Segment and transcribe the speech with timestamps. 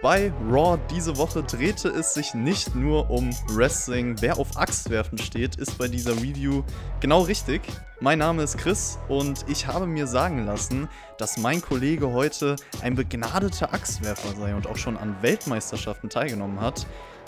[0.00, 4.14] Bei Raw diese Woche drehte es sich nicht nur um Wrestling.
[4.20, 6.62] Wer auf Axtwerfen steht, ist bei dieser Review
[7.00, 7.62] genau richtig.
[7.98, 12.94] Mein Name ist Chris und ich habe mir sagen lassen, dass mein Kollege heute ein
[12.94, 16.86] begnadeter Axtwerfer sei und auch schon an Weltmeisterschaften teilgenommen hat.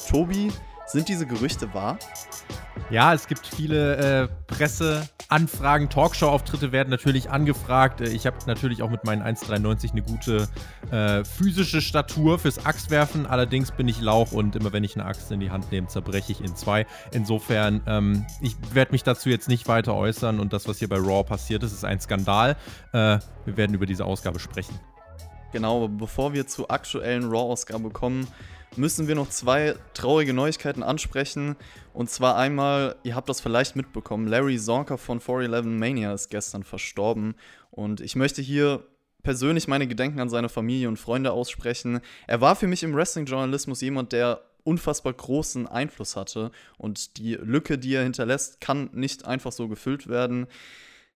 [0.09, 0.53] Tobi,
[0.93, 1.99] sind diese Gerüchte wahr?
[2.91, 8.01] Ja, es gibt viele äh, Presseanfragen, Talkshow-Auftritte werden natürlich angefragt.
[8.01, 10.49] Äh, ich habe natürlich auch mit meinen 1,93 eine gute
[10.91, 13.27] äh, physische Statur fürs Axtwerfen.
[13.27, 16.33] Allerdings bin ich Lauch und immer wenn ich eine Axt in die Hand nehme, zerbreche
[16.33, 16.85] ich in zwei.
[17.13, 20.99] Insofern, ähm, ich werde mich dazu jetzt nicht weiter äußern und das, was hier bei
[20.99, 22.57] Raw passiert ist, ist ein Skandal.
[22.93, 24.81] Äh, wir werden über diese Ausgabe sprechen.
[25.53, 28.27] Genau, bevor wir zur aktuellen Raw-Ausgabe kommen,
[28.77, 31.57] müssen wir noch zwei traurige Neuigkeiten ansprechen.
[31.93, 36.63] Und zwar einmal, ihr habt das vielleicht mitbekommen, Larry Zonka von 411 Mania ist gestern
[36.63, 37.35] verstorben.
[37.71, 38.85] Und ich möchte hier
[39.23, 42.01] persönlich meine Gedenken an seine Familie und Freunde aussprechen.
[42.27, 46.51] Er war für mich im Wrestling-Journalismus jemand, der unfassbar großen Einfluss hatte.
[46.79, 50.47] Und die Lücke, die er hinterlässt, kann nicht einfach so gefüllt werden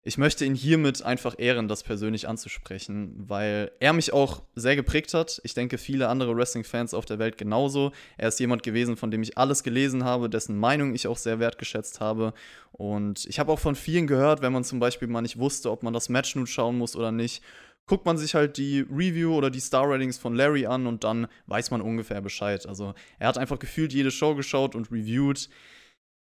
[0.03, 5.13] ich möchte ihn hiermit einfach ehren, das persönlich anzusprechen, weil er mich auch sehr geprägt
[5.13, 5.39] hat.
[5.43, 7.91] Ich denke, viele andere Wrestling-Fans auf der Welt genauso.
[8.17, 11.39] Er ist jemand gewesen, von dem ich alles gelesen habe, dessen Meinung ich auch sehr
[11.39, 12.33] wertgeschätzt habe.
[12.71, 15.83] Und ich habe auch von vielen gehört, wenn man zum Beispiel mal nicht wusste, ob
[15.83, 17.43] man das Match nun schauen muss oder nicht,
[17.85, 21.69] guckt man sich halt die Review oder die Star-Ratings von Larry an und dann weiß
[21.69, 22.65] man ungefähr Bescheid.
[22.65, 25.47] Also er hat einfach gefühlt jede Show geschaut und reviewed.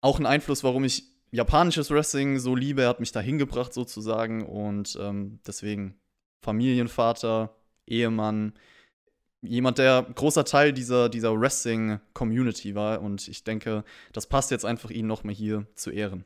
[0.02, 2.84] Auch ein Einfluss, warum ich japanisches Wrestling so liebe.
[2.84, 5.95] Er hat mich da hingebracht sozusagen und ähm, deswegen
[6.42, 7.56] Familienvater,
[7.88, 8.53] Ehemann,
[9.41, 14.91] jemand, der großer Teil dieser, dieser Wrestling-Community war und ich denke, das passt jetzt einfach,
[14.91, 16.24] ihn nochmal hier zu ehren.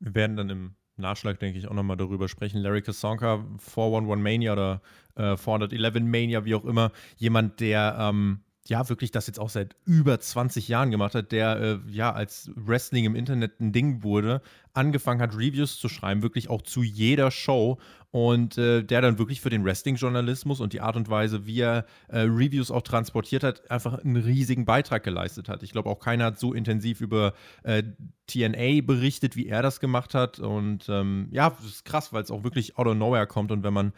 [0.00, 2.58] Wir werden dann im Nachschlag, denke ich, auch nochmal darüber sprechen.
[2.58, 4.82] Larry Kassonka, 411 Mania oder
[5.14, 9.76] äh, 411 Mania, wie auch immer, jemand, der ähm, ja, wirklich das jetzt auch seit
[9.84, 14.40] über 20 Jahren gemacht hat, der äh, ja als Wrestling im Internet ein Ding wurde,
[14.72, 17.78] angefangen hat, Reviews zu schreiben, wirklich auch zu jeder Show
[18.10, 21.84] und äh, der dann wirklich für den Wrestling-Journalismus und die Art und Weise, wie er
[22.08, 25.62] äh, Reviews auch transportiert hat, einfach einen riesigen Beitrag geleistet hat.
[25.62, 27.82] Ich glaube, auch keiner hat so intensiv über äh,
[28.28, 32.30] TNA berichtet, wie er das gemacht hat und ähm, ja, das ist krass, weil es
[32.30, 33.92] auch wirklich out of nowhere kommt und wenn man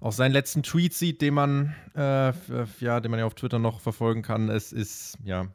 [0.00, 2.32] auch seinen letzten Tweet sieht, den man, äh,
[2.80, 4.48] ja, den man ja auf Twitter noch verfolgen kann.
[4.48, 5.46] Es ist, ja,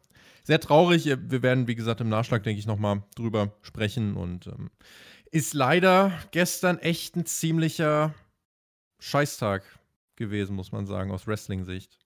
[0.44, 1.06] sehr traurig.
[1.06, 4.16] Wir werden, wie gesagt, im Nachschlag, denke ich, nochmal drüber sprechen.
[4.16, 4.70] Und ähm,
[5.32, 8.14] ist leider gestern echt ein ziemlicher
[9.00, 9.64] Scheißtag
[10.16, 12.00] gewesen, muss man sagen, aus Wrestling-Sicht.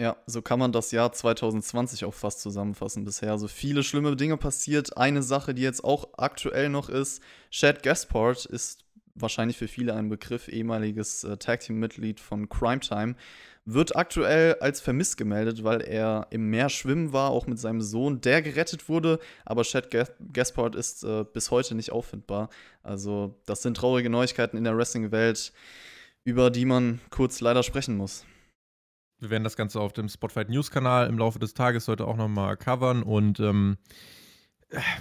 [0.00, 3.28] Ja, so kann man das Jahr 2020 auch fast zusammenfassen bisher.
[3.28, 4.96] So also viele schlimme Dinge passiert.
[4.96, 8.83] Eine Sache, die jetzt auch aktuell noch ist, Chad Gaspard ist
[9.14, 13.14] wahrscheinlich für viele ein Begriff, ehemaliges äh, Tag Team-Mitglied von Crime Time,
[13.64, 18.20] wird aktuell als vermisst gemeldet, weil er im Meer schwimmen war, auch mit seinem Sohn,
[18.20, 19.88] der gerettet wurde, aber Chad
[20.32, 22.50] Gaspard ist äh, bis heute nicht auffindbar.
[22.82, 25.52] Also, das sind traurige Neuigkeiten in der Wrestling-Welt,
[26.24, 28.26] über die man kurz leider sprechen muss.
[29.20, 32.58] Wir werden das Ganze auf dem Spotfight News-Kanal im Laufe des Tages heute auch nochmal
[32.58, 33.78] covern und ähm,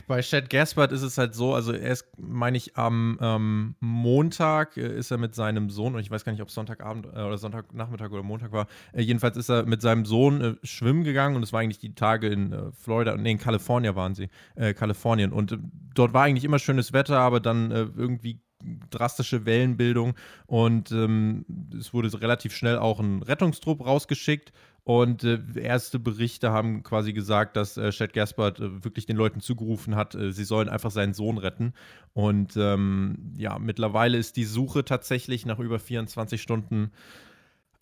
[0.08, 4.78] bei Chad Gaspard ist es halt so, also er ist, meine ich, am ähm, Montag
[4.78, 7.22] äh, ist er mit seinem Sohn, und ich weiß gar nicht, ob es Sonntagabend äh,
[7.22, 11.36] oder Sonntagnachmittag oder Montag war, äh, jedenfalls ist er mit seinem Sohn äh, schwimmen gegangen
[11.36, 15.32] und es war eigentlich die Tage in äh, Florida, nee, in Kalifornien waren sie, Kalifornien.
[15.32, 15.58] Und
[15.94, 18.42] dort war eigentlich immer schönes Wetter, aber dann irgendwie
[18.90, 20.14] drastische Wellenbildung
[20.46, 21.46] und ähm,
[21.78, 24.54] es wurde relativ schnell auch ein Rettungstrupp rausgeschickt
[24.86, 29.40] und äh, erste Berichte haben quasi gesagt, dass äh, Chad Gaspard äh, wirklich den Leuten
[29.40, 31.74] zugerufen hat, äh, sie sollen einfach seinen Sohn retten.
[32.12, 36.92] Und ähm, ja, mittlerweile ist die Suche tatsächlich nach über 24 Stunden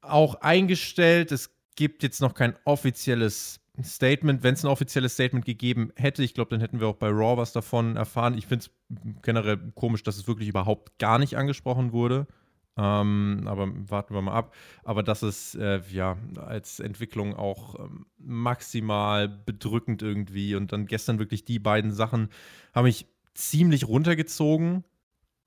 [0.02, 1.32] auch eingestellt.
[1.32, 4.44] Es gibt jetzt noch kein offizielles Statement.
[4.44, 7.38] Wenn es ein offizielles Statement gegeben hätte, ich glaube, dann hätten wir auch bei Raw
[7.38, 8.38] was davon erfahren.
[8.38, 12.28] Ich finde es generell komisch, dass es wirklich überhaupt gar nicht angesprochen wurde.
[12.78, 14.56] Ähm, aber warten wir mal ab.
[14.84, 20.56] Aber das ist äh, ja als Entwicklung auch ähm, maximal bedrückend irgendwie.
[20.56, 22.30] Und dann gestern wirklich die beiden Sachen
[22.74, 24.84] haben mich ziemlich runtergezogen.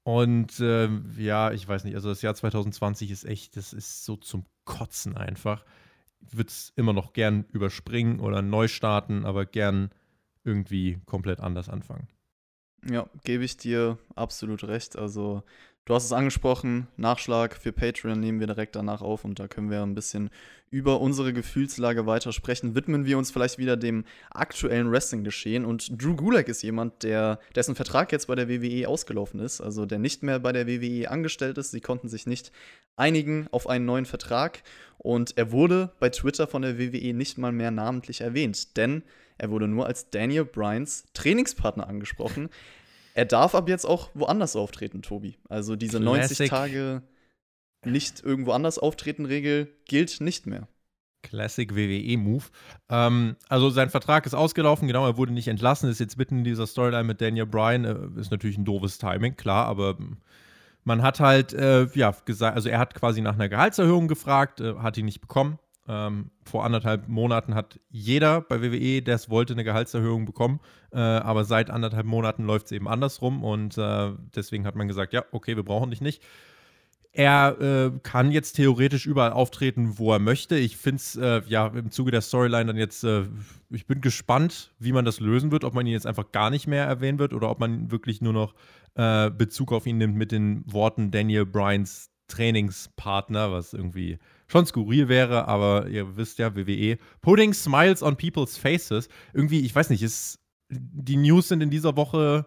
[0.02, 4.16] Und äh, ja, ich weiß nicht, also das Jahr 2020 ist echt, das ist so
[4.16, 5.64] zum Kotzen einfach.
[6.20, 9.90] Ich würde es immer noch gern überspringen oder neu starten, aber gern
[10.44, 12.08] irgendwie komplett anders anfangen.
[12.86, 14.96] Ja, gebe ich dir absolut recht.
[14.96, 15.42] Also,
[15.84, 19.70] du hast es angesprochen, Nachschlag für Patreon nehmen wir direkt danach auf und da können
[19.70, 20.30] wir ein bisschen
[20.70, 22.74] über unsere Gefühlslage weiter sprechen.
[22.74, 27.74] Widmen wir uns vielleicht wieder dem aktuellen Wrestling-Geschehen und Drew Gulak ist jemand, der, dessen
[27.74, 31.58] Vertrag jetzt bei der WWE ausgelaufen ist, also der nicht mehr bei der WWE angestellt
[31.58, 31.70] ist.
[31.70, 32.50] Sie konnten sich nicht
[32.96, 34.62] einigen auf einen neuen Vertrag
[34.98, 39.02] und er wurde bei Twitter von der WWE nicht mal mehr namentlich erwähnt, denn
[39.38, 42.48] er wurde nur als Daniel Bryans Trainingspartner angesprochen.
[43.14, 45.38] Er darf ab jetzt auch woanders auftreten, Tobi.
[45.48, 46.50] Also diese Classic.
[46.50, 47.02] 90 Tage
[47.84, 50.68] nicht irgendwo anders auftreten Regel gilt nicht mehr.
[51.22, 52.44] Classic WWE-Move.
[52.90, 56.44] Ähm, also sein Vertrag ist ausgelaufen, genau, er wurde nicht entlassen, ist jetzt mitten in
[56.44, 57.84] dieser Storyline mit Daniel Bryan.
[57.84, 59.96] Äh, ist natürlich ein doofes Timing, klar, aber
[60.82, 64.74] man hat halt, äh, ja, gesagt, also er hat quasi nach einer Gehaltserhöhung gefragt, äh,
[64.74, 65.58] hat die nicht bekommen.
[65.86, 70.60] Ähm, vor anderthalb Monaten hat jeder bei WWE, der es wollte, eine Gehaltserhöhung bekommen.
[70.92, 75.12] Äh, aber seit anderthalb Monaten läuft es eben andersrum und äh, deswegen hat man gesagt,
[75.12, 76.22] ja, okay, wir brauchen dich nicht.
[77.16, 80.56] Er äh, kann jetzt theoretisch überall auftreten, wo er möchte.
[80.56, 83.26] Ich finde es äh, ja im Zuge der Storyline dann jetzt, äh,
[83.70, 86.66] ich bin gespannt, wie man das lösen wird, ob man ihn jetzt einfach gar nicht
[86.66, 88.54] mehr erwähnen wird oder ob man wirklich nur noch
[88.96, 94.18] äh, Bezug auf ihn nimmt mit den Worten Daniel Bryans Trainingspartner, was irgendwie
[94.54, 96.96] schon skurril wäre, aber ihr wisst ja, WWE.
[97.20, 99.08] Putting Smiles on People's Faces.
[99.32, 102.46] Irgendwie, ich weiß nicht, ist, die News sind in dieser Woche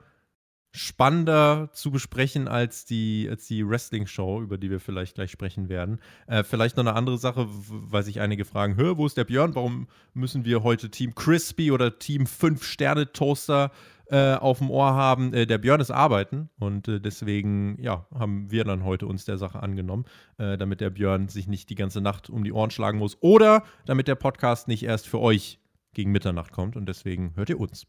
[0.71, 5.99] spannender zu besprechen als die, als die Wrestling-Show, über die wir vielleicht gleich sprechen werden.
[6.27, 9.53] Äh, vielleicht noch eine andere Sache, weil sich einige fragen, Hör, wo ist der Björn?
[9.55, 13.71] Warum müssen wir heute Team Crispy oder Team 5-Sterne-Toaster
[14.09, 15.33] äh, auf dem Ohr haben?
[15.33, 19.37] Äh, der Björn ist arbeiten und äh, deswegen, ja, haben wir dann heute uns der
[19.37, 20.05] Sache angenommen,
[20.37, 23.63] äh, damit der Björn sich nicht die ganze Nacht um die Ohren schlagen muss oder
[23.85, 25.59] damit der Podcast nicht erst für euch
[25.93, 27.87] gegen Mitternacht kommt und deswegen hört ihr uns.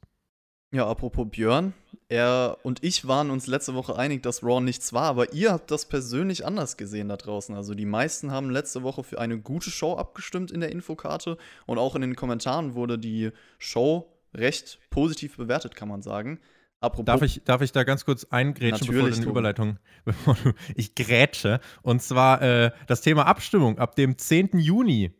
[0.70, 1.72] Ja, apropos Björn,
[2.10, 5.70] er und ich waren uns letzte Woche einig, dass Raw nichts war, aber ihr habt
[5.70, 7.54] das persönlich anders gesehen da draußen.
[7.54, 11.78] Also die meisten haben letzte Woche für eine gute Show abgestimmt in der Infokarte und
[11.78, 16.40] auch in den Kommentaren wurde die Show recht positiv bewertet, kann man sagen.
[16.80, 20.52] Apropos darf, ich, darf ich da ganz kurz eingrätschen, bevor du eine Überleitung, bevor du,
[20.76, 21.60] ich grätsche.
[21.82, 23.78] Und zwar äh, das Thema Abstimmung.
[23.78, 24.58] Ab dem 10.
[24.58, 25.12] Juni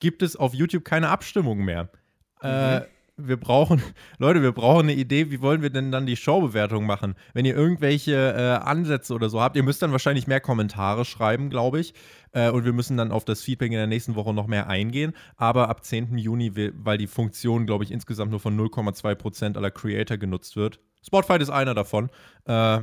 [0.00, 1.90] gibt es auf YouTube keine Abstimmung mehr.
[2.42, 2.82] Äh, mhm.
[2.82, 2.86] Äh,
[3.16, 3.82] wir brauchen,
[4.18, 7.14] Leute, wir brauchen eine Idee, wie wollen wir denn dann die Showbewertung machen?
[7.32, 11.50] Wenn ihr irgendwelche äh, Ansätze oder so habt, ihr müsst dann wahrscheinlich mehr Kommentare schreiben,
[11.50, 11.94] glaube ich.
[12.32, 15.12] Äh, und wir müssen dann auf das Feedback in der nächsten Woche noch mehr eingehen.
[15.36, 16.18] Aber ab 10.
[16.18, 20.80] Juni, weil die Funktion, glaube ich, insgesamt nur von 0,2% aller Creator genutzt wird.
[21.02, 22.10] Spotfight ist einer davon.
[22.46, 22.80] Äh,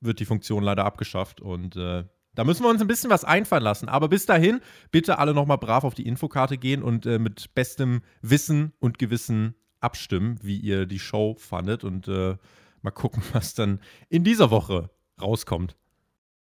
[0.00, 3.62] wird die Funktion leider abgeschafft und äh, da müssen wir uns ein bisschen was einfallen
[3.62, 3.88] lassen.
[3.88, 4.60] Aber bis dahin,
[4.90, 9.54] bitte alle nochmal brav auf die Infokarte gehen und äh, mit bestem Wissen und Gewissen
[9.80, 11.84] abstimmen, wie ihr die Show fandet.
[11.84, 12.36] Und äh,
[12.82, 14.90] mal gucken, was dann in dieser Woche
[15.20, 15.76] rauskommt.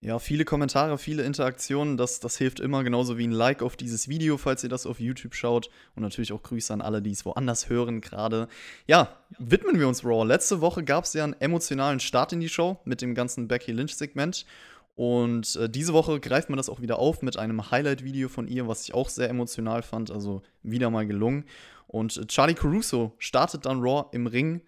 [0.01, 4.07] Ja, viele Kommentare, viele Interaktionen, das, das hilft immer, genauso wie ein Like auf dieses
[4.09, 5.71] Video, falls ihr das auf YouTube schaut.
[5.97, 8.47] Und natürlich auch Grüße an alle, die es woanders hören gerade.
[8.87, 10.25] Ja, widmen wir uns Raw.
[10.25, 13.73] Letzte Woche gab es ja einen emotionalen Start in die Show mit dem ganzen Becky
[13.73, 14.47] Lynch-Segment.
[14.99, 18.67] Und äh, diese Woche greift man das auch wieder auf mit einem Highlight-Video von ihr,
[18.67, 21.45] was ich auch sehr emotional fand, also wieder mal gelungen.
[21.87, 24.61] Und äh, Charlie Caruso startet dann Raw im Ring.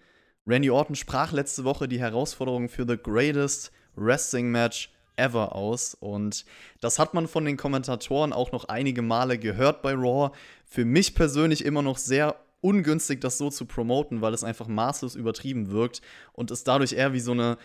[0.47, 5.95] Randy Orton sprach letzte Woche die Herausforderung für The Greatest Wrestling Match ever aus.
[5.99, 6.45] Und
[6.81, 10.31] das hat man von den Kommentatoren auch noch einige Male gehört bei Raw.
[10.65, 15.17] Für mich persönlich immer noch sehr ungünstig, das so zu promoten, weil es einfach maßlos
[15.17, 16.03] übertrieben wirkt
[16.35, 17.59] und es dadurch eher wie so eine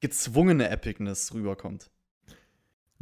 [0.00, 1.88] gezwungene Epicness rüberkommt.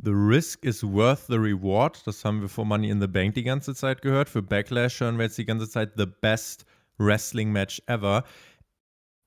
[0.00, 2.06] The risk is worth the reward.
[2.06, 4.28] Das haben wir vor Money in the Bank die ganze Zeit gehört.
[4.28, 6.64] Für Backlash hören wir jetzt die ganze Zeit The Best
[6.98, 8.22] Wrestling Match Ever.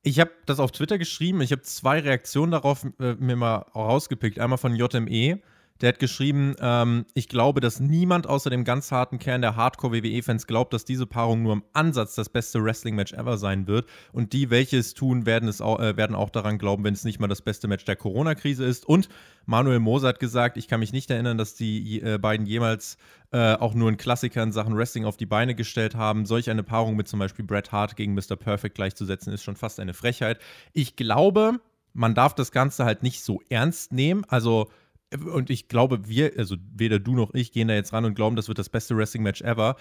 [0.04, 1.42] Ich habe das auf Twitter geschrieben.
[1.42, 4.40] Ich habe zwei Reaktionen darauf äh, mir mal rausgepickt.
[4.40, 5.42] Einmal von JME,
[5.82, 10.46] der hat geschrieben, ähm, ich glaube, dass niemand außer dem ganz harten Kern der Hardcore-WWE-Fans
[10.46, 13.88] glaubt, dass diese Paarung nur im Ansatz das beste Wrestling-Match ever sein wird.
[14.14, 17.04] Und die, welche es tun, werden, es auch, äh, werden auch daran glauben, wenn es
[17.04, 18.86] nicht mal das beste Match der Corona-Krise ist.
[18.86, 19.10] Und
[19.46, 22.98] Manuel Moser hat gesagt, ich kann mich nicht erinnern, dass die äh, beiden jemals
[23.32, 26.26] äh, auch nur einen Klassiker in Sachen Wrestling auf die Beine gestellt haben.
[26.26, 28.36] Solch eine Paarung mit zum Beispiel Bret Hart gegen Mr.
[28.36, 30.40] Perfect gleichzusetzen, ist schon fast eine Frechheit.
[30.74, 31.60] Ich glaube,
[31.94, 34.24] man darf das Ganze halt nicht so ernst nehmen.
[34.28, 34.70] Also
[35.14, 38.36] und ich glaube, wir, also weder du noch ich, gehen da jetzt ran und glauben,
[38.36, 39.76] das wird das beste Wrestling-Match ever.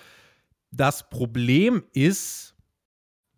[0.73, 2.57] Das Problem ist,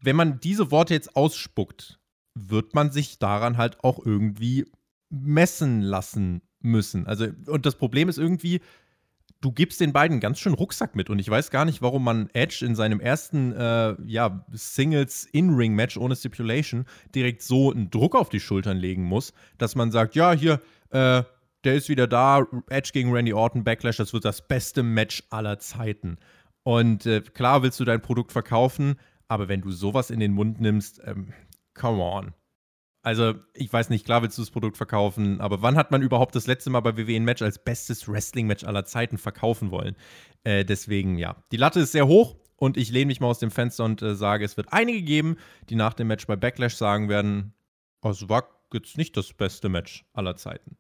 [0.01, 2.01] wenn man diese Worte jetzt ausspuckt,
[2.35, 4.67] wird man sich daran halt auch irgendwie
[5.11, 7.07] messen lassen müssen.
[7.07, 8.61] Also, und das Problem ist irgendwie,
[9.43, 12.31] du gibst den beiden ganz schön Rucksack mit und ich weiß gar nicht, warum man
[12.33, 18.41] Edge in seinem ersten äh, ja, Singles-In-Ring-Match ohne Stipulation direkt so einen Druck auf die
[18.41, 21.23] Schultern legen muss, dass man sagt, ja, hier, äh,
[21.65, 25.59] der ist wieder da, Edge gegen Randy Orton, Backlash, das wird das beste Match aller
[25.59, 26.19] Zeiten.
[26.63, 28.97] Und äh, klar willst du dein Produkt verkaufen,
[29.29, 31.33] aber wenn du sowas in den Mund nimmst, ähm,
[31.75, 32.35] come on.
[33.05, 36.37] Also, ich weiß nicht, klar willst du das Produkt verkaufen, aber wann hat man überhaupt
[36.37, 39.97] das letzte Mal bei WWE ein Match als bestes Wrestling-Match aller Zeiten verkaufen wollen?
[40.45, 41.43] Äh, deswegen, ja.
[41.51, 44.15] Die Latte ist sehr hoch und ich lehne mich mal aus dem Fenster und äh,
[44.15, 45.37] sage, es wird einige geben,
[45.69, 47.55] die nach dem Match bei Backlash sagen werden:
[48.03, 50.77] oh, Es war jetzt nicht das beste Match aller Zeiten.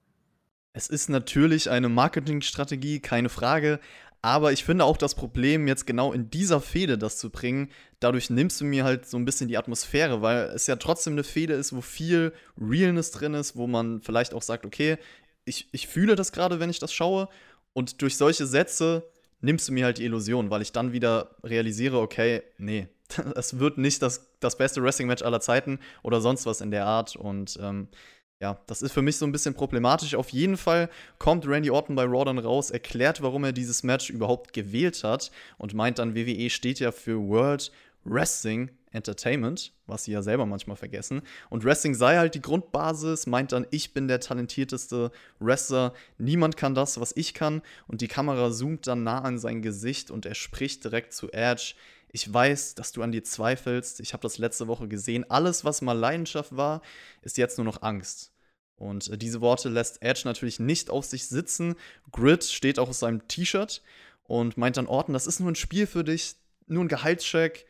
[0.72, 3.78] Es ist natürlich eine Marketingstrategie, keine Frage.
[4.24, 8.30] Aber ich finde auch das Problem, jetzt genau in dieser Fehde das zu bringen, dadurch
[8.30, 11.54] nimmst du mir halt so ein bisschen die Atmosphäre, weil es ja trotzdem eine Fehde
[11.54, 14.96] ist, wo viel Realness drin ist, wo man vielleicht auch sagt, okay,
[15.44, 17.28] ich, ich fühle das gerade, wenn ich das schaue.
[17.72, 19.10] Und durch solche Sätze
[19.40, 22.86] nimmst du mir halt die Illusion, weil ich dann wieder realisiere, okay, nee,
[23.34, 27.16] es wird nicht das, das beste Wrestling-Match aller Zeiten oder sonst was in der Art.
[27.16, 27.88] Und ähm,
[28.42, 30.16] ja, das ist für mich so ein bisschen problematisch.
[30.16, 34.10] Auf jeden Fall kommt Randy Orton bei Raw dann raus, erklärt, warum er dieses Match
[34.10, 37.70] überhaupt gewählt hat und meint dann, WWE steht ja für World
[38.04, 41.22] Wrestling Entertainment, was sie ja selber manchmal vergessen.
[41.50, 46.74] Und Wrestling sei halt die Grundbasis, meint dann, ich bin der talentierteste Wrestler, niemand kann
[46.74, 47.62] das, was ich kann.
[47.86, 51.74] Und die Kamera zoomt dann nah an sein Gesicht und er spricht direkt zu Edge.
[52.10, 54.00] Ich weiß, dass du an dir zweifelst.
[54.00, 55.30] Ich habe das letzte Woche gesehen.
[55.30, 56.82] Alles, was mal Leidenschaft war,
[57.22, 58.31] ist jetzt nur noch Angst.
[58.82, 61.76] Und äh, diese Worte lässt Edge natürlich nicht auf sich sitzen.
[62.10, 63.82] Grid steht auch auf seinem T-Shirt
[64.24, 66.34] und meint dann Orton, das ist nur ein Spiel für dich,
[66.66, 67.66] nur ein Gehaltscheck.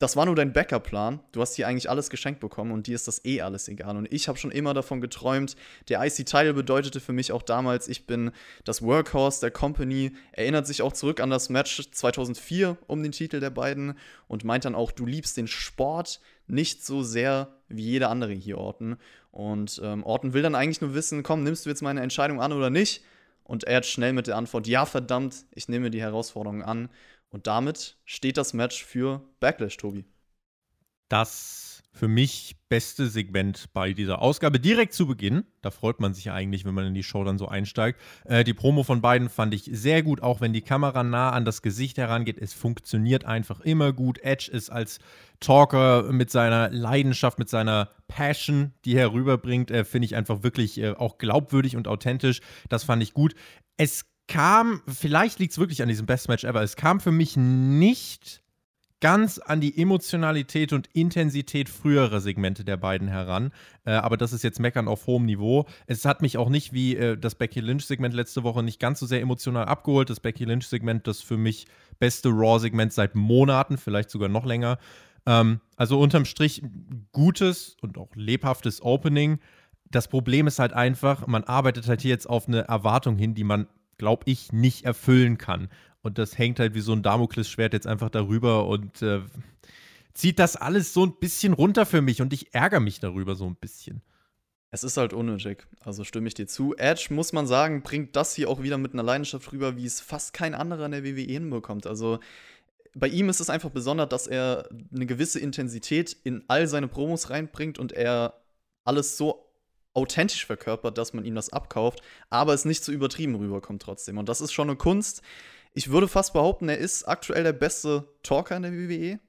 [0.00, 1.20] Das war nur dein Backup-Plan.
[1.30, 3.96] Du hast hier eigentlich alles geschenkt bekommen und dir ist das eh alles egal.
[3.96, 5.54] Und ich habe schon immer davon geträumt.
[5.88, 8.32] Der IC-Title bedeutete für mich auch damals, ich bin
[8.64, 10.10] das Workhorse der Company.
[10.32, 13.96] Erinnert sich auch zurück an das Match 2004 um den Titel der beiden
[14.26, 18.58] und meint dann auch, du liebst den Sport nicht so sehr wie jeder andere hier
[18.58, 18.96] Orton.
[19.32, 22.52] Und ähm, Orton will dann eigentlich nur wissen, komm, nimmst du jetzt meine Entscheidung an
[22.52, 23.02] oder nicht?
[23.44, 26.90] Und er hat schnell mit der Antwort, ja, verdammt, ich nehme die Herausforderung an.
[27.30, 30.04] Und damit steht das Match für Backlash, Tobi.
[31.08, 34.58] Das für mich beste Segment bei dieser Ausgabe.
[34.58, 37.46] Direkt zu Beginn, da freut man sich eigentlich, wenn man in die Show dann so
[37.48, 38.00] einsteigt.
[38.24, 41.44] Äh, die Promo von beiden fand ich sehr gut, auch wenn die Kamera nah an
[41.44, 42.38] das Gesicht herangeht.
[42.38, 44.18] Es funktioniert einfach immer gut.
[44.22, 45.00] Edge ist als
[45.40, 50.78] Talker mit seiner Leidenschaft, mit seiner Passion, die er rüberbringt, äh, finde ich einfach wirklich
[50.78, 52.40] äh, auch glaubwürdig und authentisch.
[52.70, 53.34] Das fand ich gut.
[53.76, 57.36] Es kam, vielleicht liegt es wirklich an diesem Best Match Ever, es kam für mich
[57.36, 58.41] nicht
[59.02, 63.50] ganz an die Emotionalität und Intensität früherer Segmente der beiden heran.
[63.84, 65.66] Äh, aber das ist jetzt Meckern auf hohem Niveau.
[65.86, 69.06] Es hat mich auch nicht wie äh, das Becky Lynch-Segment letzte Woche nicht ganz so
[69.06, 70.08] sehr emotional abgeholt.
[70.08, 71.66] Das Becky Lynch-Segment, das für mich
[71.98, 74.78] beste Raw-Segment seit Monaten, vielleicht sogar noch länger.
[75.26, 76.62] Ähm, also unterm Strich
[77.10, 79.40] gutes und auch lebhaftes Opening.
[79.90, 83.44] Das Problem ist halt einfach, man arbeitet halt hier jetzt auf eine Erwartung hin, die
[83.44, 83.66] man
[84.02, 85.68] glaube ich, nicht erfüllen kann.
[86.02, 89.20] Und das hängt halt wie so ein Damoklesschwert jetzt einfach darüber und äh,
[90.14, 93.46] zieht das alles so ein bisschen runter für mich und ich ärgere mich darüber so
[93.46, 94.02] ein bisschen.
[94.70, 96.74] Es ist halt unnötig, also stimme ich dir zu.
[96.76, 100.00] Edge, muss man sagen, bringt das hier auch wieder mit einer Leidenschaft rüber, wie es
[100.00, 101.86] fast kein anderer in der WWE hinbekommt.
[101.86, 102.20] Also
[102.94, 107.30] bei ihm ist es einfach besonders, dass er eine gewisse Intensität in all seine Promos
[107.30, 108.42] reinbringt und er
[108.84, 109.52] alles so
[109.94, 114.18] authentisch verkörpert, dass man ihm das abkauft, aber es nicht zu übertrieben rüberkommt trotzdem.
[114.18, 115.22] Und das ist schon eine Kunst.
[115.74, 119.20] Ich würde fast behaupten, er ist aktuell der beste Talker in der WWE.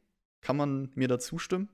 [0.41, 1.69] Kann man mir da zustimmen?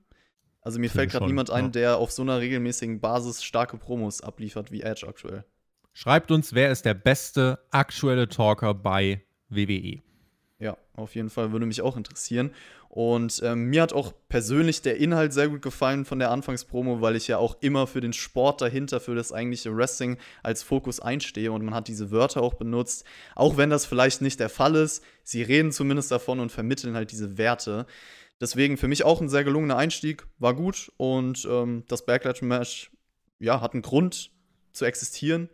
[0.62, 1.72] Also mir fällt gerade niemand ein, ja.
[1.72, 5.46] der auf so einer regelmäßigen Basis starke Promos abliefert wie Edge aktuell.
[5.94, 10.02] Schreibt uns, wer ist der beste aktuelle Talker bei WWE?
[10.60, 12.52] Ja, auf jeden Fall würde mich auch interessieren.
[12.90, 17.16] Und ähm, mir hat auch persönlich der Inhalt sehr gut gefallen von der Anfangspromo, weil
[17.16, 21.52] ich ja auch immer für den Sport dahinter, für das eigentliche Wrestling als Fokus einstehe.
[21.52, 23.06] Und man hat diese Wörter auch benutzt.
[23.36, 27.12] Auch wenn das vielleicht nicht der Fall ist, sie reden zumindest davon und vermitteln halt
[27.12, 27.86] diese Werte.
[28.42, 30.92] Deswegen für mich auch ein sehr gelungener Einstieg, war gut.
[30.98, 32.92] Und ähm, das Backlash-Match,
[33.40, 34.32] ja, hat einen Grund
[34.74, 35.50] zu existieren.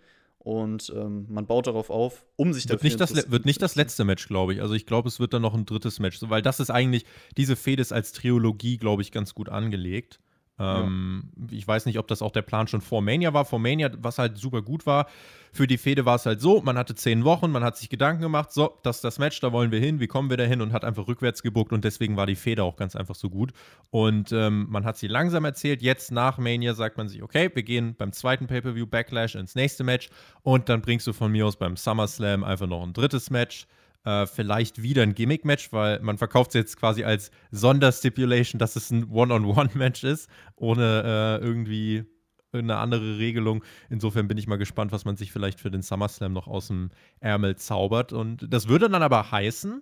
[0.46, 4.04] Und ähm, man baut darauf auf, um sich wird nicht das Wird nicht das letzte
[4.06, 4.62] Match, glaube ich.
[4.62, 6.20] Also ich glaube, es wird dann noch ein drittes Match.
[6.22, 7.04] Weil das ist eigentlich,
[7.36, 10.20] diese Fehde ist als Trilogie, glaube ich, ganz gut angelegt.
[10.58, 11.58] Ähm, ja.
[11.58, 13.46] Ich weiß nicht, ob das auch der Plan schon vor Mania war.
[13.46, 15.08] Vor Mania, was halt super gut war,
[15.56, 18.22] für die Fehde war es halt so, man hatte zehn Wochen, man hat sich Gedanken
[18.22, 20.62] gemacht, so, das ist das Match, da wollen wir hin, wie kommen wir da hin
[20.62, 23.54] und hat einfach rückwärts gebuckt und deswegen war die Fehde auch ganz einfach so gut.
[23.90, 27.64] Und ähm, man hat sie langsam erzählt, jetzt nach Mania sagt man sich, okay, wir
[27.64, 30.10] gehen beim zweiten Pay-Per-View Backlash ins nächste Match
[30.44, 33.66] und dann bringst du von mir aus beim SummerSlam einfach noch ein drittes Match
[34.06, 38.92] äh, vielleicht wieder ein Gimmick-Match, weil man verkauft es jetzt quasi als Sonderstipulation, dass es
[38.92, 42.06] ein One-on-One-Match ist, ohne äh, irgendwie
[42.54, 43.64] eine andere Regelung.
[43.90, 46.92] Insofern bin ich mal gespannt, was man sich vielleicht für den SummerSlam noch aus dem
[47.20, 48.14] Ärmel zaubert.
[48.14, 49.82] Und das würde dann aber heißen,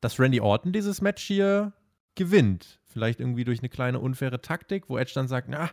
[0.00, 1.74] dass Randy Orton dieses Match hier
[2.14, 2.80] gewinnt.
[2.86, 5.70] Vielleicht irgendwie durch eine kleine unfaire Taktik, wo Edge dann sagt, na,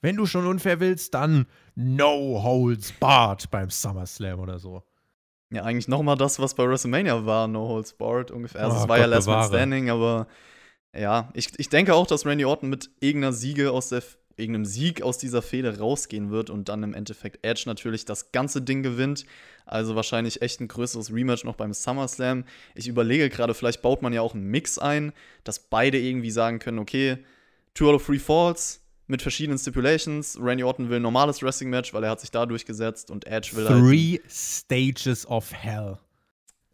[0.00, 4.82] wenn du schon unfair willst, dann no holds barred beim SummerSlam oder so.
[5.50, 8.62] Ja, eigentlich nochmal das, was bei WrestleMania war, No Holds Barred ungefähr.
[8.62, 10.26] Also, oh, es war Gott ja Last Man Standing, aber
[10.94, 14.02] ja, ich, ich denke auch, dass Randy Orton mit irgendeiner Siege aus der
[14.38, 18.62] irgendeinem Sieg aus dieser Fehde rausgehen wird und dann im Endeffekt Edge natürlich das ganze
[18.62, 19.26] Ding gewinnt.
[19.66, 22.44] Also wahrscheinlich echt ein größeres Rematch noch beim SummerSlam.
[22.74, 25.12] Ich überlege gerade, vielleicht baut man ja auch einen Mix ein,
[25.44, 27.18] dass beide irgendwie sagen können, okay,
[27.74, 30.38] Two out of Three Falls, mit verschiedenen Stipulations.
[30.40, 33.66] Randy Orton will ein normales Wrestling-Match, weil er hat sich da durchgesetzt und Edge will
[33.66, 35.98] Three halt Stages of Hell.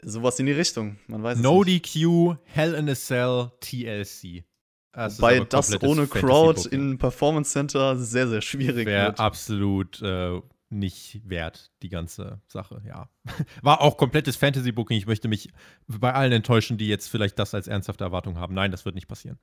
[0.02, 1.96] Sowas in die Richtung, man weiß no es nicht.
[2.04, 4.44] No DQ, Hell in a Cell, TLC.
[4.92, 11.20] Das Wobei das ohne Crowd in Performance Center sehr, sehr schwierig Wäre absolut äh, nicht
[11.24, 13.08] wert, die ganze Sache, ja.
[13.62, 14.96] War auch komplettes Fantasy-Booking.
[14.96, 15.48] Ich möchte mich
[15.86, 18.54] bei allen enttäuschen, die jetzt vielleicht das als ernsthafte Erwartung haben.
[18.54, 19.38] Nein, das wird nicht passieren.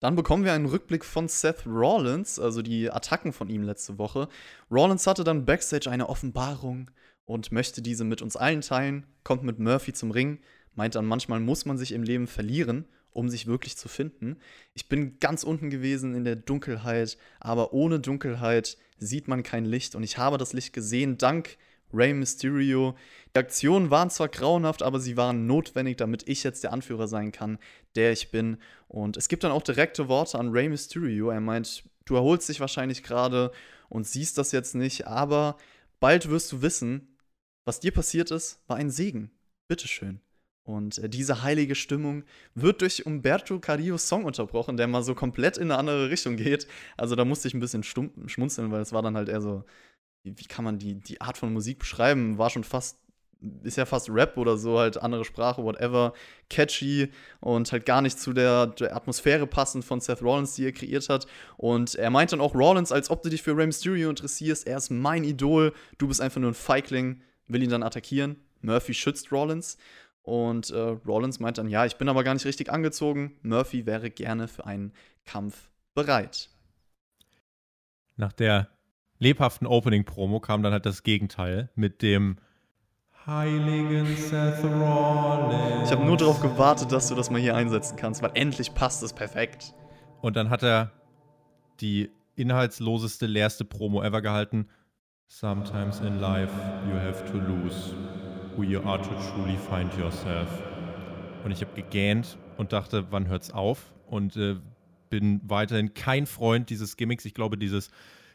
[0.00, 4.28] Dann bekommen wir einen Rückblick von Seth Rollins, also die Attacken von ihm letzte Woche.
[4.70, 6.90] Rollins hatte dann backstage eine Offenbarung
[7.24, 10.38] und möchte diese mit uns allen teilen, kommt mit Murphy zum Ring,
[10.74, 14.36] meint dann, manchmal muss man sich im Leben verlieren, um sich wirklich zu finden.
[14.72, 19.96] Ich bin ganz unten gewesen in der Dunkelheit, aber ohne Dunkelheit sieht man kein Licht
[19.96, 21.58] und ich habe das Licht gesehen dank
[21.92, 22.96] Rey Mysterio.
[23.34, 27.32] Die Aktionen waren zwar grauenhaft, aber sie waren notwendig, damit ich jetzt der Anführer sein
[27.32, 27.58] kann,
[27.94, 28.58] der ich bin.
[28.88, 31.30] Und es gibt dann auch direkte Worte an Rey Mysterio.
[31.30, 33.52] Er meint, du erholst dich wahrscheinlich gerade
[33.88, 35.56] und siehst das jetzt nicht, aber
[36.00, 37.16] bald wirst du wissen,
[37.64, 39.30] was dir passiert ist, war ein Segen.
[39.68, 40.20] Bitteschön.
[40.68, 45.56] Und äh, diese heilige Stimmung wird durch Umberto Carrillos Song unterbrochen, der mal so komplett
[45.56, 46.68] in eine andere Richtung geht.
[46.96, 49.64] Also da musste ich ein bisschen schmunzeln, weil es war dann halt eher so
[50.22, 52.38] wie, kann man die, die Art von Musik beschreiben?
[52.38, 52.98] War schon fast
[53.62, 56.12] ist ja fast Rap oder so, halt andere Sprache, whatever,
[56.50, 60.72] catchy und halt gar nicht zu der, der, Atmosphäre passend von Seth Rollins, die er
[60.72, 61.26] kreiert hat.
[61.56, 64.78] Und er meint dann auch Rollins, als ob du dich für Rey Mysterio interessierst, er
[64.78, 68.36] ist mein Idol, du bist einfach nur ein Feigling, will ihn dann attackieren.
[68.60, 69.78] Murphy schützt Rollins
[70.22, 74.10] und äh, Rollins meint dann, ja, ich bin aber gar nicht richtig angezogen, Murphy wäre
[74.10, 74.92] gerne für einen
[75.24, 76.50] Kampf bereit.
[78.16, 78.68] Nach der
[79.18, 82.36] lebhaften Opening-Promo kam dann halt das Gegenteil mit dem
[83.26, 85.84] heiligen Seth Rollins.
[85.84, 89.02] Ich habe nur darauf gewartet, dass du das mal hier einsetzen kannst, weil endlich passt
[89.02, 89.74] es perfekt.
[90.20, 90.92] Und dann hat er
[91.80, 94.68] die inhaltsloseste, leerste Promo ever gehalten.
[95.26, 96.52] Sometimes in life
[96.88, 97.94] you have to lose
[98.56, 100.48] who you are to truly find yourself.
[101.44, 103.92] Und ich habe gegähnt und dachte, wann hört's auf?
[104.06, 104.56] Und äh,
[105.10, 107.24] bin weiterhin kein Freund dieses Gimmicks.
[107.24, 107.90] Ich glaube, dieses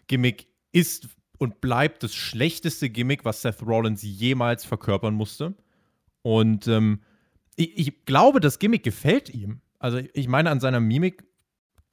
[0.08, 1.08] Gimmick ist
[1.38, 5.54] und bleibt das schlechteste Gimmick, was Seth Rollins jemals verkörpern musste.
[6.22, 7.00] Und ähm,
[7.56, 9.62] ich, ich, glaube, das Gimmick gefällt ihm.
[9.80, 11.24] Also ich meine, an seiner Mimik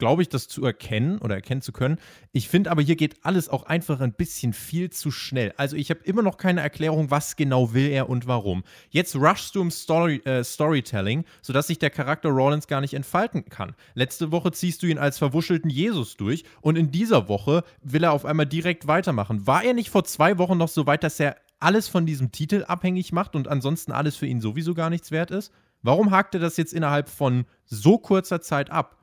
[0.00, 1.98] glaube ich, das zu erkennen oder erkennen zu können.
[2.32, 5.54] Ich finde aber, hier geht alles auch einfach ein bisschen viel zu schnell.
[5.56, 8.64] Also ich habe immer noch keine Erklärung, was genau will er und warum.
[8.88, 13.44] Jetzt rushst du im Story, äh, Storytelling, sodass sich der Charakter Rollins gar nicht entfalten
[13.44, 13.76] kann.
[13.94, 18.12] Letzte Woche ziehst du ihn als verwuschelten Jesus durch und in dieser Woche will er
[18.12, 19.46] auf einmal direkt weitermachen.
[19.46, 22.64] War er nicht vor zwei Wochen noch so weit, dass er alles von diesem Titel
[22.66, 25.52] abhängig macht und ansonsten alles für ihn sowieso gar nichts wert ist?
[25.82, 28.96] Warum hakt er das jetzt innerhalb von so kurzer Zeit ab?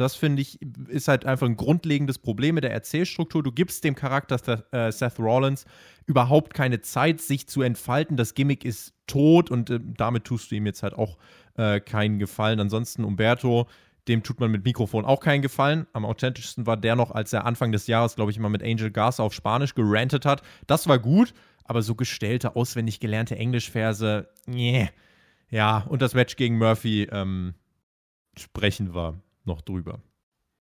[0.00, 0.58] Das finde ich,
[0.88, 3.42] ist halt einfach ein grundlegendes Problem mit der Erzählstruktur.
[3.42, 5.66] Du gibst dem Charakter äh, Seth Rollins
[6.06, 8.16] überhaupt keine Zeit, sich zu entfalten.
[8.16, 11.18] Das Gimmick ist tot und äh, damit tust du ihm jetzt halt auch
[11.58, 12.60] äh, keinen Gefallen.
[12.60, 13.68] Ansonsten Umberto,
[14.08, 15.86] dem tut man mit Mikrofon auch keinen Gefallen.
[15.92, 18.90] Am authentischsten war der noch, als er Anfang des Jahres, glaube ich, mal mit Angel
[18.90, 20.40] Garza auf Spanisch gerantet hat.
[20.66, 21.34] Das war gut,
[21.64, 24.88] aber so gestellte, auswendig gelernte Englischverse, nee.
[25.50, 27.52] Ja, und das Match gegen Murphy ähm,
[28.38, 30.02] sprechen wir noch drüber.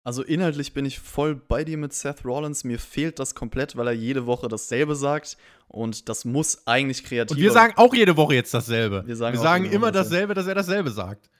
[0.06, 2.64] Also inhaltlich bin ich voll bei dir mit Seth Rollins.
[2.64, 5.36] Mir fehlt das komplett, weil er jede Woche dasselbe sagt.
[5.68, 7.36] Und das muss eigentlich kreativ.
[7.36, 9.04] Und wir sagen auch jede Woche jetzt dasselbe.
[9.08, 11.32] Wir sagen, wir sagen immer dasselbe, dass er dasselbe sagt.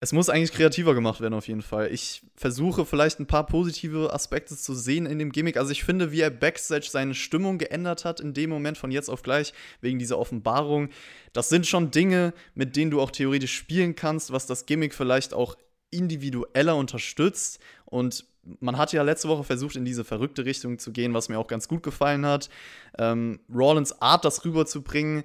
[0.00, 1.92] Es muss eigentlich kreativer gemacht werden, auf jeden Fall.
[1.92, 5.56] Ich versuche vielleicht ein paar positive Aspekte zu sehen in dem Gimmick.
[5.56, 9.10] Also ich finde, wie er Backstage seine Stimmung geändert hat in dem Moment von jetzt
[9.10, 10.88] auf gleich, wegen dieser Offenbarung.
[11.32, 15.34] Das sind schon Dinge, mit denen du auch theoretisch spielen kannst, was das Gimmick vielleicht
[15.34, 15.56] auch
[15.92, 17.60] individueller unterstützt.
[17.84, 18.24] Und
[18.60, 21.46] man hat ja letzte Woche versucht, in diese verrückte Richtung zu gehen, was mir auch
[21.46, 22.48] ganz gut gefallen hat.
[22.98, 25.22] Ähm, Rollins Art, das rüberzubringen,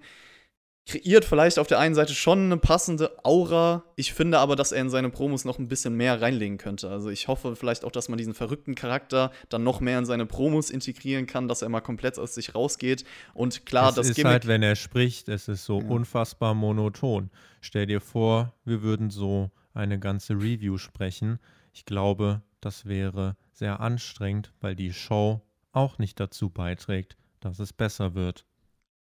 [0.88, 3.84] kreiert vielleicht auf der einen Seite schon eine passende Aura.
[3.98, 6.90] Ich finde aber, dass er in seine Promos noch ein bisschen mehr reinlegen könnte.
[6.90, 10.26] Also ich hoffe vielleicht auch, dass man diesen verrückten Charakter dann noch mehr in seine
[10.26, 13.04] Promos integrieren kann, dass er mal komplett aus sich rausgeht.
[13.34, 15.88] Und klar, es das ist Gimmick halt, wenn er spricht, es ist so Ja.
[15.88, 17.32] unfassbar monoton.
[17.60, 21.40] Stell dir vor, wir würden so eine ganze Review sprechen.
[21.74, 27.72] Ich glaube, das wäre sehr anstrengend, weil die Show auch nicht dazu beiträgt, dass es
[27.74, 28.46] besser wird.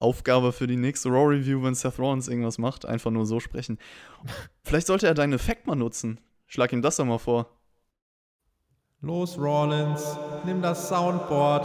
[0.00, 3.78] Aufgabe für die nächste Raw Review, wenn Seth Rollins irgendwas macht, einfach nur so sprechen.
[4.62, 6.20] Vielleicht sollte er deinen Effekt mal nutzen.
[6.46, 7.48] Schlag ihm das doch mal vor.
[9.00, 11.64] Los, Rollins, nimm das Soundboard.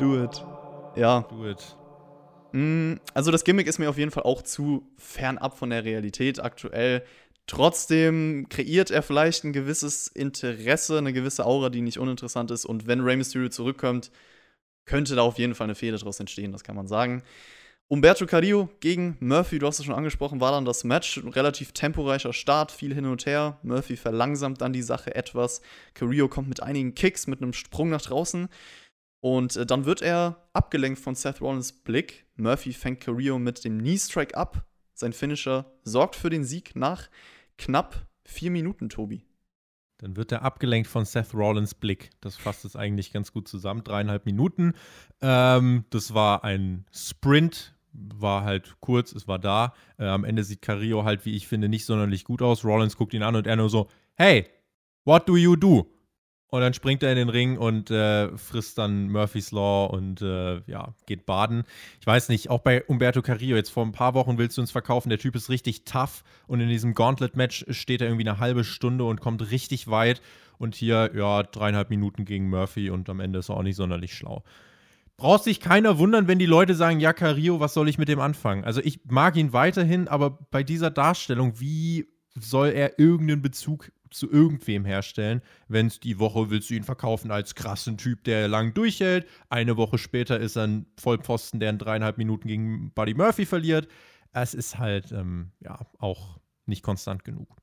[0.00, 0.44] Do it.
[0.96, 1.76] Ja, Do it.
[2.52, 6.42] Mm, Also das Gimmick ist mir auf jeden Fall auch zu fernab von der Realität
[6.42, 7.04] aktuell.
[7.50, 12.64] Trotzdem kreiert er vielleicht ein gewisses Interesse, eine gewisse Aura, die nicht uninteressant ist.
[12.64, 14.12] Und wenn Rey Mysterio zurückkommt,
[14.84, 17.24] könnte da auf jeden Fall eine Fehde daraus entstehen, das kann man sagen.
[17.88, 21.16] Umberto Carrillo gegen Murphy, du hast es schon angesprochen, war dann das Match.
[21.16, 23.58] Ein relativ temporeicher Start, viel hin und her.
[23.64, 25.60] Murphy verlangsamt dann die Sache etwas.
[25.94, 28.48] Carrillo kommt mit einigen Kicks, mit einem Sprung nach draußen.
[29.18, 32.26] Und äh, dann wird er abgelenkt von Seth Rollins Blick.
[32.36, 34.64] Murphy fängt Carrillo mit dem Knee-Strike ab.
[34.94, 37.08] Sein Finisher sorgt für den Sieg nach
[37.60, 39.24] knapp vier Minuten, Tobi.
[39.98, 42.10] Dann wird er abgelenkt von Seth Rollins Blick.
[42.22, 43.84] Das fasst es eigentlich ganz gut zusammen.
[43.84, 44.72] Dreieinhalb Minuten.
[45.20, 47.74] Ähm, das war ein Sprint.
[47.92, 49.74] War halt kurz, es war da.
[49.98, 52.64] Äh, am Ende sieht Carrillo halt, wie ich finde, nicht sonderlich gut aus.
[52.64, 54.46] Rollins guckt ihn an und er nur so: Hey,
[55.04, 55.92] what do you do?
[56.50, 60.60] Und dann springt er in den Ring und äh, frisst dann Murphy's Law und äh,
[60.66, 61.62] ja, geht baden.
[62.00, 64.72] Ich weiß nicht, auch bei Umberto Carrillo, jetzt vor ein paar Wochen willst du uns
[64.72, 68.64] verkaufen, der Typ ist richtig tough und in diesem Gauntlet-Match steht er irgendwie eine halbe
[68.64, 70.20] Stunde und kommt richtig weit.
[70.58, 74.12] Und hier, ja, dreieinhalb Minuten gegen Murphy und am Ende ist er auch nicht sonderlich
[74.12, 74.42] schlau.
[75.16, 78.20] Braucht sich keiner wundern, wenn die Leute sagen, ja, Carrillo, was soll ich mit dem
[78.20, 78.64] anfangen?
[78.64, 82.08] Also ich mag ihn weiterhin, aber bei dieser Darstellung, wie
[82.38, 87.30] soll er irgendeinen Bezug zu irgendwem herstellen, wenn es die Woche willst du ihn verkaufen
[87.30, 89.26] als krassen Typ, der lang durchhält.
[89.48, 93.88] Eine Woche später ist er ein Vollpfosten, der in dreieinhalb Minuten gegen Buddy Murphy verliert.
[94.32, 97.56] Es ist halt ähm, ja auch nicht konstant genug.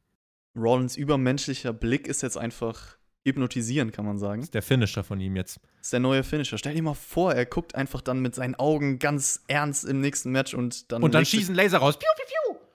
[0.55, 4.41] Rollins übermenschlicher Blick ist jetzt einfach hypnotisierend, kann man sagen.
[4.41, 5.59] Das ist der Finisher von ihm jetzt.
[5.77, 6.57] Das ist der neue Finisher.
[6.57, 10.31] Stell dir mal vor, er guckt einfach dann mit seinen Augen ganz ernst im nächsten
[10.31, 11.03] Match und dann.
[11.03, 11.99] Und dann schießen Laser raus.
[11.99, 12.26] Piu, piu.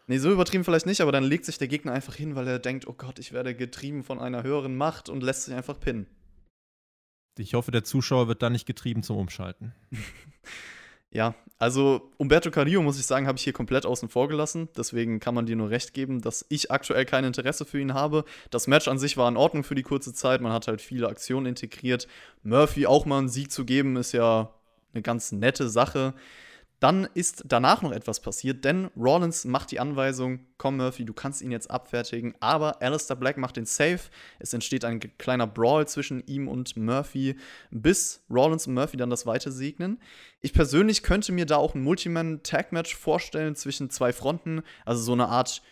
[0.06, 2.58] Nee, so übertrieben vielleicht nicht, aber dann legt sich der Gegner einfach hin, weil er
[2.58, 6.06] denkt, oh Gott, ich werde getrieben von einer höheren Macht und lässt sich einfach pinnen.
[7.38, 9.74] Ich hoffe, der Zuschauer wird dann nicht getrieben zum Umschalten.
[11.14, 14.70] Ja, also Umberto Carrillo, muss ich sagen, habe ich hier komplett außen vor gelassen.
[14.78, 18.24] Deswegen kann man dir nur recht geben, dass ich aktuell kein Interesse für ihn habe.
[18.50, 20.40] Das Match an sich war in Ordnung für die kurze Zeit.
[20.40, 22.08] Man hat halt viele Aktionen integriert.
[22.42, 24.54] Murphy auch mal einen Sieg zu geben, ist ja
[24.94, 26.14] eine ganz nette Sache.
[26.82, 31.40] Dann ist danach noch etwas passiert, denn Rollins macht die Anweisung, komm Murphy, du kannst
[31.40, 34.00] ihn jetzt abfertigen, aber Alistair Black macht den Safe.
[34.40, 37.36] Es entsteht ein kleiner Brawl zwischen ihm und Murphy,
[37.70, 40.00] bis Rollins und Murphy dann das Weite segnen.
[40.40, 45.28] Ich persönlich könnte mir da auch ein Multiman-Tag-Match vorstellen zwischen zwei Fronten, also so eine
[45.28, 45.62] Art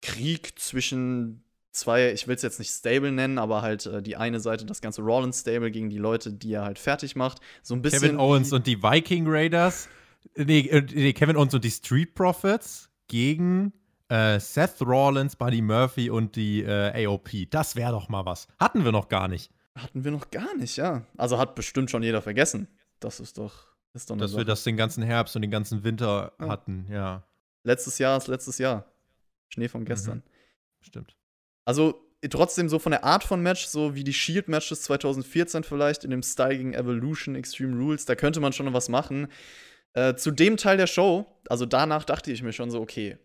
[0.00, 4.38] Krieg zwischen zwei, ich will es jetzt nicht Stable nennen, aber halt äh, die eine
[4.38, 7.40] Seite, das ganze Rollins-Stable gegen die Leute, die er halt fertig macht.
[7.62, 8.02] So ein bisschen.
[8.02, 9.88] Kevin Owens und die Viking Raiders.
[10.36, 13.72] Nee, äh, nee, Kevin Owens und die Street Profits gegen
[14.08, 17.50] äh, Seth Rollins, Buddy Murphy und die äh, AOP.
[17.50, 18.46] Das wäre doch mal was.
[18.58, 19.50] Hatten wir noch gar nicht.
[19.76, 21.02] Hatten wir noch gar nicht, ja.
[21.16, 22.68] Also hat bestimmt schon jeder vergessen.
[22.98, 24.44] Das ist doch, ist doch Dass wir Sache.
[24.46, 26.48] das den ganzen Herbst und den ganzen Winter Ja.
[26.48, 26.86] hatten.
[26.90, 27.22] Ja,
[27.62, 28.84] Letztes Jahr ist letztes Jahr.
[29.48, 30.18] Schnee von gestern.
[30.18, 30.22] Mhm.
[30.84, 31.16] stimmt.
[31.64, 31.94] Also
[32.30, 36.22] trotzdem so von der Art von Match, so wie die Shield-Matches 2014 vielleicht in dem
[36.22, 39.28] Style gegen Evolution, Extreme Rules, da könnte man schon noch was machen.
[39.94, 43.18] Äh, zu dem Teil der Show, also danach dachte ich mir schon so, okay,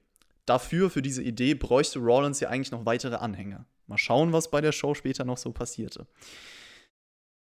[0.45, 3.65] dafür, für diese Idee, bräuchte Rollins ja eigentlich noch weitere Anhänger.
[3.87, 6.07] Mal schauen, was bei der Show später noch so passierte.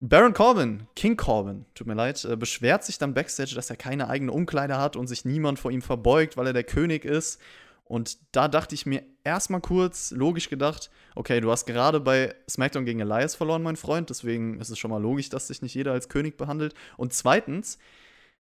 [0.01, 4.09] Baron Corbin, King Corbin, tut mir leid, äh, beschwert sich dann backstage, dass er keine
[4.09, 7.39] eigene Umkleide hat und sich niemand vor ihm verbeugt, weil er der König ist.
[7.85, 12.83] Und da dachte ich mir erstmal kurz, logisch gedacht, okay, du hast gerade bei SmackDown
[12.83, 15.93] gegen Elias verloren, mein Freund, deswegen ist es schon mal logisch, dass sich nicht jeder
[15.93, 16.73] als König behandelt.
[16.97, 17.77] Und zweitens,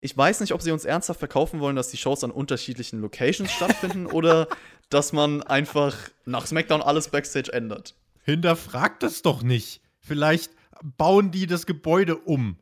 [0.03, 3.49] ich weiß nicht, ob sie uns ernsthaft verkaufen wollen, dass die Shows an unterschiedlichen Locations
[3.49, 4.49] stattfinden oder
[4.89, 7.95] dass man einfach nach SmackDown alles Backstage ändert.
[8.25, 9.81] Hinterfragt das doch nicht.
[9.99, 10.51] Vielleicht
[10.83, 12.57] bauen die das Gebäude um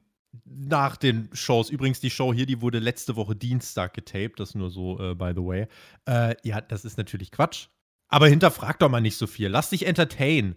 [0.45, 1.71] nach den Shows.
[1.71, 4.39] Übrigens, die Show hier, die wurde letzte Woche Dienstag getaped.
[4.39, 5.67] Das nur so, äh, by the way.
[6.07, 7.69] Äh, ja, das ist natürlich Quatsch.
[8.07, 9.47] Aber hinterfragt doch mal nicht so viel.
[9.47, 10.55] Lass dich entertain.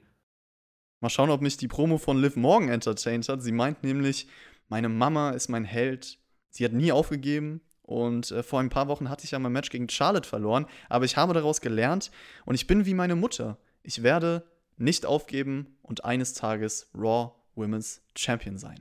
[1.00, 3.42] Mal schauen, ob mich die Promo von Liv Morgan entertained hat.
[3.42, 4.28] Sie meint nämlich,
[4.68, 6.18] meine Mama ist mein Held
[6.54, 7.60] sie hat nie aufgegeben.
[7.82, 10.66] Und äh, vor ein paar Wochen hatte ich ja mein Match gegen Charlotte verloren.
[10.88, 12.10] Aber ich habe daraus gelernt
[12.46, 13.58] und ich bin wie meine Mutter.
[13.82, 14.44] Ich werde
[14.78, 18.80] nicht aufgeben und eines Tages Raw Women's Champion sein.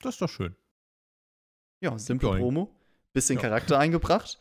[0.00, 0.54] Das ist doch schön.
[1.80, 2.70] Ja, simple Promo.
[3.12, 3.42] Bisschen ja.
[3.42, 4.38] Charakter eingebracht.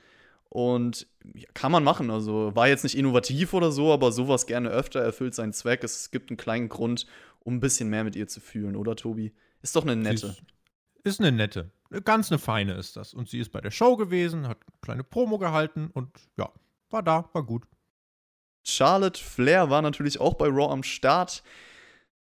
[0.49, 2.12] Und ja, kann man machen.
[2.12, 5.84] Also war jetzt nicht innovativ oder so, aber sowas gerne öfter erfüllt seinen Zweck.
[5.84, 7.08] Es gibt einen kleinen Grund,
[7.39, 9.34] um ein bisschen mehr mit ihr zu fühlen, oder Tobi?
[9.62, 10.27] Ist doch eine nette.
[10.27, 10.43] Ist,
[11.03, 11.71] ist eine nette.
[12.06, 13.13] Ganz eine feine ist das.
[13.13, 16.52] Und sie ist bei der Show gewesen, hat eine kleine Promo gehalten und ja,
[16.89, 17.63] war da, war gut.
[18.63, 21.43] Charlotte Flair war natürlich auch bei Raw am Start.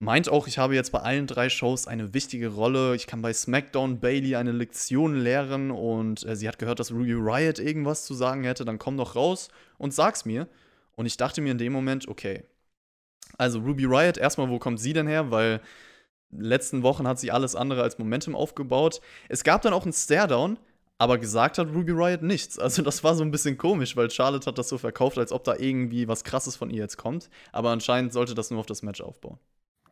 [0.01, 2.95] Meint auch, ich habe jetzt bei allen drei Shows eine wichtige Rolle.
[2.95, 7.15] Ich kann bei SmackDown Bailey eine Lektion lehren und äh, sie hat gehört, dass Ruby
[7.15, 8.65] Riot irgendwas zu sagen hätte.
[8.65, 10.47] Dann komm doch raus und sag's mir.
[10.95, 12.45] Und ich dachte mir in dem Moment, okay.
[13.39, 15.33] Also Ruby Riot, erstmal, wo kommt sie denn her?
[15.33, 15.61] Weil
[16.31, 19.01] letzten Wochen hat sie alles andere als Momentum aufgebaut.
[19.29, 20.59] Es gab dann auch einen Staredown,
[20.99, 22.59] aber gesagt hat Ruby Riot nichts.
[22.59, 25.45] Also das war so ein bisschen komisch, weil Charlotte hat das so verkauft, als ob
[25.45, 27.31] da irgendwie was Krasses von ihr jetzt kommt.
[27.53, 29.39] Aber anscheinend sollte das nur auf das Match aufbauen.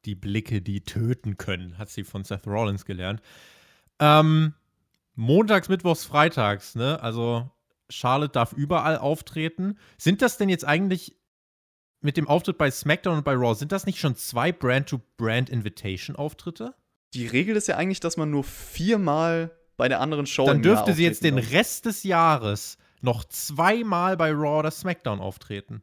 [0.04, 3.20] Die Blicke, die töten können, hat sie von Seth Rollins gelernt.
[3.98, 4.54] Ähm,
[5.14, 7.02] montags, Mittwochs, Freitags, ne?
[7.02, 7.50] Also
[7.88, 9.78] Charlotte darf überall auftreten.
[9.98, 11.16] Sind das denn jetzt eigentlich
[12.00, 16.74] mit dem Auftritt bei SmackDown und bei Raw, sind das nicht schon zwei Brand-to-Brand-Invitation-Auftritte?
[17.14, 20.94] Die Regel ist ja eigentlich, dass man nur viermal bei der anderen Show Dann dürfte
[20.94, 25.82] sie jetzt den Rest des Jahres noch zweimal bei Raw oder SmackDown auftreten.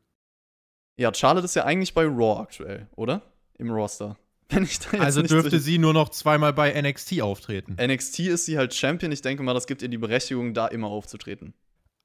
[0.98, 3.22] Ja, Charlotte ist ja eigentlich bei Raw aktuell, oder?
[3.58, 4.18] Im Roster.
[5.00, 7.78] also dürfte sie nur noch zweimal bei NXT auftreten.
[7.82, 9.12] NXT ist sie halt Champion.
[9.12, 11.54] Ich denke mal, das gibt ihr die Berechtigung, da immer aufzutreten.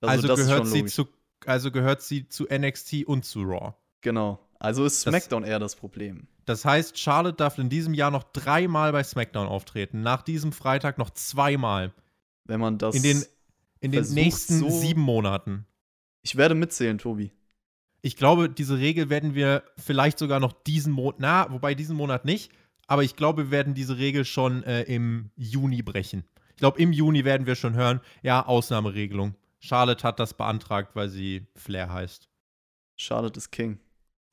[0.00, 1.08] Also, also gehört, sie zu,
[1.44, 3.74] also gehört sie zu NXT und zu Raw.
[4.00, 4.38] Genau.
[4.58, 6.26] Also ist SmackDown das, eher das Problem.
[6.44, 10.02] Das heißt, Charlotte darf in diesem Jahr noch dreimal bei SmackDown auftreten.
[10.02, 11.92] Nach diesem Freitag noch zweimal.
[12.44, 12.96] Wenn man das.
[12.96, 13.24] In den,
[13.80, 15.66] in den nächsten so sieben Monaten.
[16.22, 17.32] Ich werde mitzählen, Tobi.
[18.00, 22.24] Ich glaube, diese Regel werden wir vielleicht sogar noch diesen Monat, na, wobei diesen Monat
[22.24, 22.52] nicht,
[22.86, 26.24] aber ich glaube, wir werden diese Regel schon äh, im Juni brechen.
[26.50, 29.34] Ich glaube, im Juni werden wir schon hören, ja, Ausnahmeregelung.
[29.60, 32.28] Charlotte hat das beantragt, weil sie Flair heißt.
[32.96, 33.78] Charlotte ist King.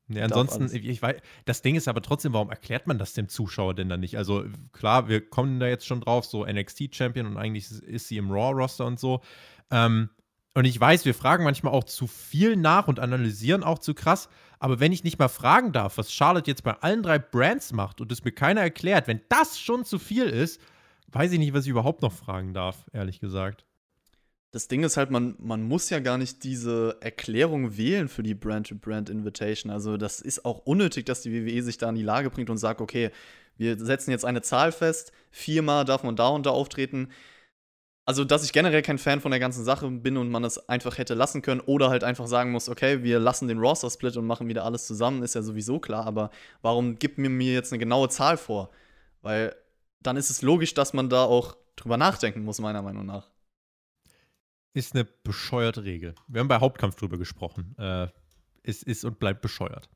[0.07, 1.15] Ja, ansonsten, ich weiß,
[1.45, 4.17] das Ding ist aber trotzdem, warum erklärt man das dem Zuschauer denn dann nicht?
[4.17, 8.29] Also klar, wir kommen da jetzt schon drauf, so NXT-Champion und eigentlich ist sie im
[8.29, 9.21] Raw-Roster und so.
[9.71, 10.09] Ähm,
[10.53, 14.29] und ich weiß, wir fragen manchmal auch zu viel nach und analysieren auch zu krass.
[14.59, 17.99] Aber wenn ich nicht mal fragen darf, was Charlotte jetzt bei allen drei Brands macht
[17.99, 20.61] und es mir keiner erklärt, wenn das schon zu viel ist,
[21.07, 23.65] weiß ich nicht, was ich überhaupt noch fragen darf, ehrlich gesagt
[24.55, 28.35] das Ding ist halt, man, man muss ja gar nicht diese Erklärung wählen für die
[28.35, 29.69] Brand-to-Brand-Invitation.
[29.69, 32.57] Also das ist auch unnötig, dass die WWE sich da in die Lage bringt und
[32.57, 33.11] sagt, okay,
[33.57, 37.09] wir setzen jetzt eine Zahl fest, viermal darf man da und da auftreten.
[38.05, 40.97] Also, dass ich generell kein Fan von der ganzen Sache bin und man es einfach
[40.99, 44.47] hätte lassen können oder halt einfach sagen muss, okay, wir lassen den Roster-Split und machen
[44.47, 46.05] wieder alles zusammen, ist ja sowieso klar.
[46.05, 46.29] Aber
[46.61, 48.69] warum gibt mir mir jetzt eine genaue Zahl vor?
[49.21, 49.53] Weil
[50.01, 53.34] dann ist es logisch, dass man da auch drüber nachdenken muss, meiner Meinung nach
[54.75, 56.15] ist eine bescheuerte Regel.
[56.27, 57.75] Wir haben bei Hauptkampf drüber gesprochen.
[57.79, 58.07] Äh,
[58.63, 59.89] es ist und bleibt bescheuert.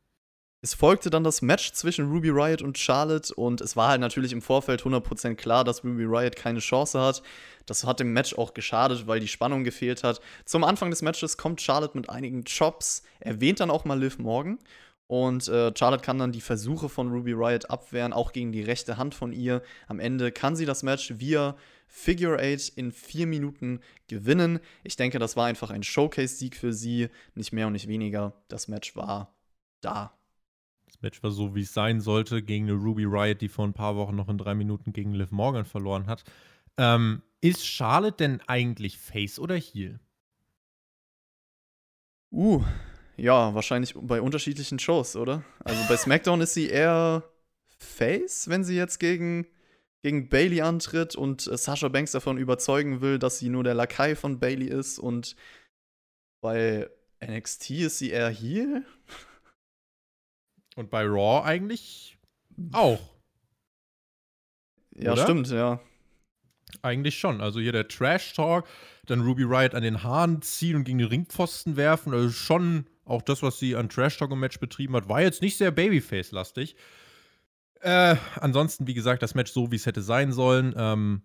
[0.61, 4.33] Es folgte dann das Match zwischen Ruby Riot und Charlotte und es war halt natürlich
[4.33, 7.23] im Vorfeld 100% klar, dass Ruby Riot keine Chance hat.
[7.65, 10.19] Das hat dem Match auch geschadet, weil die Spannung gefehlt hat.
[10.43, 14.59] Zum Anfang des Matches kommt Charlotte mit einigen Chops, erwähnt dann auch mal Liv Morgan
[15.09, 18.97] und äh, Charlotte kann dann die Versuche von Ruby Riot abwehren, auch gegen die rechte
[18.97, 19.63] Hand von ihr.
[19.87, 21.55] Am Ende kann sie das Match via
[21.87, 24.59] Figure 8 in vier Minuten gewinnen.
[24.83, 28.33] Ich denke, das war einfach ein Showcase-Sieg für sie, nicht mehr und nicht weniger.
[28.49, 29.33] Das Match war
[29.81, 30.13] da.
[30.85, 33.73] Das Match war so, wie es sein sollte, gegen eine Ruby Riot, die vor ein
[33.73, 36.23] paar Wochen noch in drei Minuten gegen Liv Morgan verloren hat.
[36.77, 39.99] Ähm, ist Charlotte denn eigentlich Face oder Heel?
[42.31, 42.63] Uh,
[43.19, 45.43] ja, wahrscheinlich bei unterschiedlichen Shows, oder?
[45.63, 47.23] Also bei SmackDown ist sie eher
[47.77, 49.47] Face, wenn sie jetzt gegen,
[50.01, 54.15] gegen Bailey antritt und äh, Sasha Banks davon überzeugen will, dass sie nur der Lakai
[54.15, 54.99] von Bailey ist.
[54.99, 55.36] Und
[56.41, 56.89] bei
[57.23, 58.86] NXT ist sie eher Heel.
[60.75, 62.17] Und bei Raw eigentlich
[62.71, 63.19] auch.
[64.95, 65.23] Ja, Oder?
[65.23, 65.79] stimmt, ja.
[66.82, 67.41] Eigentlich schon.
[67.41, 68.67] Also hier der Trash-Talk,
[69.05, 72.13] dann Ruby Riot an den Haaren ziehen und gegen den Ringpfosten werfen.
[72.13, 75.57] Also schon auch das, was sie an Trash-Talk im Match betrieben hat, war jetzt nicht
[75.57, 76.75] sehr Babyface-lastig.
[77.81, 81.21] Äh, ansonsten, wie gesagt, das Match so, wie es hätte sein sollen, ähm,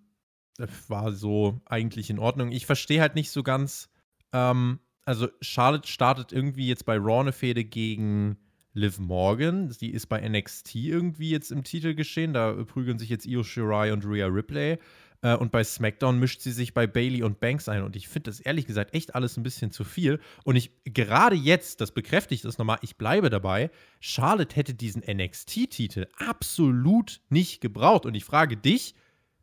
[0.89, 2.53] war so eigentlich in Ordnung.
[2.53, 3.91] Ich verstehe halt nicht so ganz,
[4.33, 8.39] ähm, also Charlotte startet irgendwie jetzt bei Raw eine Fehde gegen
[8.73, 9.71] Liv Morgan.
[9.71, 12.33] Sie ist bei NXT irgendwie jetzt im Titel geschehen.
[12.33, 14.79] Da prügeln sich jetzt Io Shirai und Rhea Ripley.
[15.25, 17.83] Äh, und bei SmackDown mischt sie sich bei Bailey und Banks ein.
[17.83, 20.21] Und ich finde das ehrlich gesagt echt alles ein bisschen zu viel.
[20.45, 26.07] Und ich, gerade jetzt, das bekräftigt es nochmal, ich bleibe dabei, Charlotte hätte diesen NXT-Titel
[26.19, 28.07] absolut nicht gebraucht.
[28.07, 28.95] Und ich frage dich,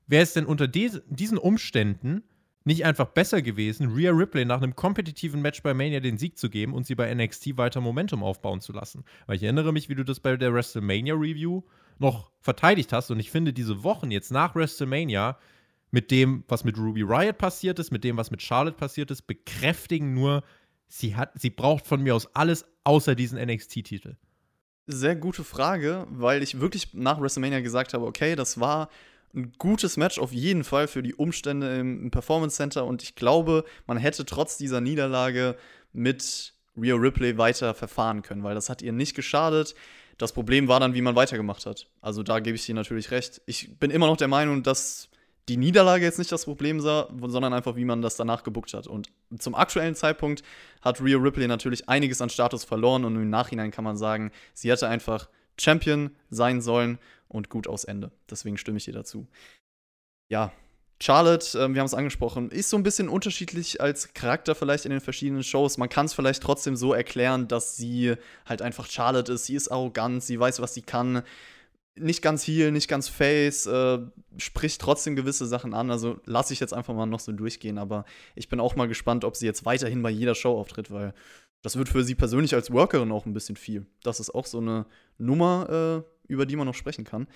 [0.05, 2.23] wäre es denn unter diesen Umständen
[2.63, 6.47] nicht einfach besser gewesen, Rhea Ripley nach einem kompetitiven Match bei Mania den Sieg zu
[6.47, 9.03] geben und sie bei NXT weiter Momentum aufbauen zu lassen?
[9.25, 11.63] Weil ich erinnere mich, wie du das bei der WrestleMania Review
[11.97, 15.39] noch verteidigt hast und ich finde diese Wochen jetzt nach WrestleMania
[15.91, 19.27] mit dem, was mit Ruby Riot passiert ist, mit dem, was mit Charlotte passiert ist,
[19.27, 20.43] bekräftigen nur,
[20.87, 24.15] sie hat, sie braucht von mir aus alles außer diesen NXT-Titel.
[24.87, 28.89] Sehr gute Frage, weil ich wirklich nach WrestleMania gesagt habe, okay, das war
[29.33, 33.63] ein gutes Match auf jeden Fall für die Umstände im, Performance Center und ich glaube,
[33.85, 35.55] man hätte trotz dieser Niederlage
[35.93, 39.75] mit Rhea Ripley weiter verfahren können, weil das hat ihr nicht geschadet.
[40.17, 41.87] Das Problem war dann, wie man weitergemacht hat.
[42.01, 43.41] Also da gebe ich dir natürlich recht.
[43.45, 45.10] Ich bin immer noch der Meinung, dass
[45.51, 48.87] die Niederlage jetzt nicht das Problem war, sondern einfach, wie man das danach gebuckt hat.
[48.87, 50.43] Und zum aktuellen Zeitpunkt
[50.81, 54.71] hat Rhea Ripley natürlich einiges an Status verloren und im Nachhinein kann man sagen, sie
[54.71, 55.27] hätte einfach
[55.59, 58.11] Champion sein sollen und gut aus Ende.
[58.29, 59.27] Deswegen stimme ich dir dazu.
[60.29, 60.53] Ja,
[61.01, 64.91] Charlotte, äh, wir haben es angesprochen, ist so ein bisschen unterschiedlich als Charakter vielleicht in
[64.91, 65.77] den verschiedenen Shows.
[65.77, 69.47] Man kann es vielleicht trotzdem so erklären, dass sie halt einfach Charlotte ist.
[69.47, 71.23] Sie ist arrogant, sie weiß, was sie kann
[71.95, 73.99] nicht ganz Heal, nicht ganz Face, äh,
[74.37, 75.91] spricht trotzdem gewisse Sachen an.
[75.91, 77.77] Also lasse ich jetzt einfach mal noch so durchgehen.
[77.77, 81.13] Aber ich bin auch mal gespannt, ob sie jetzt weiterhin bei jeder Show auftritt, weil
[81.61, 83.85] das wird für sie persönlich als Workerin auch ein bisschen viel.
[84.03, 84.85] Das ist auch so eine
[85.17, 87.27] Nummer, äh, über die man noch sprechen kann.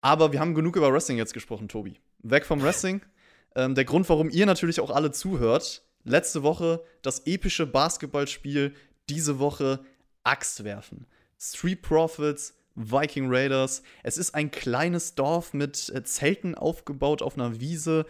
[0.00, 2.00] Aber wir haben genug über Wrestling jetzt gesprochen, Tobi.
[2.22, 3.02] Weg vom Wrestling.
[3.54, 8.74] Ähm, der Grund, warum ihr natürlich auch alle zuhört, letzte Woche das epische Basketballspiel,
[9.08, 9.80] diese Woche
[10.24, 11.06] Axt werfen.
[11.38, 13.82] Street Profits Viking Raiders.
[14.02, 18.06] Es ist ein kleines Dorf mit äh, Zelten aufgebaut auf einer Wiese.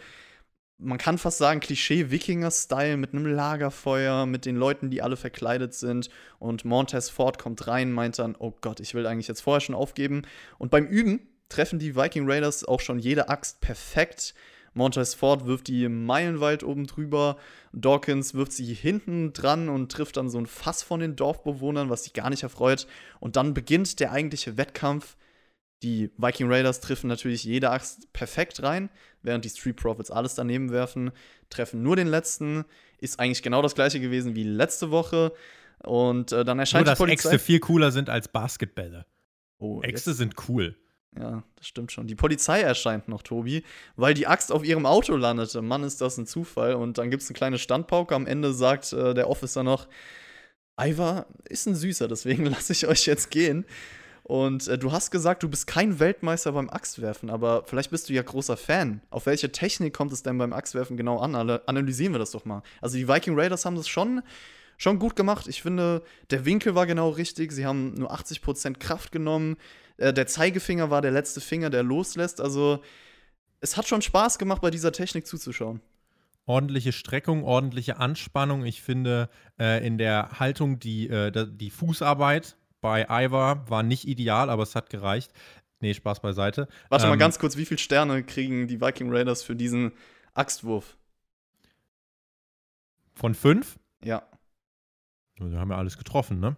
[0.77, 6.09] Man kann fast sagen, Klischee-Wikinger-Style mit einem Lagerfeuer, mit den Leuten, die alle verkleidet sind.
[6.37, 9.73] Und Montez Ford kommt rein, meint dann: Oh Gott, ich will eigentlich jetzt vorher schon
[9.73, 10.21] aufgeben.
[10.59, 14.35] Und beim Üben treffen die Viking Raiders auch schon jede Axt perfekt.
[14.77, 17.37] Montez Ford wirft die meilenweit oben drüber.
[17.73, 22.03] Dawkins wirft sie hinten dran und trifft dann so ein Fass von den Dorfbewohnern, was
[22.03, 22.87] sie gar nicht erfreut.
[23.19, 25.17] Und dann beginnt der eigentliche Wettkampf.
[25.83, 28.89] Die Viking Raiders treffen natürlich jede Axt perfekt rein,
[29.21, 31.11] während die Street Profits alles daneben werfen,
[31.49, 32.65] treffen nur den letzten.
[32.99, 35.33] Ist eigentlich genau das gleiche gewesen wie letzte Woche.
[35.83, 37.29] Und äh, dann erscheint nur, die Polizei.
[37.29, 39.05] Äxte viel cooler sind als Basketbälle.
[39.59, 40.75] Oh, Äxte sind cool.
[41.15, 42.07] Ja, das stimmt schon.
[42.07, 43.63] Die Polizei erscheint noch, Tobi,
[43.95, 45.61] weil die Axt auf ihrem Auto landete.
[45.61, 46.75] Mann, ist das ein Zufall.
[46.75, 48.13] Und dann gibt es eine kleine Standpauke.
[48.13, 49.87] Am Ende sagt äh, der Officer noch:
[50.79, 53.65] Ivar ist ein Süßer, deswegen lasse ich euch jetzt gehen.
[54.27, 58.13] Und äh, du hast gesagt, du bist kein Weltmeister beim Axtwerfen, aber vielleicht bist du
[58.13, 58.99] ja großer Fan.
[59.09, 61.33] Auf welche Technik kommt es denn beim Axtwerfen genau an?
[61.33, 62.61] Analysieren wir das doch mal.
[62.81, 64.21] Also die Viking Raiders haben das schon,
[64.77, 65.47] schon gut gemacht.
[65.47, 67.53] Ich finde, der Winkel war genau richtig.
[67.53, 69.55] Sie haben nur 80% Kraft genommen.
[69.97, 72.41] Äh, der Zeigefinger war der letzte Finger, der loslässt.
[72.41, 72.81] Also
[73.59, 75.81] es hat schon Spaß gemacht, bei dieser Technik zuzuschauen.
[76.45, 78.65] Ordentliche Streckung, ordentliche Anspannung.
[78.65, 79.29] Ich finde
[79.59, 84.75] äh, in der Haltung die, äh, die Fußarbeit bei Ivar war nicht ideal, aber es
[84.75, 85.33] hat gereicht.
[85.79, 86.67] Nee, Spaß beiseite.
[86.89, 89.91] Warte ähm, mal ganz kurz, wie viele Sterne kriegen die Viking Raiders für diesen
[90.33, 90.97] Axtwurf?
[93.13, 93.77] Von fünf?
[94.03, 94.23] Ja.
[95.35, 96.55] Wir haben ja alles getroffen, ne?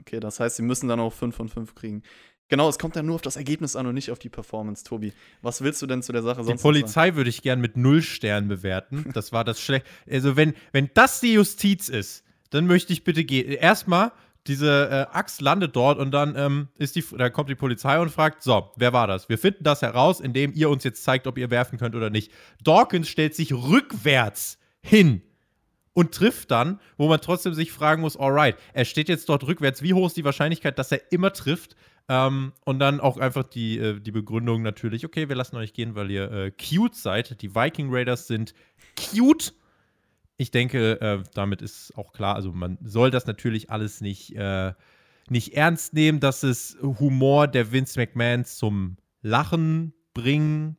[0.00, 2.02] Okay, das heißt, sie müssen dann auch fünf von fünf kriegen.
[2.50, 5.12] Genau, es kommt ja nur auf das Ergebnis an und nicht auf die Performance, Tobi.
[5.40, 8.02] Was willst du denn zu der Sache sonst Die Polizei würde ich gern mit null
[8.02, 9.10] Sternen bewerten.
[9.14, 9.86] Das war das schlecht.
[10.10, 13.52] Also, wenn, wenn das die Justiz ist, dann möchte ich bitte gehen.
[13.52, 14.10] Erstmal,
[14.46, 18.10] diese äh, Axt landet dort und dann ähm, ist die, da kommt die Polizei und
[18.10, 19.28] fragt: So, wer war das?
[19.28, 22.32] Wir finden das heraus, indem ihr uns jetzt zeigt, ob ihr werfen könnt oder nicht.
[22.64, 25.22] Dawkins stellt sich rückwärts hin
[25.92, 29.82] und trifft dann, wo man trotzdem sich fragen muss: Alright, er steht jetzt dort rückwärts.
[29.82, 31.76] Wie hoch ist die Wahrscheinlichkeit, dass er immer trifft?
[32.10, 35.94] Ähm, und dann auch einfach die, äh, die Begründung natürlich, okay, wir lassen euch gehen,
[35.94, 37.40] weil ihr äh, cute seid.
[37.40, 38.52] Die Viking Raiders sind
[38.96, 39.54] cute.
[40.36, 44.72] Ich denke, äh, damit ist auch klar, also man soll das natürlich alles nicht, äh,
[45.28, 50.78] nicht ernst nehmen, dass es Humor der Vince McMahon zum Lachen bringen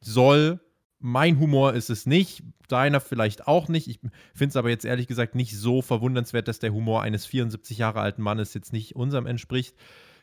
[0.00, 0.60] soll
[1.00, 3.88] mein Humor ist es nicht, deiner vielleicht auch nicht.
[3.88, 4.00] Ich
[4.34, 8.00] finde es aber jetzt ehrlich gesagt nicht so verwundernswert, dass der Humor eines 74 Jahre
[8.00, 9.76] alten Mannes jetzt nicht unserem entspricht.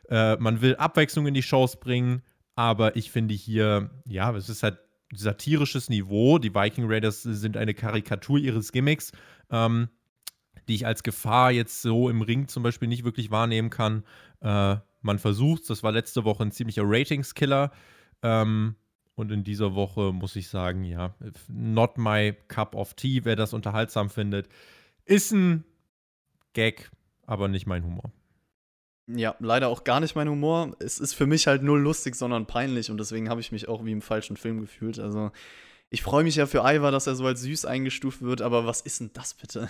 [0.10, 2.22] Äh, man will Abwechslung in die Shows bringen,
[2.56, 4.80] aber ich finde hier, ja, es ist halt
[5.14, 6.40] satirisches Niveau.
[6.40, 9.12] Die Viking Raiders sind eine Karikatur ihres Gimmicks,
[9.50, 9.90] ähm,
[10.68, 14.04] die ich als Gefahr jetzt so im Ring zum Beispiel nicht wirklich wahrnehmen kann.
[14.42, 17.72] Äh, man versucht das war letzte Woche ein ziemlicher Ratingskiller.
[18.24, 18.76] Ähm,
[19.16, 21.16] und in dieser Woche muss ich sagen, ja,
[21.48, 24.50] not my cup of tea, wer das unterhaltsam findet.
[25.06, 25.64] Ist ein
[26.54, 26.92] Gag,
[27.26, 28.12] aber nicht mein Humor.
[29.08, 30.76] Ja, leider auch gar nicht mein Humor.
[30.80, 33.86] Es ist für mich halt null lustig, sondern peinlich und deswegen habe ich mich auch
[33.86, 35.00] wie im falschen Film gefühlt.
[35.00, 35.32] Also,
[35.90, 38.82] ich freue mich ja für Ivar, dass er so als süß eingestuft wird, aber was
[38.82, 39.70] ist denn das bitte?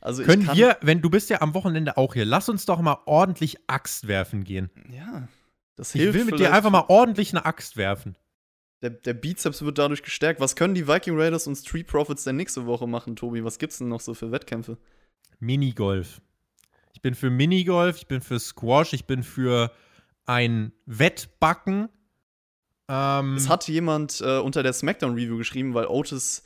[0.00, 2.98] Also Können wir, wenn du bist ja am Wochenende auch hier, lass uns doch mal
[3.04, 4.70] ordentlich Axt werfen gehen.
[4.90, 5.28] Ja,
[5.76, 6.08] das hilft.
[6.08, 8.16] Ich will mit dir einfach mal ordentlich eine Axt werfen.
[8.82, 10.40] Der, der, Bizeps wird dadurch gestärkt.
[10.40, 13.44] Was können die Viking Raiders und Street Profits denn nächste Woche machen, Tobi?
[13.44, 14.78] Was gibt's denn noch so für Wettkämpfe?
[15.38, 16.22] Minigolf.
[16.92, 19.72] Ich bin für Minigolf, ich bin für Squash, ich bin für
[20.26, 21.88] ein Wettbacken.
[22.88, 26.42] Ähm, es hat jemand äh, unter der SmackDown-Review geschrieben, weil Otis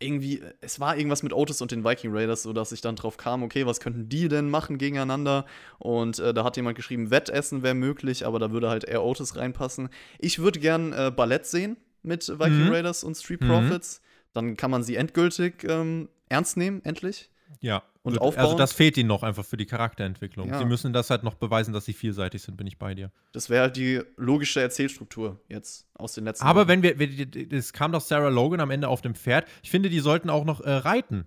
[0.00, 3.42] irgendwie, es war irgendwas mit Otis und den Viking Raiders, sodass ich dann drauf kam,
[3.42, 5.44] okay, was könnten die denn machen gegeneinander?
[5.78, 9.36] Und äh, da hat jemand geschrieben, Wettessen wäre möglich, aber da würde halt eher Otis
[9.36, 9.88] reinpassen.
[10.18, 12.72] Ich würde gern äh, Ballett sehen mit Viking mhm.
[12.72, 14.00] Raiders und Street Profits.
[14.00, 14.04] Mhm.
[14.34, 17.30] Dann kann man sie endgültig ähm, ernst nehmen, endlich.
[17.60, 18.44] Ja, und also aufbauen.
[18.44, 20.48] Also das fehlt ihnen noch einfach für die Charakterentwicklung.
[20.48, 20.58] Ja.
[20.58, 23.10] Sie müssen das halt noch beweisen, dass sie vielseitig sind, bin ich bei dir.
[23.32, 26.82] Das wäre halt die logische Erzählstruktur jetzt aus den letzten Aber Jahren.
[26.82, 29.46] wenn wir, es kam doch Sarah Logan am Ende auf dem Pferd.
[29.62, 31.26] Ich finde, die sollten auch noch äh, reiten.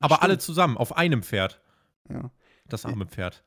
[0.00, 0.24] Aber Stimmt.
[0.24, 1.60] alle zusammen, auf einem Pferd.
[2.10, 2.30] Ja.
[2.68, 3.44] Das arme Pferd.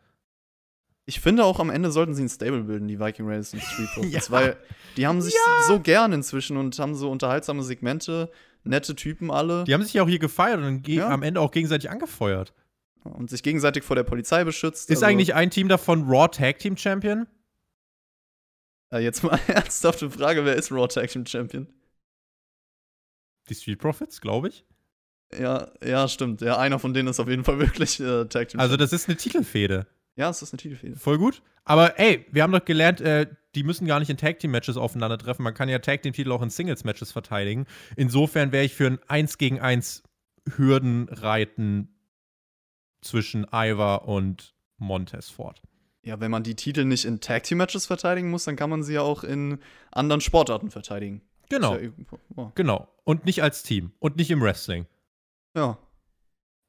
[1.07, 3.89] Ich finde auch am Ende sollten sie ein Stable bilden, die Viking Raiders und Street
[3.93, 4.31] Profits, ja.
[4.31, 4.57] weil
[4.97, 5.67] die haben sich ja.
[5.67, 8.31] so gern inzwischen und haben so unterhaltsame Segmente
[8.65, 9.63] nette Typen alle.
[9.63, 11.09] Die haben sich ja auch hier gefeiert und ja.
[11.09, 12.53] am Ende auch gegenseitig angefeuert.
[13.03, 14.89] Und sich gegenseitig vor der Polizei beschützt.
[14.89, 17.27] Ist also eigentlich ein Team davon Raw Tag Team Champion?
[18.91, 21.67] Äh, jetzt mal ernsthafte Frage: Wer ist Raw Tag Team Champion?
[23.47, 24.65] Die Street Profits, glaube ich.
[25.39, 26.41] Ja, ja, stimmt.
[26.41, 28.59] Ja, einer von denen ist auf jeden Fall wirklich äh, Tag Team.
[28.59, 29.85] Also, das ist eine Titelfehde.
[30.15, 30.95] Ja, es ist eine Titelfehde.
[30.95, 31.43] Voll gut.
[31.63, 34.77] Aber ey, wir haben doch gelernt, äh, die müssen gar nicht in Tag Team Matches
[34.77, 35.43] aufeinandertreffen.
[35.43, 37.65] Man kann ja Tag Team Titel auch in Singles Matches verteidigen.
[37.95, 40.03] Insofern wäre ich für ein 1 gegen 1
[40.55, 41.95] Hürdenreiten
[43.01, 45.61] zwischen Ivar und Montez fort.
[46.03, 48.83] Ja, wenn man die Titel nicht in Tag Team Matches verteidigen muss, dann kann man
[48.83, 49.59] sie ja auch in
[49.91, 51.21] anderen Sportarten verteidigen.
[51.49, 51.77] Genau.
[51.77, 51.89] Ja
[52.35, 52.51] oh.
[52.55, 52.87] Genau.
[53.03, 53.91] Und nicht als Team.
[53.99, 54.85] Und nicht im Wrestling.
[55.55, 55.77] Ja.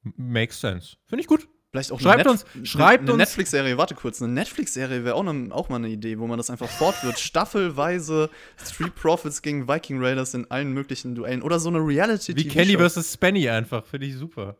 [0.01, 0.97] Makes sense.
[1.05, 1.47] Finde ich gut.
[1.77, 5.15] Vielleicht auch schreibt eine, uns, Net schreibt eine, eine Netflix-Serie, warte kurz, eine Netflix-Serie wäre
[5.15, 7.19] auch, ne, auch mal eine Idee, wo man das einfach fortführt.
[7.19, 8.29] Staffelweise
[8.63, 11.43] Street Profits gegen Viking Raiders in allen möglichen Duellen.
[11.43, 12.37] Oder so eine Reality-TV.
[12.37, 13.13] Wie Kenny vs.
[13.13, 14.57] Spenny einfach, finde ich super.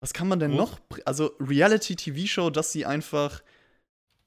[0.00, 0.56] Was kann man denn oh.
[0.56, 0.80] noch?
[1.04, 3.40] Also Reality-TV-Show, dass sie einfach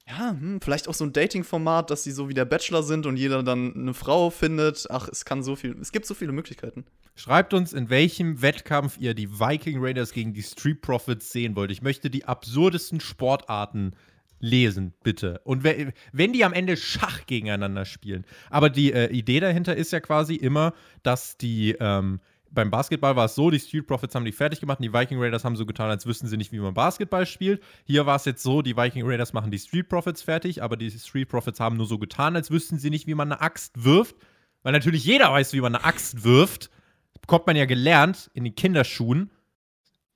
[0.08, 3.16] ja, hm, vielleicht auch so ein Dating-Format, dass sie so wie der Bachelor sind und
[3.16, 4.86] jeder dann eine Frau findet.
[4.88, 6.86] Ach, es kann so viel, es gibt so viele Möglichkeiten.
[7.18, 11.72] Schreibt uns, in welchem Wettkampf ihr die Viking Raiders gegen die Street Profits sehen wollt.
[11.72, 13.96] Ich möchte die absurdesten Sportarten
[14.38, 15.40] lesen, bitte.
[15.42, 18.24] Und wenn die am Ende Schach gegeneinander spielen.
[18.50, 22.20] Aber die äh, Idee dahinter ist ja quasi immer, dass die ähm,
[22.52, 25.20] beim Basketball war es so, die Street Profits haben die fertig gemacht und die Viking
[25.20, 27.60] Raiders haben so getan, als wüssten sie nicht, wie man Basketball spielt.
[27.82, 30.92] Hier war es jetzt so, die Viking Raiders machen die Street Profits fertig, aber die
[30.92, 34.14] Street Profits haben nur so getan, als wüssten sie nicht, wie man eine Axt wirft.
[34.62, 36.70] Weil natürlich jeder weiß, wie man eine Axt wirft.
[37.18, 39.30] Das bekommt man ja gelernt in den Kinderschuhen.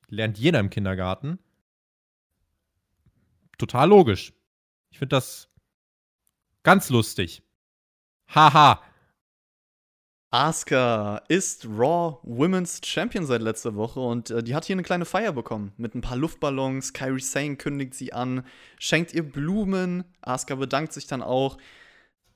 [0.09, 1.39] Lernt jeder im Kindergarten.
[3.59, 4.33] Total logisch.
[4.91, 5.49] Ich finde das
[6.63, 7.43] ganz lustig.
[8.29, 8.83] Haha.
[10.31, 15.05] Asuka ist Raw Women's Champion seit letzter Woche und äh, die hat hier eine kleine
[15.05, 16.95] Feier bekommen mit ein paar Luftballons.
[16.95, 18.47] Kyrie Sane kündigt sie an,
[18.79, 20.05] schenkt ihr Blumen.
[20.23, 21.59] Asuka bedankt sich dann auch,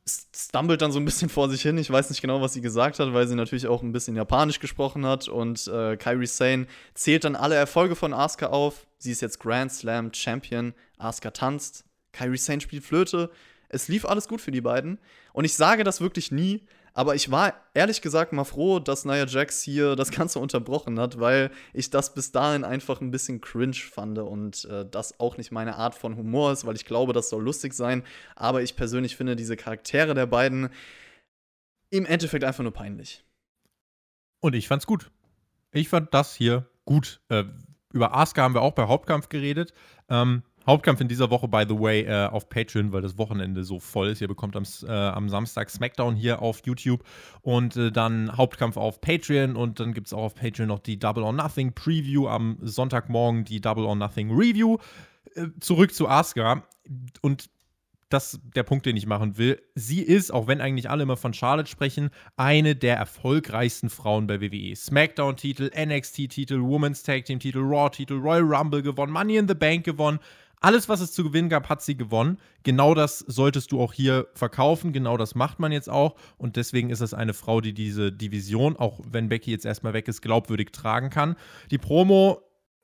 [0.09, 1.79] stumbelt dann so ein bisschen vor sich hin.
[1.79, 4.61] Ich weiß nicht genau, was sie gesagt hat, weil sie natürlich auch ein bisschen Japanisch
[4.61, 5.29] gesprochen hat.
[5.29, 8.87] Und äh, Kyrie Sane zählt dann alle Erfolge von Asuka auf.
[8.99, 10.75] Sie ist jetzt Grand Slam Champion.
[10.99, 11.85] Asuka tanzt.
[12.13, 13.31] Kyrie Sane spielt Flöte.
[13.69, 14.99] Es lief alles gut für die beiden.
[15.33, 16.65] Und ich sage das wirklich nie,
[16.97, 21.21] aber ich war ehrlich gesagt mal froh, dass Nia Jax hier das Ganze unterbrochen hat,
[21.21, 25.53] weil ich das bis dahin einfach ein bisschen cringe fand und äh, das auch nicht
[25.53, 28.03] meine Art von Humor ist, weil ich glaube, das soll lustig sein.
[28.35, 30.71] Aber ich persönlich finde diese Charaktere der beiden
[31.91, 33.23] im Endeffekt einfach nur peinlich.
[34.41, 35.11] Und ich fand's gut.
[35.73, 37.21] Ich fand das hier gut.
[37.29, 37.45] Äh,
[37.93, 39.75] über Asuka haben wir auch bei Hauptkampf geredet.
[40.09, 43.79] Ähm, Hauptkampf in dieser Woche, by the way, äh, auf Patreon, weil das Wochenende so
[43.79, 44.21] voll ist.
[44.21, 47.05] Ihr bekommt am, äh, am Samstag SmackDown hier auf YouTube
[47.43, 50.99] und äh, dann Hauptkampf auf Patreon und dann gibt es auch auf Patreon noch die
[50.99, 54.79] Double or Nothing Preview am Sonntagmorgen, die Double or Nothing Review.
[55.35, 56.63] Äh, zurück zu Asuka
[57.23, 57.49] und
[58.09, 59.61] das ist der Punkt, den ich machen will.
[59.75, 64.41] Sie ist, auch wenn eigentlich alle immer von Charlotte sprechen, eine der erfolgreichsten Frauen bei
[64.41, 64.77] WWE.
[64.77, 70.21] SmackDown-Titel, NXT-Titel, Women's Tag Team-Titel, Raw-Titel, Royal Rumble gewonnen, Money in the Bank gewonnen.
[70.67, 72.39] Alles, was es zu gewinnen gab, hat sie gewonnen.
[72.65, 74.93] Genau das solltest du auch hier verkaufen.
[74.93, 76.17] Genau das macht man jetzt auch.
[76.39, 80.09] Und deswegen ist es eine Frau, die diese Division, auch wenn Becky jetzt erstmal weg
[80.09, 81.37] ist, glaubwürdig tragen kann.
[81.71, 82.41] Die Promo,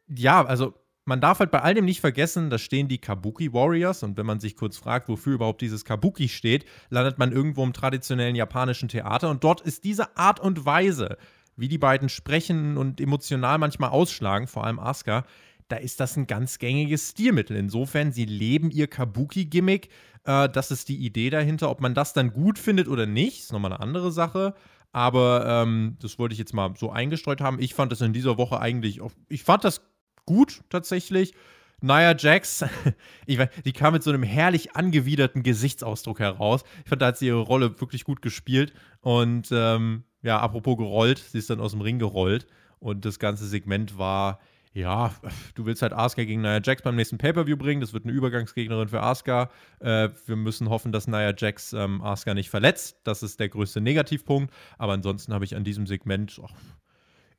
[0.06, 0.74] ja, also
[1.06, 4.26] man darf halt bei all dem nicht vergessen, da stehen die Kabuki Warriors und wenn
[4.26, 8.90] man sich kurz fragt, wofür überhaupt dieses Kabuki steht, landet man irgendwo im traditionellen japanischen
[8.90, 11.16] Theater und dort ist diese Art und Weise,
[11.56, 15.24] wie die beiden sprechen und emotional manchmal ausschlagen, vor allem Asuka,
[15.72, 17.56] da ist das ein ganz gängiges Stilmittel.
[17.56, 19.88] Insofern, sie leben ihr Kabuki-Gimmick.
[20.24, 21.70] Äh, das ist die Idee dahinter.
[21.70, 24.54] Ob man das dann gut findet oder nicht, ist nochmal eine andere Sache.
[24.92, 27.58] Aber ähm, das wollte ich jetzt mal so eingestreut haben.
[27.58, 29.80] Ich fand das in dieser Woche eigentlich, auch, ich fand das
[30.26, 31.32] gut tatsächlich.
[31.80, 32.66] Nia Jax,
[33.26, 36.64] ich weiß, die kam mit so einem herrlich angewiderten Gesichtsausdruck heraus.
[36.84, 38.74] Ich fand, da hat sie ihre Rolle wirklich gut gespielt.
[39.00, 42.46] Und ähm, ja, apropos gerollt, sie ist dann aus dem Ring gerollt.
[42.78, 44.38] Und das ganze Segment war,
[44.72, 45.14] ja,
[45.54, 47.80] du willst halt Asuka gegen Nia Jax beim nächsten Pay-Per-View bringen.
[47.80, 49.50] Das wird eine Übergangsgegnerin für Asuka.
[49.80, 53.00] Äh, wir müssen hoffen, dass Nia Jax ähm, Asuka nicht verletzt.
[53.04, 54.52] Das ist der größte Negativpunkt.
[54.78, 56.52] Aber ansonsten habe ich an diesem Segment, ach,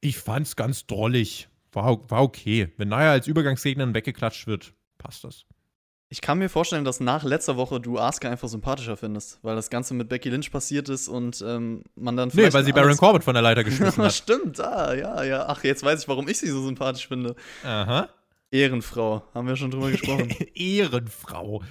[0.01, 2.71] ich fand es ganz drollig war, war okay.
[2.77, 5.45] Wenn Naya als Übergangsgegner weggeklatscht wird, passt das.
[6.13, 9.71] Ich kann mir vorstellen, dass nach letzter Woche du Asuka einfach sympathischer findest, weil das
[9.71, 13.23] Ganze mit Becky Lynch passiert ist und ähm, man dann Nee, weil sie Baron Corbin
[13.23, 14.13] von der Leiter geschmissen hat.
[14.13, 15.47] Stimmt, ah, ja, ja.
[15.47, 17.35] Ach, jetzt weiß ich, warum ich sie so sympathisch finde.
[17.63, 18.09] Aha.
[18.51, 20.29] Ehrenfrau, haben wir schon drüber gesprochen.
[20.53, 21.63] Ehrenfrau.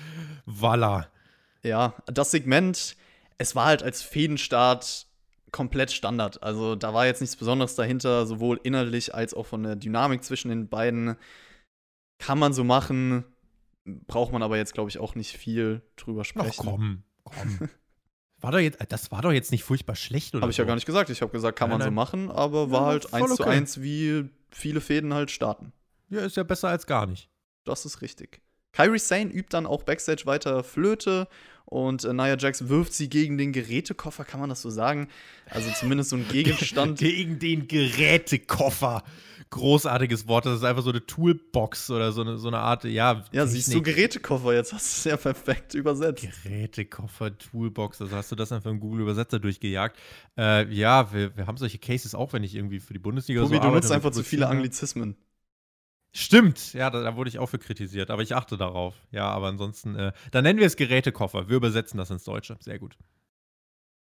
[0.44, 1.06] Walla.
[1.62, 2.96] Ja, das Segment,
[3.38, 5.06] es war halt als Fädenstart
[5.52, 6.42] komplett Standard.
[6.42, 10.48] Also da war jetzt nichts Besonderes dahinter, sowohl inhaltlich als auch von der Dynamik zwischen
[10.48, 11.14] den beiden.
[12.18, 13.24] Kann man so machen,
[13.84, 16.50] braucht man aber jetzt, glaube ich, auch nicht viel drüber sprechen.
[16.52, 17.68] Ach komm, komm.
[18.40, 20.42] War doch jetzt, das war doch jetzt nicht furchtbar schlecht, oder?
[20.42, 20.62] Habe ich so.
[20.62, 21.10] ja gar nicht gesagt.
[21.10, 21.90] Ich habe gesagt, kann nein, man nein.
[21.90, 23.36] so machen, aber war ja, halt eins okay.
[23.36, 25.72] zu eins, wie viele Fäden halt starten.
[26.10, 27.30] Ja, ist ja besser als gar nicht.
[27.62, 28.42] Das ist richtig.
[28.72, 31.28] Kyrie Sane übt dann auch Backstage weiter Flöte
[31.64, 35.08] und äh, Nia Jax wirft sie gegen den Gerätekoffer, kann man das so sagen?
[35.48, 36.98] Also zumindest so ein Gegenstand.
[36.98, 39.02] gegen den Gerätekoffer.
[39.50, 43.22] Großartiges Wort, das ist einfach so eine Toolbox oder so eine, so eine Art, ja.
[43.32, 46.26] Ja, siehst du Gerätekoffer, jetzt hast du es ja perfekt übersetzt.
[46.42, 49.98] Gerätekoffer, Toolbox, also hast du das einfach im Google-Übersetzer durchgejagt.
[50.38, 53.56] Äh, ja, wir, wir haben solche Cases auch, wenn ich irgendwie für die Bundesliga Tobi,
[53.56, 55.16] so du nutzt einfach zu viele Anglizismen.
[56.14, 58.94] Stimmt, ja, da, da, wurde ich auch für kritisiert, aber ich achte darauf.
[59.10, 61.48] Ja, aber ansonsten, äh, dann nennen wir es Gerätekoffer.
[61.48, 62.56] Wir übersetzen das ins Deutsche.
[62.60, 62.98] Sehr gut.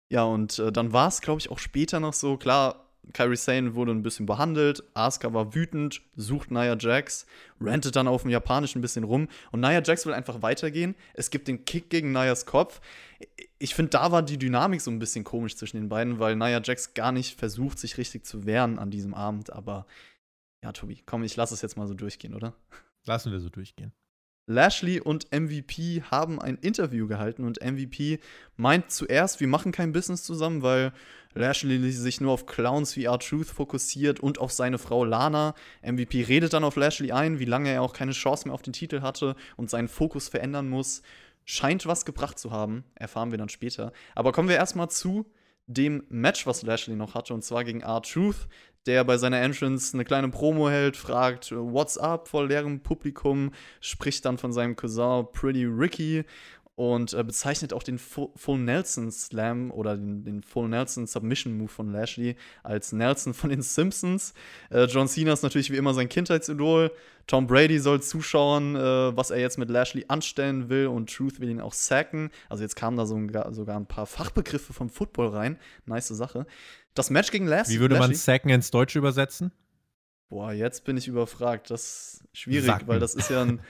[0.09, 3.75] Ja, und äh, dann war es, glaube ich, auch später noch so, klar, Kyrie Sane
[3.75, 7.25] wurde ein bisschen behandelt, Asuka war wütend, sucht Nia Jax,
[7.59, 10.95] rantet dann auf dem Japanischen ein bisschen rum und Nia Jax will einfach weitergehen.
[11.13, 12.81] Es gibt den Kick gegen Nias Kopf.
[13.59, 16.61] Ich finde, da war die Dynamik so ein bisschen komisch zwischen den beiden, weil Nia
[16.63, 19.85] Jax gar nicht versucht, sich richtig zu wehren an diesem Abend, aber
[20.65, 22.55] ja, Tobi, komm, ich lasse es jetzt mal so durchgehen, oder?
[23.05, 23.93] Lassen wir so durchgehen.
[24.47, 28.19] Lashley und MVP haben ein Interview gehalten und MVP
[28.55, 30.91] meint zuerst, wir machen kein Business zusammen, weil
[31.35, 35.53] Lashley sich nur auf Clowns wie R-Truth fokussiert und auf seine Frau Lana.
[35.83, 38.73] MVP redet dann auf Lashley ein, wie lange er auch keine Chance mehr auf den
[38.73, 41.03] Titel hatte und seinen Fokus verändern muss.
[41.43, 43.93] Scheint was gebracht zu haben, erfahren wir dann später.
[44.15, 45.27] Aber kommen wir erstmal zu
[45.67, 48.47] dem Match, was Lashley noch hatte, und zwar gegen R-Truth
[48.85, 52.27] der bei seiner Entrance eine kleine Promo hält, fragt, What's up?
[52.27, 53.51] vor leerem Publikum,
[53.81, 56.23] spricht dann von seinem Cousin Pretty Ricky
[56.75, 61.69] und äh, bezeichnet auch den Full Nelson Slam oder den, den, Full Nelson Submission Move
[61.69, 64.33] von Lashley als Nelson von den Simpsons.
[64.69, 66.91] Äh, John Cena ist natürlich wie immer sein Kindheitsidol.
[67.27, 71.49] Tom Brady soll zuschauen, äh, was er jetzt mit Lashley anstellen will und Truth will
[71.49, 72.29] ihn auch sacken.
[72.49, 75.57] Also jetzt kamen da sogar, sogar ein paar Fachbegriffe vom Football rein.
[75.85, 76.45] Nice Sache.
[76.93, 77.75] Das Match gegen Lashley.
[77.75, 79.51] Wie würde man sacken ins Deutsche übersetzen?
[80.27, 81.69] Boah, jetzt bin ich überfragt.
[81.69, 82.87] Das ist schwierig, Sacken.
[82.87, 83.61] weil das ist ja ein,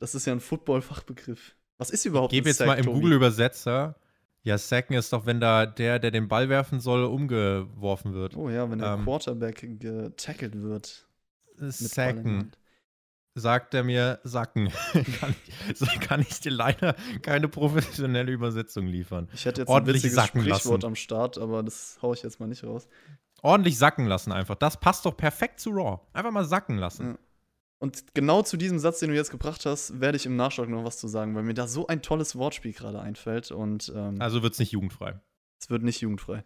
[0.00, 1.54] das ist ja ein Football-Fachbegriff.
[1.80, 3.96] Was ist überhaupt Gebe jetzt Sack, mal im Google-Übersetzer.
[4.42, 8.36] Ja, Sacken ist doch, wenn da der, der den Ball werfen soll, umgeworfen wird.
[8.36, 11.08] Oh ja, wenn der ähm, Quarterback getackelt wird.
[11.56, 12.52] Sacken.
[13.34, 14.70] Sagt er mir Sacken.
[15.20, 15.34] kann,
[15.68, 19.30] ich, kann, ich, dir leider keine professionelle Übersetzung liefern.
[19.32, 20.86] Ich hätte jetzt Ordentlich ein witziges sacken Sprichwort lassen.
[20.86, 22.88] am Start, aber das haue ich jetzt mal nicht raus.
[23.40, 24.56] Ordentlich sacken lassen einfach.
[24.56, 26.00] Das passt doch perfekt zu Raw.
[26.12, 27.12] Einfach mal sacken lassen.
[27.12, 27.18] Ja.
[27.82, 30.84] Und genau zu diesem Satz, den du jetzt gebracht hast, werde ich im Nachschlag noch
[30.84, 33.50] was zu sagen, weil mir da so ein tolles Wortspiel gerade einfällt.
[33.50, 35.18] Und ähm, Also wird es nicht jugendfrei.
[35.58, 36.44] es wird nicht jugendfrei.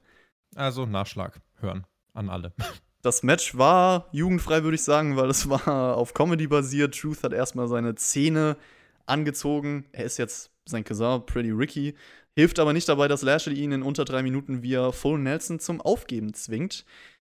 [0.55, 2.53] Also Nachschlag hören an alle.
[3.03, 6.99] Das Match war jugendfrei, würde ich sagen, weil es war auf Comedy basiert.
[6.99, 8.57] Truth hat erstmal seine Zähne
[9.05, 9.85] angezogen.
[9.93, 11.95] Er ist jetzt sein Cousin, Pretty Ricky.
[12.35, 15.83] Hilft aber nicht dabei, dass Lashley ihn in unter drei Minuten via Full Nelson zum
[15.83, 16.87] Aufgeben zwingt.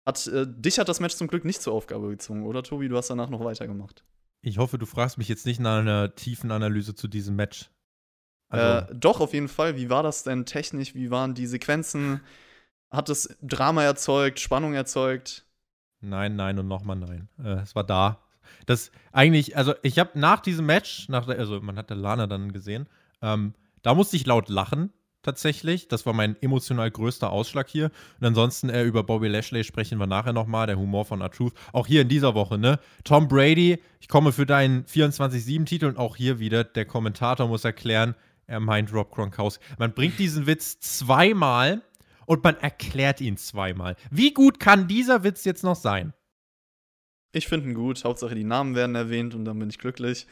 [0.05, 2.89] Hat, äh, dich hat das Match zum Glück nicht zur Aufgabe gezwungen, oder Tobi?
[2.89, 4.03] Du hast danach noch weitergemacht.
[4.41, 7.69] Ich hoffe, du fragst mich jetzt nicht nach einer tiefen Analyse zu diesem Match.
[8.49, 9.77] Also, äh, doch, auf jeden Fall.
[9.77, 10.93] Wie war das denn technisch?
[10.93, 12.19] Wie waren die Sequenzen?
[12.91, 15.45] Hat es Drama erzeugt, Spannung erzeugt?
[16.01, 17.29] Nein, nein und nochmal nein.
[17.41, 18.19] Äh, es war da.
[18.65, 22.27] Das eigentlich, also ich habe nach diesem Match, nach, der- also man hat der Lana
[22.27, 22.87] dann gesehen,
[23.21, 24.91] ähm, da musste ich laut lachen,
[25.23, 25.87] tatsächlich.
[25.87, 27.91] Das war mein emotional größter Ausschlag hier.
[28.19, 31.53] Und ansonsten äh, über Bobby Lashley sprechen wir nachher nochmal, der Humor von R-Truth.
[31.71, 32.79] Auch hier in dieser Woche, ne?
[33.03, 38.15] Tom Brady, ich komme für deinen 24-7-Titel und auch hier wieder, der Kommentator muss erklären,
[38.45, 39.63] er meint Rob Gronkowski.
[39.79, 41.81] Man bringt diesen Witz zweimal
[42.25, 43.95] und man erklärt ihn zweimal.
[44.11, 46.13] Wie gut kann dieser Witz jetzt noch sein?
[47.31, 48.03] Ich finde ihn gut.
[48.03, 50.27] Hauptsache, die Namen werden erwähnt und dann bin ich glücklich.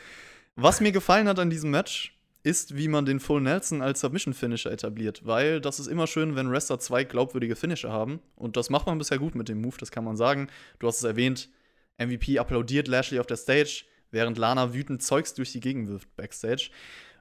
[0.56, 4.72] Was mir gefallen hat an diesem Match, ist, wie man den Full Nelson als Submission-Finisher
[4.72, 5.26] etabliert.
[5.26, 8.20] Weil das ist immer schön, wenn Wrestler zwei glaubwürdige Finisher haben.
[8.36, 10.48] Und das macht man bisher gut mit dem Move, das kann man sagen.
[10.80, 11.50] Du hast es erwähnt,
[11.98, 16.70] MVP applaudiert Lashley auf der Stage, während Lana wütend Zeugs durch die Gegend wirft backstage.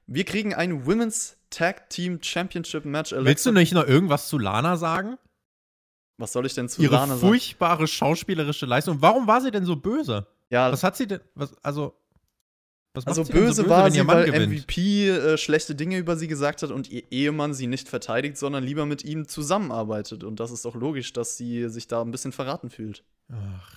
[0.07, 3.13] Wir kriegen ein Women's Tag Team Championship Match.
[3.13, 5.19] Willst du nicht noch irgendwas zu Lana sagen?
[6.17, 7.21] Was soll ich denn zu Ihre Lana sagen?
[7.21, 9.01] furchtbare schauspielerische Leistung.
[9.01, 10.27] Warum war sie denn so böse?
[10.51, 11.21] Ja, Was hat sie denn?
[11.35, 11.97] Was, also.
[13.05, 14.53] Also böse, so war wenn sie, ihr Mann weil gewinnt?
[14.65, 18.65] MVP äh, schlechte Dinge über sie gesagt hat und ihr Ehemann sie nicht verteidigt, sondern
[18.65, 20.25] lieber mit ihm zusammenarbeitet.
[20.25, 23.05] Und das ist doch logisch, dass sie sich da ein bisschen verraten fühlt.
[23.33, 23.77] Ach.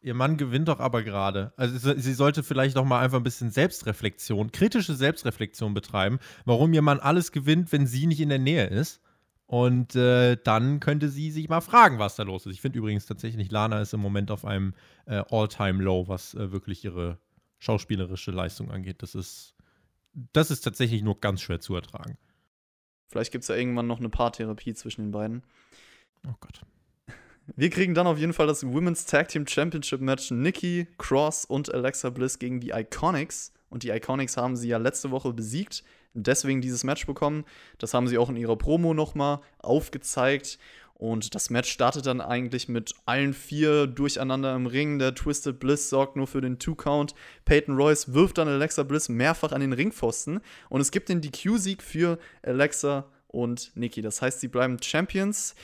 [0.00, 1.52] Ihr Mann gewinnt doch aber gerade.
[1.56, 6.72] Also sie- sie sollte vielleicht doch mal einfach ein bisschen Selbstreflexion, kritische Selbstreflexion betreiben, warum
[6.72, 9.00] ihr Mann alles gewinnt, wenn sie nicht in der Nähe ist.
[9.46, 12.52] Und äh, dann könnte sie sich mal fragen, was da los ist.
[12.54, 14.74] Ich finde übrigens tatsächlich, Lana ist im Moment auf einem
[15.06, 17.18] äh, All-Time-Low, was äh, wirklich ihre
[17.58, 19.02] schauspielerische Leistung angeht.
[19.02, 19.54] Das ist,
[20.32, 22.18] das ist tatsächlich nur ganz schwer zu ertragen.
[23.08, 25.42] Vielleicht gibt es ja irgendwann noch eine Paartherapie zwischen den beiden.
[26.26, 26.60] Oh Gott.
[27.56, 31.72] Wir kriegen dann auf jeden Fall das Women's Tag Team Championship Match Nikki Cross und
[31.72, 33.52] Alexa Bliss gegen die Iconics.
[33.68, 35.82] Und die Iconics haben sie ja letzte Woche besiegt,
[36.14, 37.44] deswegen dieses Match bekommen.
[37.78, 40.58] Das haben sie auch in ihrer Promo nochmal aufgezeigt.
[40.98, 44.98] Und das Match startet dann eigentlich mit allen vier durcheinander im Ring.
[44.98, 47.14] Der Twisted Bliss sorgt nur für den Two-Count.
[47.44, 50.40] Peyton Royce wirft dann Alexa Bliss mehrfach an den Ringpfosten.
[50.70, 54.00] Und es gibt den DQ-Sieg für Alexa und Nikki.
[54.00, 55.54] Das heißt, sie bleiben Champions.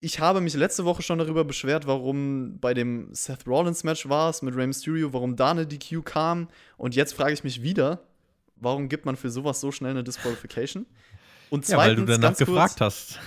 [0.00, 4.28] Ich habe mich letzte Woche schon darüber beschwert, warum bei dem Seth Rollins Match war
[4.30, 6.48] es mit Rey Mysterio, warum da eine DQ kam.
[6.76, 8.00] Und jetzt frage ich mich wieder,
[8.56, 10.84] warum gibt man für sowas so schnell eine Disqualification?
[11.48, 13.20] Und Ja, weil du danach gefragt kurz, hast.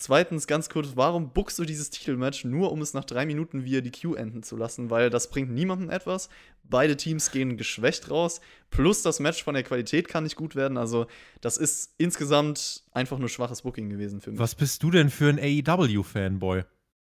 [0.00, 3.80] Zweitens, ganz kurz, warum buckst du dieses Titelmatch nur, um es nach drei Minuten via
[3.80, 4.90] DQ enden zu lassen?
[4.90, 6.28] Weil das bringt niemandem etwas.
[6.62, 8.40] Beide Teams gehen geschwächt raus.
[8.70, 10.78] Plus das Match von der Qualität kann nicht gut werden.
[10.78, 11.08] Also,
[11.40, 14.38] das ist insgesamt einfach nur schwaches Booking gewesen für mich.
[14.38, 16.64] Was bist du denn für ein AEW-Fanboy?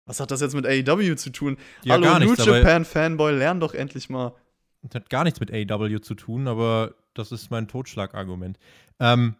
[0.06, 1.58] Was hat das jetzt mit AEW zu tun?
[1.84, 4.34] Ja, Hallo, gar nichts, New aber- Japan Fanboy, lern doch endlich mal.
[4.82, 8.58] Das hat gar nichts mit AEW zu tun, aber das ist mein Totschlagargument.
[8.98, 9.34] Ähm,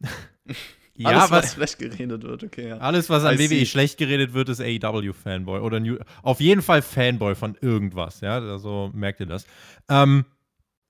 [0.96, 2.78] ja, Alles, was, schlecht geredet wird, okay, ja.
[2.78, 3.38] alles, was an.
[3.38, 5.60] WWE schlecht geredet wird, ist AEW-Fanboy.
[5.60, 8.38] Oder New, auf jeden Fall Fanboy von irgendwas, ja.
[8.38, 9.46] Also merkt ihr das.
[9.88, 10.24] Ähm,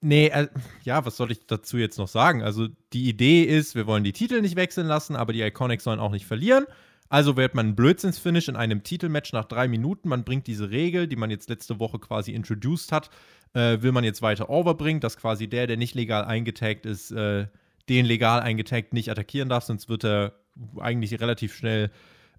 [0.00, 0.48] nee, äh,
[0.84, 2.42] ja, was soll ich dazu jetzt noch sagen?
[2.42, 6.00] Also, die Idee ist, wir wollen die Titel nicht wechseln lassen, aber die Iconics sollen
[6.00, 6.66] auch nicht verlieren.
[7.08, 10.08] Also wird man ein Blödsinnsfinish in einem Titelmatch nach drei Minuten.
[10.08, 13.10] Man bringt diese Regel, die man jetzt letzte Woche quasi introduced hat,
[13.52, 17.46] äh, will man jetzt weiter overbringen, dass quasi der, der nicht legal eingetaggt ist, äh,
[17.88, 20.32] den legal eingetaggt nicht attackieren darf, sonst wird er
[20.78, 21.90] eigentlich relativ schnell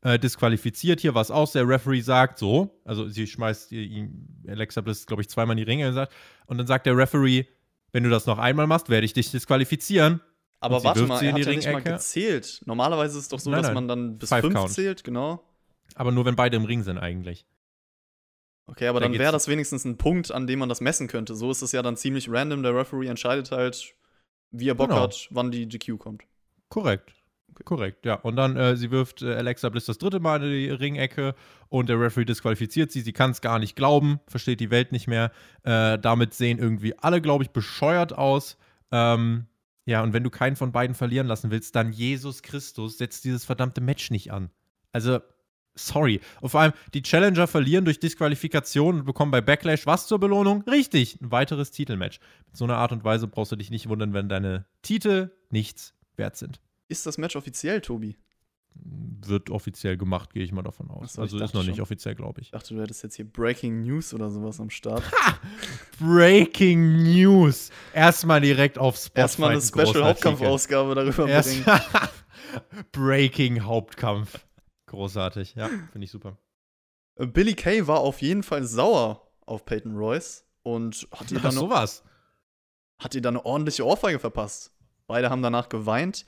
[0.01, 5.05] äh, disqualifiziert hier, was auch der Referee sagt, so, also sie schmeißt ihn, Alexa Bliss,
[5.05, 6.13] glaube ich, zweimal in die Ringe und sagt,
[6.45, 7.45] und dann sagt der Referee,
[7.91, 10.21] wenn du das noch einmal machst, werde ich dich disqualifizieren.
[10.59, 12.61] Aber warte mal, sie er hat die ja nicht mal gezählt.
[12.65, 13.75] Normalerweise ist es doch so, Nein, dass nein.
[13.75, 14.71] man dann bis Five fünf Count.
[14.71, 15.43] zählt, genau.
[15.95, 17.45] Aber nur, wenn beide im Ring sind eigentlich.
[18.65, 21.07] Okay, aber Da dann geht's- wäre das wenigstens ein Punkt, an dem man das messen
[21.07, 21.35] könnte.
[21.35, 22.63] So ist es ja dann ziemlich random.
[22.63, 23.93] Der Referee entscheidet halt,
[24.51, 25.01] wie er Bock Genau.
[25.01, 26.23] hat, wann die GQ kommt.
[26.69, 27.13] Korrekt.
[27.63, 28.15] Korrekt, ja.
[28.15, 31.33] Und dann, äh, sie wirft äh, Alexa Bliss das dritte Mal in die Ringecke
[31.69, 33.01] und der Referee disqualifiziert sie.
[33.01, 35.31] Sie kann es gar nicht glauben, versteht die Welt nicht mehr.
[35.63, 38.57] Äh, damit sehen irgendwie alle, glaube ich, bescheuert aus.
[38.91, 39.47] Ähm,
[39.85, 43.43] ja, und wenn du keinen von beiden verlieren lassen willst, dann Jesus Christus setzt dieses
[43.43, 44.51] verdammte Match nicht an.
[44.91, 45.19] Also,
[45.77, 46.19] Sorry.
[46.41, 50.63] Und vor allem, die Challenger verlieren durch Disqualifikation und bekommen bei Backlash was zur Belohnung?
[50.63, 52.19] Richtig, ein weiteres Titelmatch.
[52.47, 55.93] Mit so einer Art und Weise brauchst du dich nicht wundern, wenn deine Titel nichts
[56.15, 56.59] wert sind.
[56.87, 58.17] Ist das Match offiziell, Tobi?
[58.79, 61.13] Wird offiziell gemacht, gehe ich mal davon aus.
[61.13, 62.47] So, also ist noch nicht offiziell, glaube ich.
[62.47, 65.03] Ich dachte, du hättest jetzt hier Breaking News oder sowas am Start.
[65.11, 65.39] Ha!
[65.99, 67.71] Breaking News.
[67.93, 69.19] Erstmal direkt auf Spotify.
[69.19, 71.79] Erstmal eine Special-Hauptkampfausgabe darüber Erst bringen.
[72.91, 74.46] Breaking Hauptkampf.
[74.87, 76.37] Großartig, ja, finde ich super.
[77.15, 81.51] Äh, Billy Kay war auf jeden Fall sauer auf Peyton Royce und hat ihr dann,
[81.51, 82.03] sowas.
[82.99, 84.73] Hat ihr dann eine ordentliche Ohrfeige verpasst.
[85.07, 86.25] Beide haben danach geweint.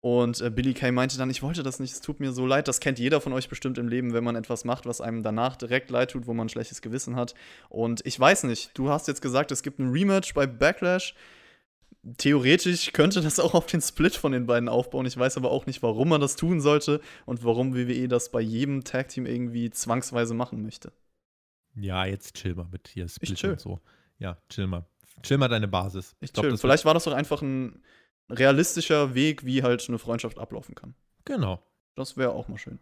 [0.00, 2.66] Und äh, Billy Kay meinte dann, ich wollte das nicht, es tut mir so leid.
[2.66, 5.54] Das kennt jeder von euch bestimmt im Leben, wenn man etwas macht, was einem danach
[5.56, 7.34] direkt leid tut, wo man ein schlechtes Gewissen hat.
[7.68, 11.14] Und ich weiß nicht, du hast jetzt gesagt, es gibt ein Rematch bei Backlash.
[12.18, 15.06] Theoretisch könnte das auch auf den Split von den beiden aufbauen.
[15.06, 18.40] Ich weiß aber auch nicht, warum man das tun sollte und warum WWE das bei
[18.40, 20.92] jedem Tag-Team irgendwie zwangsweise machen möchte.
[21.76, 23.50] Ja, jetzt chill mal mit hier Split chill.
[23.52, 23.80] und so.
[24.18, 24.84] Ja, chill mal.
[25.22, 26.16] Chill mal deine Basis.
[26.20, 26.58] Ich, ich glaub, chill.
[26.58, 27.82] Vielleicht war das doch einfach ein
[28.28, 30.94] realistischer Weg, wie halt eine Freundschaft ablaufen kann.
[31.24, 31.62] Genau.
[31.94, 32.80] Das wäre auch mal schön.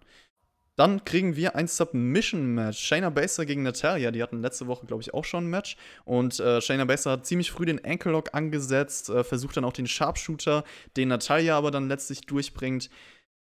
[0.81, 2.79] Dann kriegen wir ein Submission-Match.
[2.79, 4.11] Shayna Baszler gegen Natalia.
[4.13, 5.77] Die hatten letzte Woche, glaube ich, auch schon ein Match.
[6.07, 9.87] Und äh, Shayna Baszler hat ziemlich früh den Ankle-Lock angesetzt, äh, versucht dann auch den
[9.87, 10.65] Sharpshooter,
[10.97, 12.89] den Natalia aber dann letztlich durchbringt.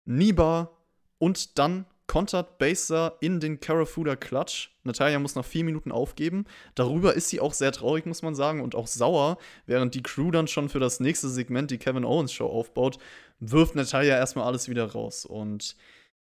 [0.05, 0.71] Niba
[1.19, 4.71] und dann kontert Baser in den Karafuda Clutch.
[4.85, 6.45] Natalia muss nach vier Minuten aufgeben.
[6.77, 10.31] Darüber ist sie auch sehr traurig, muss man sagen, und auch sauer, während die Crew
[10.31, 12.99] dann schon für das nächste Segment die Kevin Owens Show aufbaut,
[13.41, 15.27] wirft Natalia erstmal alles wieder raus.
[15.27, 15.75] Und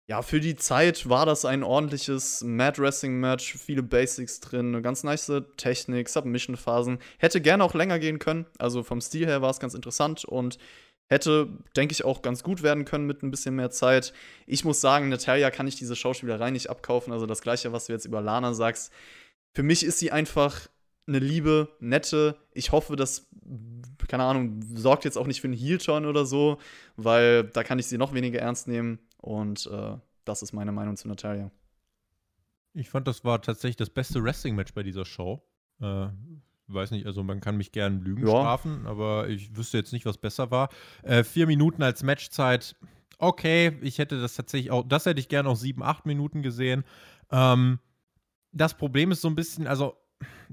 [0.07, 4.81] ja, für die Zeit war das ein ordentliches Mad Wrestling Match, viele Basics drin, eine
[4.81, 6.99] ganz nice Technik, Submission Phasen.
[7.17, 10.57] Hätte gerne auch länger gehen können, also vom Stil her war es ganz interessant und
[11.09, 11.47] Hätte,
[11.77, 14.11] denke ich, auch ganz gut werden können mit ein bisschen mehr Zeit.
[14.45, 17.13] Ich muss sagen, Natalia kann ich diese Schauspielerei nicht abkaufen.
[17.13, 18.91] Also das Gleiche, was du jetzt über Lana sagst.
[19.55, 20.67] Für mich ist sie einfach
[21.07, 22.35] eine liebe, nette.
[22.51, 23.25] Ich hoffe, das,
[24.09, 26.57] keine Ahnung, sorgt jetzt auch nicht für einen Heel-Turn oder so,
[26.97, 28.99] weil da kann ich sie noch weniger ernst nehmen.
[29.17, 31.51] Und äh, das ist meine Meinung zu Natalia.
[32.73, 35.41] Ich fand, das war tatsächlich das beste Wrestling-Match bei dieser Show.
[35.81, 36.07] Äh,
[36.67, 38.29] weiß nicht, also man kann mich gern Lügen ja.
[38.29, 40.69] strafen, aber ich wüsste jetzt nicht, was besser war.
[41.03, 42.75] Äh, vier Minuten als Matchzeit,
[43.17, 46.83] okay, ich hätte das tatsächlich auch, das hätte ich gerne auch sieben, acht Minuten gesehen.
[47.31, 47.79] Ähm,
[48.51, 49.95] das Problem ist so ein bisschen, also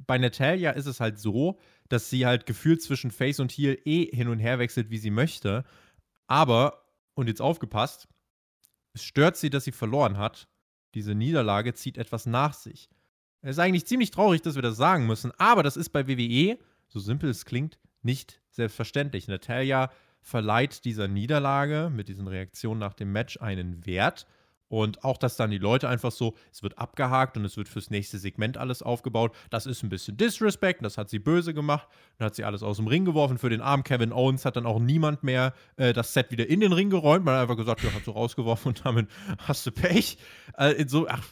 [0.07, 1.59] bei Natalia ist es halt so,
[1.89, 5.11] dass sie halt gefühlt zwischen Face und Heel eh hin und her wechselt, wie sie
[5.11, 5.65] möchte.
[6.27, 6.85] Aber,
[7.15, 8.09] und jetzt aufgepasst,
[8.95, 10.49] es stört sie, dass sie verloren hat.
[10.95, 12.89] Diese Niederlage zieht etwas nach sich.
[13.43, 16.59] Es ist eigentlich ziemlich traurig, dass wir das sagen müssen, aber das ist bei WWE,
[16.89, 19.29] so simpel es klingt, nicht selbstverständlich.
[19.29, 19.91] Natalia
[20.23, 24.27] verleiht dieser Niederlage mit diesen Reaktionen nach dem Match einen Wert.
[24.75, 27.91] Und auch, dass dann die Leute einfach so, es wird abgehakt und es wird fürs
[27.91, 29.33] nächste Segment alles aufgebaut.
[29.49, 31.87] Das ist ein bisschen Disrespect, das hat sie böse gemacht.
[32.19, 33.39] Dann hat sie alles aus dem Ring geworfen.
[33.39, 36.59] Für den armen Kevin Owens hat dann auch niemand mehr äh, das Set wieder in
[36.59, 37.25] den Ring geräumt.
[37.25, 39.09] Man hat einfach gesagt, ja, hat so rausgeworfen und damit
[39.47, 40.19] hast du Pech.
[40.59, 41.23] Äh, so, ach,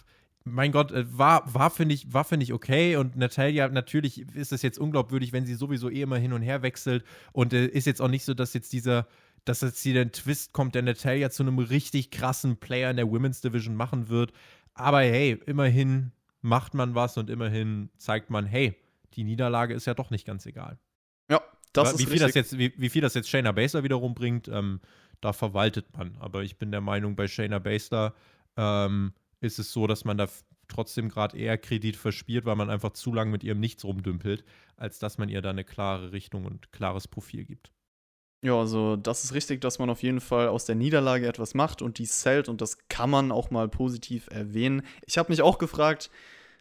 [0.44, 2.94] mein Gott, äh, war, war finde ich, find ich okay.
[2.94, 6.62] Und Natalia, natürlich ist es jetzt unglaubwürdig, wenn sie sowieso eh immer hin und her
[6.62, 7.02] wechselt.
[7.32, 9.08] Und äh, ist jetzt auch nicht so, dass jetzt dieser,
[9.44, 13.10] dass jetzt hier ein Twist kommt, der Natalia zu einem richtig krassen Player in der
[13.10, 14.32] Women's Division machen wird.
[14.74, 18.76] Aber hey, immerhin macht man was und immerhin zeigt man, hey,
[19.14, 20.78] die Niederlage ist ja doch nicht ganz egal.
[21.30, 21.40] Ja,
[21.72, 24.14] das Aber ist wie viel das jetzt, wie, wie, viel das jetzt Shayna Baszler wiederum
[24.14, 24.80] bringt, ähm,
[25.20, 26.16] da verwaltet man.
[26.18, 28.14] Aber ich bin der Meinung, bei Shayna Baszler,
[28.56, 30.28] ähm, ist es so, dass man da
[30.68, 34.44] trotzdem gerade eher Kredit verspielt, weil man einfach zu lange mit ihrem Nichts rumdümpelt,
[34.76, 37.72] als dass man ihr da eine klare Richtung und klares Profil gibt.
[38.44, 41.80] Ja, also das ist richtig, dass man auf jeden Fall aus der Niederlage etwas macht
[41.80, 44.82] und die zählt und das kann man auch mal positiv erwähnen.
[45.06, 46.10] Ich habe mich auch gefragt,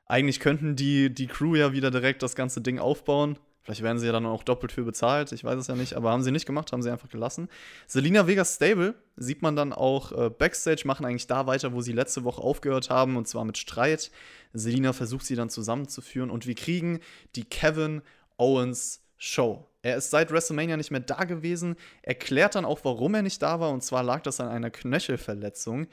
[0.05, 3.39] eigentlich könnten die, die Crew ja wieder direkt das ganze Ding aufbauen.
[3.63, 6.11] Vielleicht werden sie ja dann auch doppelt für bezahlt, ich weiß es ja nicht, aber
[6.11, 7.47] haben sie nicht gemacht, haben sie einfach gelassen.
[7.87, 11.93] Selina Vegas Stable sieht man dann auch äh, Backstage, machen eigentlich da weiter, wo sie
[11.93, 14.11] letzte Woche aufgehört haben, und zwar mit Streit.
[14.53, 16.99] Selina versucht sie dann zusammenzuführen und wir kriegen
[17.35, 18.01] die Kevin
[18.37, 19.67] Owens Show.
[19.83, 23.59] Er ist seit WrestleMania nicht mehr da gewesen, erklärt dann auch, warum er nicht da
[23.59, 25.85] war, und zwar lag das an einer Knöchelverletzung.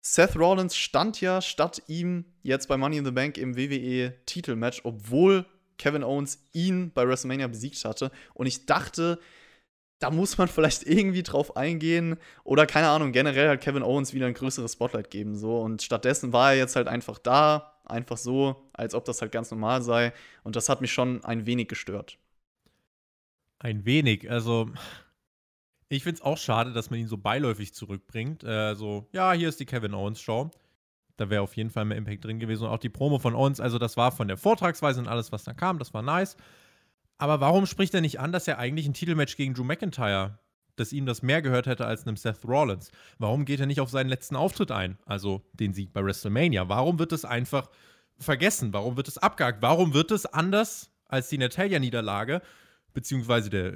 [0.00, 5.46] Seth Rollins stand ja statt ihm jetzt bei Money in the Bank im WWE-Titelmatch, obwohl
[5.78, 8.12] Kevin Owens ihn bei WrestleMania besiegt hatte.
[8.34, 9.18] Und ich dachte,
[9.98, 14.26] da muss man vielleicht irgendwie drauf eingehen oder keine Ahnung, generell halt Kevin Owens wieder
[14.26, 18.70] ein größeres Spotlight geben so und stattdessen war er jetzt halt einfach da, einfach so,
[18.72, 20.12] als ob das halt ganz normal sei
[20.44, 22.16] und das hat mich schon ein wenig gestört.
[23.60, 24.70] Ein wenig, also
[25.88, 28.44] ich finde es auch schade, dass man ihn so beiläufig zurückbringt.
[28.44, 30.50] Also, ja, hier ist die Kevin Owens Show.
[31.16, 32.64] Da wäre auf jeden Fall mehr Impact drin gewesen.
[32.64, 35.44] Und auch die Promo von uns, also das war von der Vortragsweise und alles, was
[35.44, 36.36] da kam, das war nice.
[37.18, 40.38] Aber warum spricht er nicht an, dass er eigentlich ein Titelmatch gegen Drew McIntyre,
[40.76, 42.90] dass ihm das mehr gehört hätte als einem Seth Rollins?
[43.18, 46.68] Warum geht er nicht auf seinen letzten Auftritt ein, also den Sieg bei WrestleMania?
[46.70, 47.68] Warum wird es einfach
[48.18, 48.72] vergessen?
[48.72, 49.60] Warum wird es abgehakt?
[49.60, 52.40] Warum wird es anders als die Natalia-Niederlage,
[52.92, 53.74] beziehungsweise der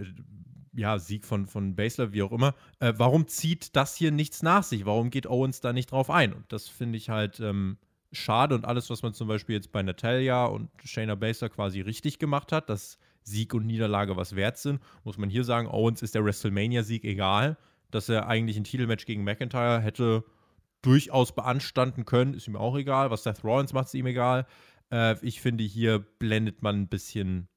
[0.77, 2.55] ja, Sieg von, von Basler, wie auch immer.
[2.81, 4.87] Äh, warum zieht das hier nichts nach sich?
[4.87, 6.33] Warum geht Owens da nicht drauf ein?
[6.33, 7.79] Und das finde ich halt ähm,
[8.13, 8.55] schade.
[8.55, 12.53] Und alles, was man zum Beispiel jetzt bei Natalia und Shayna Basler quasi richtig gemacht
[12.53, 16.25] hat, dass Sieg und Niederlage was wert sind, muss man hier sagen, Owens ist der
[16.25, 17.57] WrestleMania-Sieg egal.
[17.91, 20.25] Dass er eigentlich ein Titelmatch gegen McIntyre hätte
[20.83, 23.11] durchaus beanstanden können, ist ihm auch egal.
[23.11, 24.47] Was Seth Rollins macht, ist ihm egal.
[24.91, 27.49] Äh, ich finde, hier blendet man ein bisschen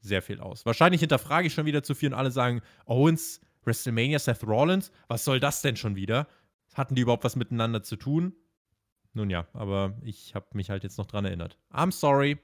[0.00, 0.66] sehr viel aus.
[0.66, 5.24] Wahrscheinlich hinterfrage ich schon wieder zu viel und alle sagen, Owens, WrestleMania, Seth Rollins, was
[5.24, 6.26] soll das denn schon wieder?
[6.74, 8.34] Hatten die überhaupt was miteinander zu tun?
[9.12, 11.58] Nun ja, aber ich habe mich halt jetzt noch dran erinnert.
[11.72, 12.38] I'm sorry.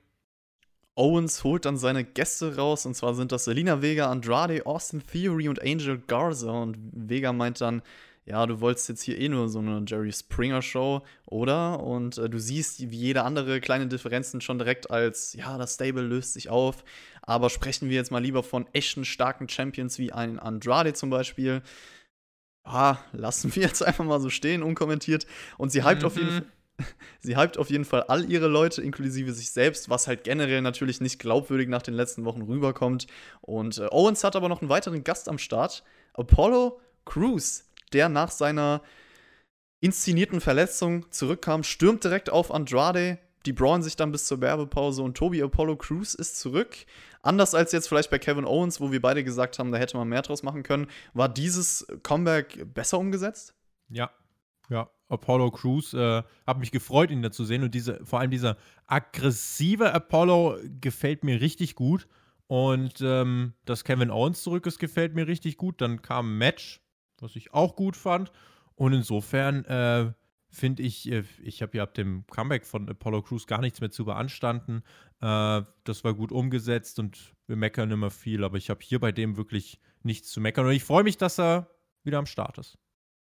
[0.94, 5.48] Owens holt dann seine Gäste raus und zwar sind das Selina Vega, Andrade, Austin Theory
[5.48, 7.82] und Angel Garza und Vega meint dann,
[8.24, 11.80] ja, du wolltest jetzt hier eh nur so eine Jerry Springer Show, oder?
[11.80, 16.02] Und äh, du siehst, wie jede andere kleine Differenzen schon direkt als, ja, das Stable
[16.02, 16.84] löst sich auf.
[17.22, 21.62] Aber sprechen wir jetzt mal lieber von echten starken Champions wie ein Andrade zum Beispiel.
[22.64, 25.26] Ah, lassen wir jetzt einfach mal so stehen, unkommentiert.
[25.58, 26.06] Und sie hypt mhm.
[26.06, 26.38] auf jeden mhm.
[26.38, 26.46] Fall.
[27.20, 31.00] Sie hypt auf jeden Fall all ihre Leute, inklusive sich selbst, was halt generell natürlich
[31.00, 33.06] nicht glaubwürdig nach den letzten Wochen rüberkommt.
[33.42, 35.84] Und äh, Owens hat aber noch einen weiteren Gast am Start.
[36.14, 37.64] Apollo Crews,
[37.94, 38.82] der nach seiner
[39.80, 43.18] inszenierten Verletzung zurückkam, stürmt direkt auf Andrade.
[43.46, 46.76] Die brauen sich dann bis zur Werbepause und Toby Apollo Crews ist zurück.
[47.22, 50.08] Anders als jetzt vielleicht bei Kevin Owens, wo wir beide gesagt haben, da hätte man
[50.08, 53.54] mehr draus machen können, war dieses Comeback besser umgesetzt?
[53.88, 54.10] Ja,
[54.70, 54.88] ja.
[55.08, 58.56] Apollo Crews, äh, habe mich gefreut, ihn da zu sehen und diese, vor allem dieser
[58.86, 62.08] aggressive Apollo gefällt mir richtig gut.
[62.46, 65.80] Und ähm, dass Kevin Owens zurück ist, gefällt mir richtig gut.
[65.80, 66.81] Dann kam ein Match,
[67.22, 68.32] was ich auch gut fand.
[68.74, 70.12] Und insofern äh,
[70.50, 73.90] finde ich, äh, ich habe ja ab dem Comeback von Apollo Crews gar nichts mehr
[73.90, 74.82] zu beanstanden.
[75.20, 79.12] Äh, das war gut umgesetzt und wir meckern immer viel, aber ich habe hier bei
[79.12, 80.66] dem wirklich nichts zu meckern.
[80.66, 81.70] Und ich freue mich, dass er
[82.04, 82.78] wieder am Start ist.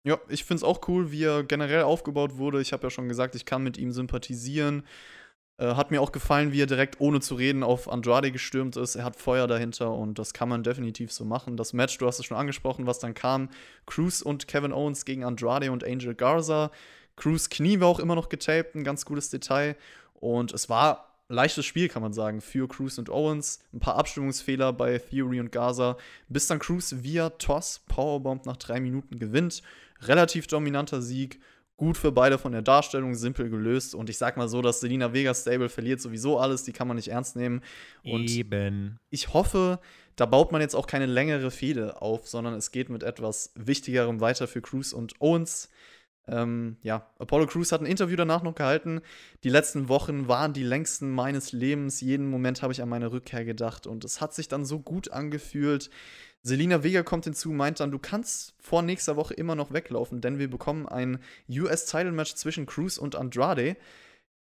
[0.03, 2.61] Ja, ich finde es auch cool, wie er generell aufgebaut wurde.
[2.61, 4.83] Ich habe ja schon gesagt, ich kann mit ihm sympathisieren.
[5.59, 8.95] Äh, hat mir auch gefallen, wie er direkt ohne zu reden auf Andrade gestürmt ist.
[8.95, 11.57] Er hat Feuer dahinter und das kann man definitiv so machen.
[11.57, 13.49] Das Match, du hast es schon angesprochen, was dann kam:
[13.87, 16.71] Cruz und Kevin Owens gegen Andrade und Angel Garza.
[17.15, 19.75] Cruz Knie war auch immer noch getaped, ein ganz gutes Detail.
[20.13, 23.59] Und es war leichtes Spiel, kann man sagen, für Cruz und Owens.
[23.73, 25.97] Ein paar Abstimmungsfehler bei Theory und Garza,
[26.29, 29.63] bis dann Cruz via Toss Powerbomb nach drei Minuten gewinnt.
[30.01, 31.39] Relativ dominanter Sieg
[31.77, 33.95] gut für beide von der Darstellung, simpel gelöst.
[33.95, 36.97] Und ich sag mal so, dass Selina Vega Stable verliert sowieso alles, die kann man
[36.97, 37.61] nicht ernst nehmen.
[38.03, 38.99] Und Eben.
[39.11, 39.79] ich hoffe,
[40.15, 44.19] da baut man jetzt auch keine längere Fehde auf, sondern es geht mit etwas Wichtigerem
[44.19, 45.69] weiter für Cruz und Owens.
[46.27, 49.01] Ähm, ja, Apollo Crews hat ein Interview danach noch gehalten.
[49.43, 52.01] Die letzten Wochen waren die längsten meines Lebens.
[52.01, 55.11] Jeden Moment habe ich an meine Rückkehr gedacht und es hat sich dann so gut
[55.11, 55.89] angefühlt.
[56.43, 60.39] Selina Vega kommt hinzu, meint dann, du kannst vor nächster Woche immer noch weglaufen, denn
[60.39, 61.19] wir bekommen ein
[61.49, 63.75] US-Title-Match zwischen Cruz und Andrade.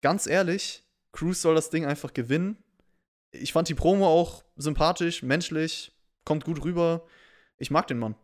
[0.02, 2.58] Ganz ehrlich, Cruz soll das Ding einfach gewinnen.
[3.32, 5.92] Ich fand die Promo auch sympathisch, menschlich,
[6.26, 7.06] kommt gut rüber.
[7.58, 8.16] Ich mag den Mann.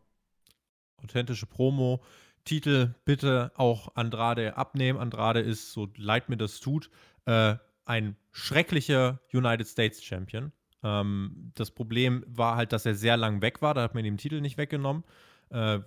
[1.03, 2.01] Authentische Promo.
[2.48, 4.98] Titel bitte auch Andrade abnehmen.
[4.98, 6.89] Andrade ist, so leid mir das tut,
[7.26, 10.52] äh, ein schrecklicher United States Champion.
[10.84, 13.74] Ähm, das Problem war halt, dass er sehr lang weg war.
[13.74, 15.04] Da hat man ihm den Titel nicht weggenommen.
[15.50, 15.80] Äh,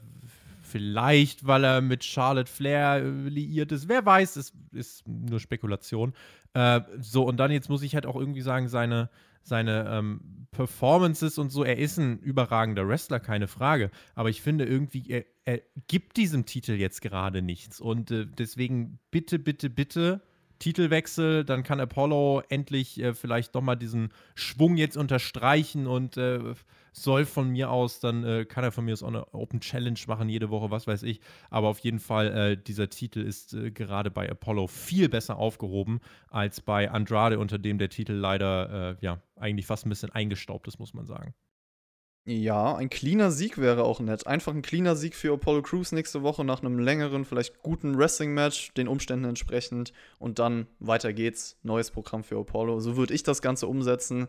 [0.62, 3.88] vielleicht, weil er mit Charlotte Flair äh, liiert ist.
[3.88, 6.12] Wer weiß, es ist nur Spekulation.
[6.52, 9.08] Äh, so, und dann jetzt muss ich halt auch irgendwie sagen, seine,
[9.42, 13.90] seine ähm, Performances und so, er ist ein überragender Wrestler, keine Frage.
[14.14, 17.80] Aber ich finde irgendwie, er, er gibt diesem Titel jetzt gerade nichts.
[17.80, 20.22] Und äh, deswegen bitte, bitte, bitte
[20.58, 26.54] Titelwechsel, dann kann Apollo endlich äh, vielleicht doch mal diesen Schwung jetzt unterstreichen und äh,
[26.92, 29.98] soll von mir aus, dann äh, kann er von mir aus auch eine Open Challenge
[30.06, 31.20] machen, jede Woche, was weiß ich.
[31.50, 36.00] Aber auf jeden Fall, äh, dieser Titel ist äh, gerade bei Apollo viel besser aufgehoben
[36.28, 40.66] als bei Andrade, unter dem der Titel leider, äh, ja, eigentlich fast ein bisschen eingestaubt
[40.68, 41.34] ist, muss man sagen.
[42.26, 44.26] Ja, ein cleaner Sieg wäre auch nett.
[44.26, 48.74] Einfach ein cleaner Sieg für Apollo Crews nächste Woche nach einem längeren, vielleicht guten Wrestling-Match,
[48.74, 49.92] den Umständen entsprechend.
[50.18, 51.56] Und dann weiter geht's.
[51.62, 52.80] Neues Programm für Apollo.
[52.80, 54.28] So würde ich das Ganze umsetzen.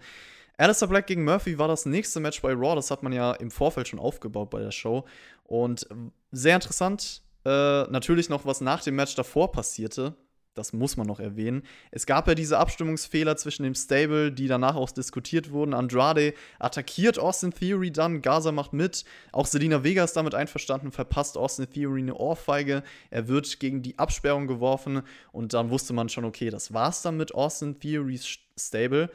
[0.58, 2.76] Alistair Black gegen Murphy war das nächste Match bei Raw.
[2.76, 5.06] Das hat man ja im Vorfeld schon aufgebaut bei der Show.
[5.44, 5.88] Und
[6.32, 7.22] sehr interessant.
[7.46, 10.16] Äh, natürlich noch, was nach dem Match davor passierte.
[10.54, 11.64] das muss man noch erwähnen.
[11.92, 15.74] Es gab ja diese Abstimmungsfehler zwischen dem Stable, die danach auch diskutiert wurden.
[15.74, 19.06] Andrade attackiert Austin Theory dann, Gaza macht mit.
[19.32, 22.84] Auch Selina Vega ist damit einverstanden, verpasst Austin Theory eine Ohrfeige.
[23.10, 27.16] Er wird gegen die Absperrung geworfen und dann wusste man schon, okay, das war's dann
[27.18, 29.10] mit Austin Theorys Stable.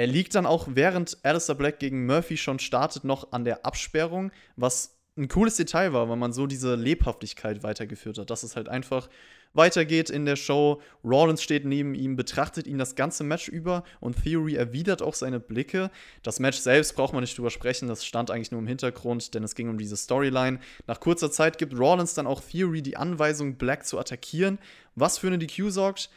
[0.00, 4.32] Er liegt dann auch, während Alistair Black gegen Murphy schon startet, noch an der Absperrung,
[4.56, 8.30] was ein cooles Detail war, weil man so diese Lebhaftigkeit weitergeführt hat.
[8.30, 9.10] Dass es halt einfach
[9.52, 10.80] weitergeht in der Show.
[11.04, 15.38] Rollins steht neben ihm, betrachtet ihn das ganze Match über und Theory erwidert auch seine
[15.38, 15.90] Blicke.
[16.22, 19.44] Das Match selbst braucht man nicht drüber sprechen, das stand eigentlich nur im Hintergrund, denn
[19.44, 20.60] es ging um diese Storyline.
[20.86, 24.60] Nach kurzer Zeit gibt Rollins dann auch Theory die Anweisung, Black zu attackieren,
[24.94, 26.08] was für eine DQ sorgt.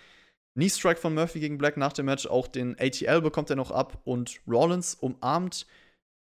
[0.55, 3.71] Knee Strike von Murphy gegen Black nach dem Match, auch den ATL bekommt er noch
[3.71, 5.65] ab und Rollins umarmt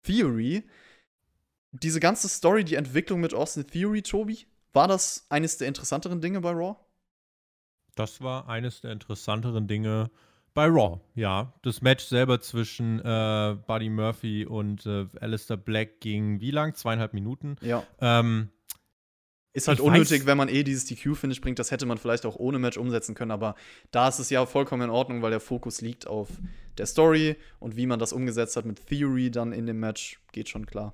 [0.03, 0.63] Theory
[1.71, 6.41] diese ganze Story, die Entwicklung mit Austin Theory, Tobi, war das eines der interessanteren Dinge
[6.41, 6.75] bei Raw?
[7.95, 10.09] Das war eines der interessanteren Dinge
[10.53, 11.53] bei Raw, ja.
[11.61, 16.73] Das Match selber zwischen äh, Buddy Murphy und äh, Alistair Black ging wie lang?
[16.73, 17.57] Zweieinhalb Minuten.
[17.61, 17.83] Ja.
[17.99, 18.49] Ähm,
[19.59, 21.59] ist halt unnötig, wenn man eh dieses DQ-Finish bringt.
[21.59, 23.55] Das hätte man vielleicht auch ohne Match umsetzen können, aber
[23.91, 26.29] da ist es ja vollkommen in Ordnung, weil der Fokus liegt auf
[26.77, 30.49] der Story und wie man das umgesetzt hat mit Theory dann in dem Match, geht
[30.49, 30.93] schon klar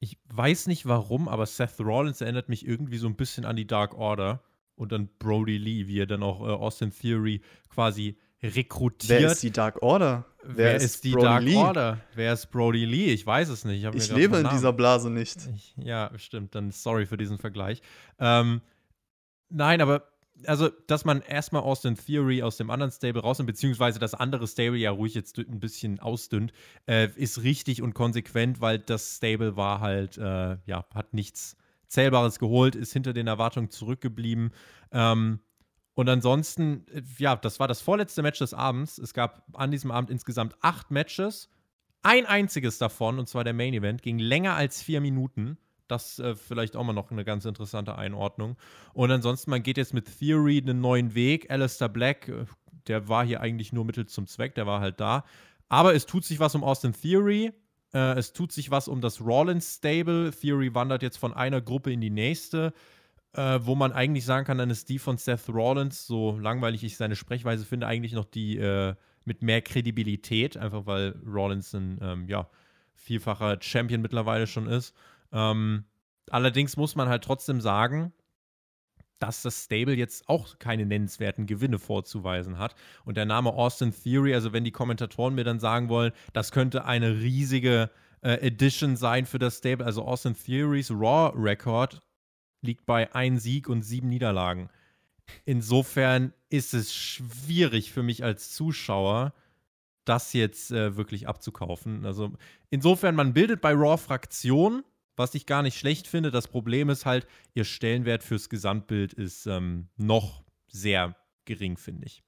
[0.00, 3.66] ich weiß nicht warum, aber Seth Rollins erinnert mich irgendwie so ein bisschen an die
[3.66, 4.42] Dark Order
[4.74, 9.20] und an Brody Lee, wie er dann auch äh, Austin Theory quasi rekrutiert.
[9.20, 10.24] Wer ist die Dark Order?
[10.42, 11.56] Wer, Wer ist, ist, die Brody Dark Lee?
[11.56, 12.00] Order?
[12.14, 13.12] Wer ist Brody Lee?
[13.12, 13.84] Ich weiß es nicht.
[13.84, 15.38] Ich, ich lebe in dieser Blase nicht.
[15.54, 16.54] Ich, ja, stimmt.
[16.54, 17.82] Dann sorry für diesen Vergleich.
[18.18, 18.60] Ähm,
[19.48, 20.04] nein, aber
[20.46, 24.78] also, dass man erstmal Austin Theory aus dem anderen Stable rausnimmt, beziehungsweise das andere Stable
[24.78, 26.52] ja ruhig jetzt ein bisschen ausdünnt,
[26.86, 31.56] äh, ist richtig und konsequent, weil das Stable war halt, äh, ja, hat nichts
[31.88, 34.52] Zählbares geholt, ist hinter den Erwartungen zurückgeblieben.
[34.92, 35.40] Ähm,
[35.94, 38.98] und ansonsten, äh, ja, das war das vorletzte Match des Abends.
[38.98, 41.48] Es gab an diesem Abend insgesamt acht Matches.
[42.02, 45.58] Ein einziges davon, und zwar der Main Event, ging länger als vier Minuten.
[45.88, 48.56] Das äh, vielleicht auch mal noch eine ganz interessante Einordnung.
[48.94, 51.50] Und ansonsten, man geht jetzt mit Theory einen neuen Weg.
[51.50, 52.46] Alistair Black, äh,
[52.86, 55.24] der war hier eigentlich nur Mittel zum Zweck, der war halt da.
[55.68, 57.52] Aber es tut sich was um Austin Theory.
[57.92, 60.30] Äh, es tut sich was um das Rollins Stable.
[60.30, 62.72] Theory wandert jetzt von einer Gruppe in die nächste.
[63.32, 66.96] Äh, wo man eigentlich sagen kann, dann ist die von Seth Rollins, so langweilig ich
[66.96, 72.28] seine Sprechweise finde, eigentlich noch die äh, mit mehr Kredibilität, einfach weil Rollins ein ähm,
[72.28, 72.48] ja,
[72.94, 74.96] vielfacher Champion mittlerweile schon ist.
[75.32, 75.84] Ähm,
[76.28, 78.12] allerdings muss man halt trotzdem sagen,
[79.20, 82.74] dass das Stable jetzt auch keine nennenswerten Gewinne vorzuweisen hat.
[83.04, 86.84] Und der Name Austin Theory, also wenn die Kommentatoren mir dann sagen wollen, das könnte
[86.84, 87.90] eine riesige
[88.22, 92.00] äh, Edition sein für das Stable, also Austin Theories Raw Record
[92.62, 94.70] liegt bei ein Sieg und sieben Niederlagen.
[95.44, 99.32] Insofern ist es schwierig für mich als Zuschauer,
[100.04, 102.04] das jetzt äh, wirklich abzukaufen.
[102.04, 102.32] Also
[102.70, 104.82] insofern, man bildet bei Raw Fraktionen
[105.20, 106.30] was ich gar nicht schlecht finde.
[106.30, 112.24] Das Problem ist halt, ihr Stellenwert fürs Gesamtbild ist ähm, noch sehr gering, finde ich.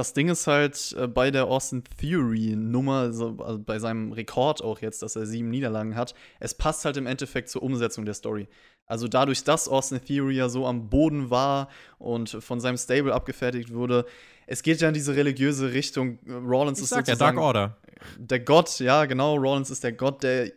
[0.00, 4.80] Das Ding ist halt äh, bei der Austin Theory-Nummer, so, also bei seinem Rekord auch
[4.80, 8.48] jetzt, dass er sieben Niederlagen hat, es passt halt im Endeffekt zur Umsetzung der Story.
[8.86, 13.74] Also dadurch, dass Austin Theory ja so am Boden war und von seinem Stable abgefertigt
[13.74, 14.06] wurde,
[14.46, 16.18] es geht ja in diese religiöse Richtung.
[16.26, 17.76] Rollins ich ist sag sozusagen ja, Dark Order.
[18.16, 19.34] der Gott, ja genau.
[19.34, 20.50] Rollins ist der Gott, der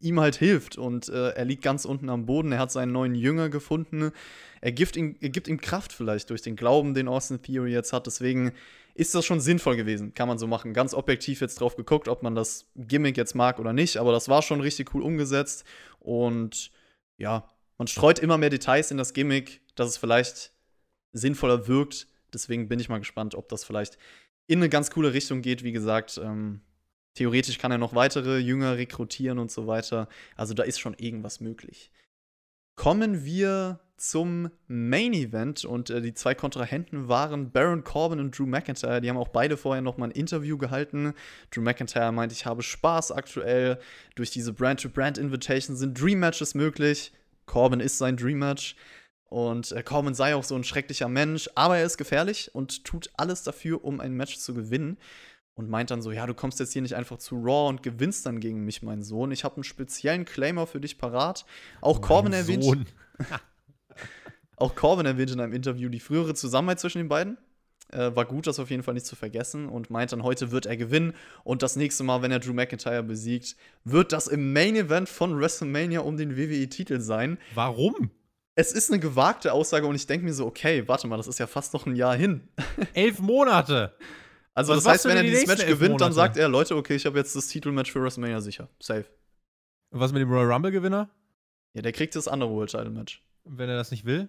[0.00, 0.78] ihm halt hilft.
[0.78, 2.52] Und äh, er liegt ganz unten am Boden.
[2.52, 4.12] Er hat seinen neuen Jünger gefunden.
[4.60, 7.92] Er gibt, ihm, er gibt ihm Kraft vielleicht durch den Glauben, den Austin Theory jetzt
[7.92, 8.06] hat.
[8.06, 8.52] Deswegen
[8.94, 10.14] ist das schon sinnvoll gewesen.
[10.14, 10.74] Kann man so machen.
[10.74, 13.96] Ganz objektiv jetzt drauf geguckt, ob man das Gimmick jetzt mag oder nicht.
[13.96, 15.64] Aber das war schon richtig cool umgesetzt.
[16.00, 16.70] Und
[17.16, 20.52] ja, man streut immer mehr Details in das Gimmick, dass es vielleicht
[21.12, 22.08] sinnvoller wirkt.
[22.32, 23.98] Deswegen bin ich mal gespannt, ob das vielleicht
[24.46, 25.62] in eine ganz coole Richtung geht.
[25.62, 26.60] Wie gesagt, ähm,
[27.14, 30.08] Theoretisch kann er noch weitere Jünger rekrutieren und so weiter.
[30.36, 31.90] Also da ist schon irgendwas möglich.
[32.76, 38.46] Kommen wir zum Main Event und äh, die zwei Kontrahenten waren Baron Corbin und Drew
[38.46, 39.00] McIntyre.
[39.00, 41.12] Die haben auch beide vorher noch mal ein Interview gehalten.
[41.50, 43.80] Drew McIntyre meint, ich habe Spaß aktuell.
[44.14, 47.12] Durch diese Brand-to-Brand-Invitation sind Dream Matches möglich.
[47.46, 48.76] Corbin ist sein Dream Match.
[49.24, 53.10] Und äh, Corbin sei auch so ein schrecklicher Mensch, aber er ist gefährlich und tut
[53.16, 54.96] alles dafür, um ein Match zu gewinnen
[55.58, 58.24] und meint dann so, ja, du kommst jetzt hier nicht einfach zu Raw und gewinnst
[58.24, 59.32] dann gegen mich, mein Sohn.
[59.32, 61.44] Ich habe einen speziellen Claimer für dich parat.
[61.80, 62.62] Auch Corbin erwähnt.
[62.62, 62.86] Sohn.
[64.56, 67.38] auch Corbin erwähnt in einem Interview die frühere Zusammenarbeit zwischen den beiden.
[67.90, 70.66] Äh, war gut, das auf jeden Fall nicht zu vergessen und meint dann, heute wird
[70.66, 74.76] er gewinnen und das nächste Mal, wenn er Drew McIntyre besiegt, wird das im Main
[74.76, 77.38] Event von WrestleMania um den WWE-Titel sein.
[77.54, 78.10] Warum?
[78.58, 81.38] es ist eine gewagte Aussage und ich denke mir so, okay, warte mal, das ist
[81.38, 82.48] ja fast noch ein Jahr hin.
[82.92, 83.94] Elf Monate!
[84.58, 86.14] Also das heißt, wenn er dieses Match gewinnt, dann Monate?
[86.14, 88.68] sagt er, Leute, okay, ich habe jetzt das Titelmatch für WrestleMania sicher.
[88.80, 89.04] Safe.
[89.90, 91.08] Und was mit dem Royal Rumble-Gewinner?
[91.74, 93.22] Ja, der kriegt das andere World Title Match.
[93.44, 94.28] Wenn er das nicht will?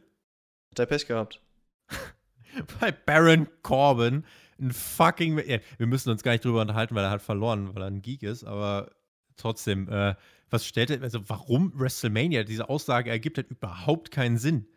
[0.69, 1.41] Hat er Pech gehabt.
[2.79, 4.23] Bei Baron Corbin
[4.59, 5.39] ein fucking.
[5.47, 8.03] Ja, wir müssen uns gar nicht drüber unterhalten, weil er hat verloren, weil er ein
[8.03, 8.91] Geek ist, aber
[9.35, 10.13] trotzdem, äh,
[10.51, 12.43] was stellt er, also warum WrestleMania?
[12.43, 14.67] Diese Aussage ergibt halt überhaupt keinen Sinn.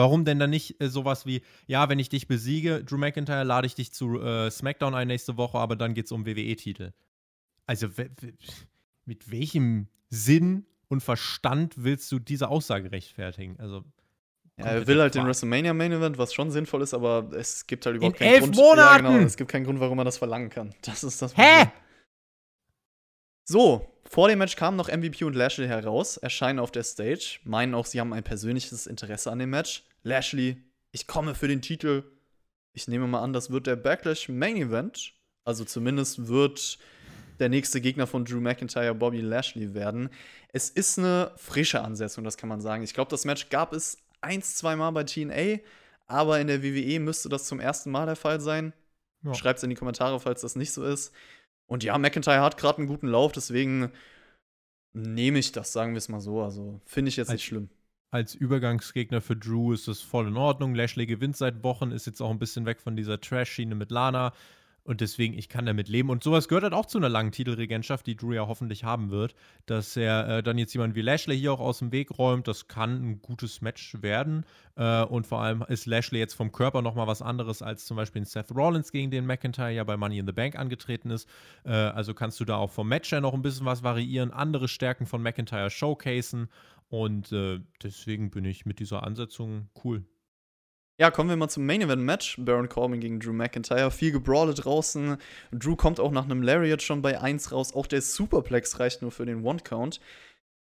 [0.00, 3.66] Warum denn dann nicht äh, sowas wie, ja, wenn ich dich besiege, Drew McIntyre, lade
[3.66, 6.92] ich dich zu äh, SmackDown ein nächste Woche, aber dann geht's um WWE-Titel.
[7.66, 7.88] Also,
[9.04, 13.60] mit welchem Sinn und Verstand willst du diese Aussage rechtfertigen?
[13.60, 13.84] Also,
[14.58, 15.26] Ja, er will halt den.
[15.26, 18.44] WrestleMania Main Event, was schon sinnvoll ist, aber es gibt halt überhaupt In keinen elf
[18.44, 18.56] Grund.
[18.56, 19.04] Monaten!
[19.04, 20.74] Ja, genau, es gibt keinen Grund, warum er das verlangen kann.
[20.82, 21.42] Das ist das Hä?
[21.66, 21.72] Problem.
[23.44, 27.74] So, vor dem Match kamen noch MVP und Lashley heraus, erscheinen auf der Stage, meinen
[27.74, 29.84] auch, sie haben ein persönliches Interesse an dem Match.
[30.02, 32.04] Lashley, ich komme für den Titel.
[32.72, 35.14] Ich nehme mal an, das wird der Backlash Main Event.
[35.44, 36.78] Also zumindest wird
[37.38, 40.10] der nächste Gegner von Drew McIntyre Bobby Lashley werden.
[40.52, 42.82] Es ist eine frische Ansetzung, das kann man sagen.
[42.82, 45.60] Ich glaube, das Match gab es eins, zwei Mal bei TNA,
[46.06, 48.72] aber in der WWE müsste das zum ersten Mal der Fall sein.
[49.22, 49.34] Ja.
[49.34, 51.12] Schreibt es in die Kommentare, falls das nicht so ist.
[51.66, 53.92] Und ja, McIntyre hat gerade einen guten Lauf, deswegen
[54.92, 56.42] nehme ich das, sagen wir es mal so.
[56.42, 57.70] Also finde ich jetzt nicht schlimm.
[58.10, 60.74] Als Übergangsgegner für Drew ist das voll in Ordnung.
[60.74, 64.32] Lashley gewinnt seit Wochen, ist jetzt auch ein bisschen weg von dieser Trash-Schiene mit Lana.
[64.82, 66.08] Und deswegen, ich kann damit leben.
[66.08, 69.34] Und sowas gehört halt auch zu einer langen Titelregentschaft, die Drew ja hoffentlich haben wird.
[69.66, 72.66] Dass er äh, dann jetzt jemand wie Lashley hier auch aus dem Weg räumt, das
[72.66, 74.44] kann ein gutes Match werden.
[74.76, 78.24] Äh, und vor allem ist Lashley jetzt vom Körper nochmal was anderes als zum Beispiel
[78.24, 81.28] Seth Rollins, gegen den McIntyre ja bei Money in the Bank angetreten ist.
[81.64, 84.66] Äh, also kannst du da auch vom Match her noch ein bisschen was variieren, andere
[84.66, 86.48] Stärken von McIntyre showcasen.
[86.90, 90.04] Und äh, deswegen bin ich mit dieser Ansetzung cool.
[90.98, 92.36] Ja, kommen wir mal zum Main Event Match.
[92.38, 93.90] Baron Corbin gegen Drew McIntyre.
[93.90, 95.16] Viel gebrawle draußen.
[95.50, 97.72] Drew kommt auch nach einem Lariat schon bei 1 raus.
[97.72, 100.00] Auch der Superplex reicht nur für den One-Count.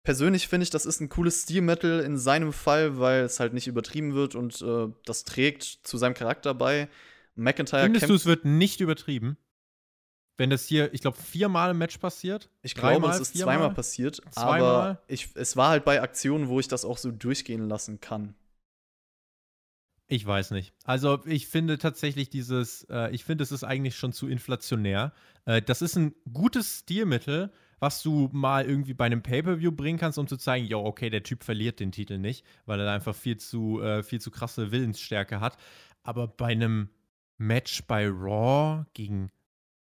[0.04, 3.68] Persönlich finde ich, das ist ein cooles Stilmittel in seinem Fall, weil es halt nicht
[3.68, 6.90] übertrieben wird und äh, das trägt zu seinem Charakter bei.
[7.36, 9.38] McIntyre Findest du, es wird nicht übertrieben?
[10.38, 12.50] Wenn das hier, ich glaube, viermal im Match passiert?
[12.62, 13.56] Ich glaube, es ist viermal?
[13.56, 14.62] zweimal passiert, Zweimal?
[14.62, 18.36] aber ich, es war halt bei Aktionen, wo ich das auch so durchgehen lassen kann.
[20.10, 20.74] Ich weiß nicht.
[20.86, 25.12] Also ich finde tatsächlich dieses, äh, ich finde, es ist eigentlich schon zu inflationär.
[25.46, 30.18] Äh, das ist ein gutes Stilmittel, was du mal irgendwie bei einem Pay-Per-View bringen kannst,
[30.18, 33.38] um zu zeigen, jo, okay, der Typ verliert den Titel nicht, weil er einfach viel
[33.38, 35.58] zu, äh, viel zu krasse Willensstärke hat.
[36.04, 36.90] Aber bei einem
[37.38, 39.30] Match bei Raw gegen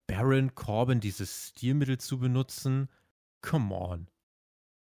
[0.07, 2.89] Baron Corbin dieses Stilmittel zu benutzen,
[3.41, 4.07] come on.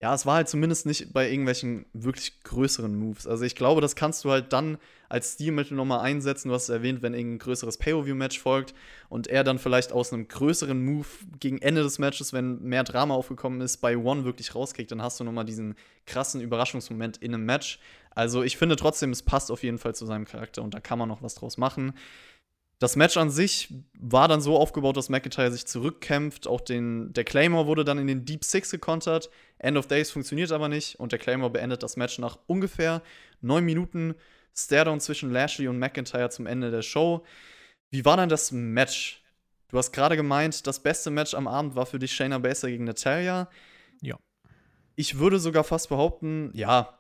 [0.02, 3.26] Ja, es war halt zumindest nicht bei irgendwelchen wirklich größeren Moves.
[3.26, 4.78] Also ich glaube, das kannst du halt dann
[5.10, 6.48] als Stilmittel nochmal einsetzen.
[6.48, 8.72] Du hast es erwähnt, wenn irgendein größeres Pay-Per-View-Match folgt
[9.10, 11.06] und er dann vielleicht aus einem größeren Move
[11.38, 15.20] gegen Ende des Matches, wenn mehr Drama aufgekommen ist, bei One wirklich rauskickt, dann hast
[15.20, 15.74] du nochmal diesen
[16.06, 17.78] krassen Überraschungsmoment in einem Match.
[18.10, 20.98] Also ich finde trotzdem, es passt auf jeden Fall zu seinem Charakter und da kann
[20.98, 21.92] man noch was draus machen.
[22.80, 26.46] Das Match an sich war dann so aufgebaut, dass McIntyre sich zurückkämpft.
[26.46, 29.28] Auch den, der Claymore wurde dann in den Deep Six gekontert.
[29.58, 33.02] End of Days funktioniert aber nicht und der Claymore beendet das Match nach ungefähr
[33.42, 34.14] neun Minuten.
[34.56, 37.22] Staredown zwischen Lashley und McIntyre zum Ende der Show.
[37.90, 39.22] Wie war dann das Match?
[39.68, 42.84] Du hast gerade gemeint, das beste Match am Abend war für dich Shayna Baszler gegen
[42.84, 43.50] Natalia.
[44.00, 44.18] Ja.
[44.96, 46.98] Ich würde sogar fast behaupten, ja,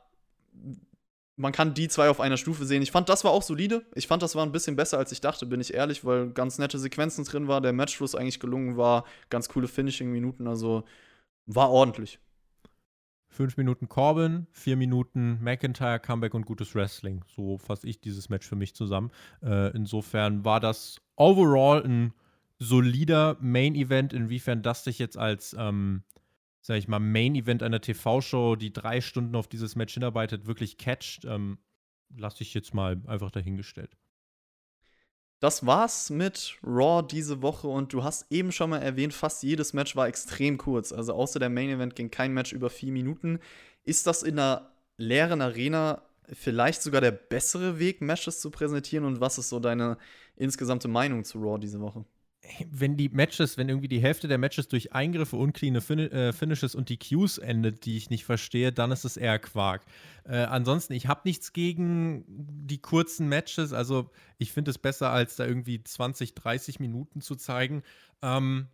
[1.40, 2.82] man kann die zwei auf einer Stufe sehen.
[2.82, 3.86] Ich fand, das war auch solide.
[3.94, 6.58] Ich fand, das war ein bisschen besser, als ich dachte, bin ich ehrlich, weil ganz
[6.58, 10.84] nette Sequenzen drin war, der Matchfluss eigentlich gelungen war, ganz coole Finishing-Minuten, also
[11.46, 12.18] war ordentlich.
[13.30, 17.24] Fünf Minuten Corbin, vier Minuten McIntyre, Comeback und gutes Wrestling.
[17.34, 19.10] So fasse ich dieses Match für mich zusammen.
[19.42, 22.12] Äh, insofern war das overall ein
[22.58, 24.12] solider Main-Event.
[24.12, 26.02] Inwiefern das sich jetzt als, ähm,
[26.60, 31.24] sag ich mal, Main-Event einer TV-Show, die drei Stunden auf dieses Match hinarbeitet, wirklich catcht,
[31.24, 31.58] ähm,
[32.16, 33.96] lasse ich jetzt mal einfach dahingestellt.
[35.40, 39.72] Das war's mit Raw diese Woche und du hast eben schon mal erwähnt, fast jedes
[39.72, 40.92] Match war extrem kurz.
[40.92, 43.38] Also außer der Main Event ging kein Match über vier Minuten.
[43.82, 49.06] Ist das in einer leeren Arena vielleicht sogar der bessere Weg, Matches zu präsentieren?
[49.06, 49.96] Und was ist so deine
[50.36, 52.04] insgesamte Meinung zu Raw diese Woche?
[52.70, 56.74] Wenn die Matches, wenn irgendwie die Hälfte der Matches durch Eingriffe, uncleane fin äh, Finishes
[56.74, 59.82] und die Cues endet, die ich nicht verstehe, dann ist es eher Quark.
[60.24, 63.72] Äh, ansonsten, ich habe nichts gegen die kurzen Matches.
[63.72, 67.82] Also, ich finde es besser, als da irgendwie 20, 30 Minuten zu zeigen.
[68.22, 68.68] Ähm,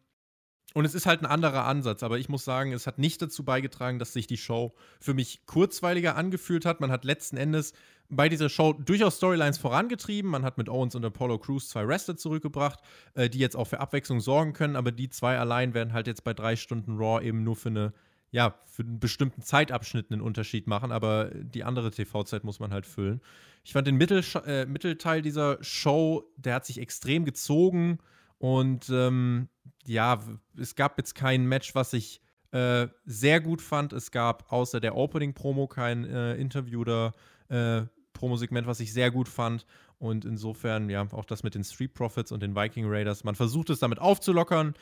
[0.77, 3.47] Und es ist halt ein anderer Ansatz, aber ich muss sagen, es hat nicht dazu
[3.47, 6.83] beigetragen, dass sich die Show für mich kurzweiliger angefühlt hat.
[6.83, 7.73] Man hat letzten Endes
[8.11, 10.31] bei dieser Show durchaus Storylines vorangetrieben.
[10.31, 12.81] Man hat mit Owens und Apollo Crews zwei Wrestler zurückgebracht,
[13.15, 16.25] äh, die jetzt auch für Abwechslung sorgen können, aber die zwei allein werden halt jetzt
[16.25, 17.95] bei drei Stunden Raw eben nur für eine
[18.31, 22.85] ja, für einen bestimmten Zeitabschnitt einen Unterschied machen, aber die andere TV-Zeit muss man halt
[22.85, 23.23] füllen.
[23.65, 27.99] Ich fand den Mittel, äh, Mittelteil dieser Show, der hat sich extrem gezogen
[28.37, 29.49] und ähm,
[29.85, 30.21] ja,
[30.59, 32.21] es gab jetzt kein Match, was ich
[32.53, 33.93] äh, sehr gut fand.
[33.93, 37.13] Es gab außer der Opening-Promo kein äh, Interview oder
[37.49, 37.83] äh,
[38.13, 39.67] Promo-Segment, was ich sehr gut fand.
[39.99, 43.25] Und insofern, ja, auch das mit den Street Profits und den Viking Raiders.
[43.25, 44.75] Man versucht es damit aufzulockern.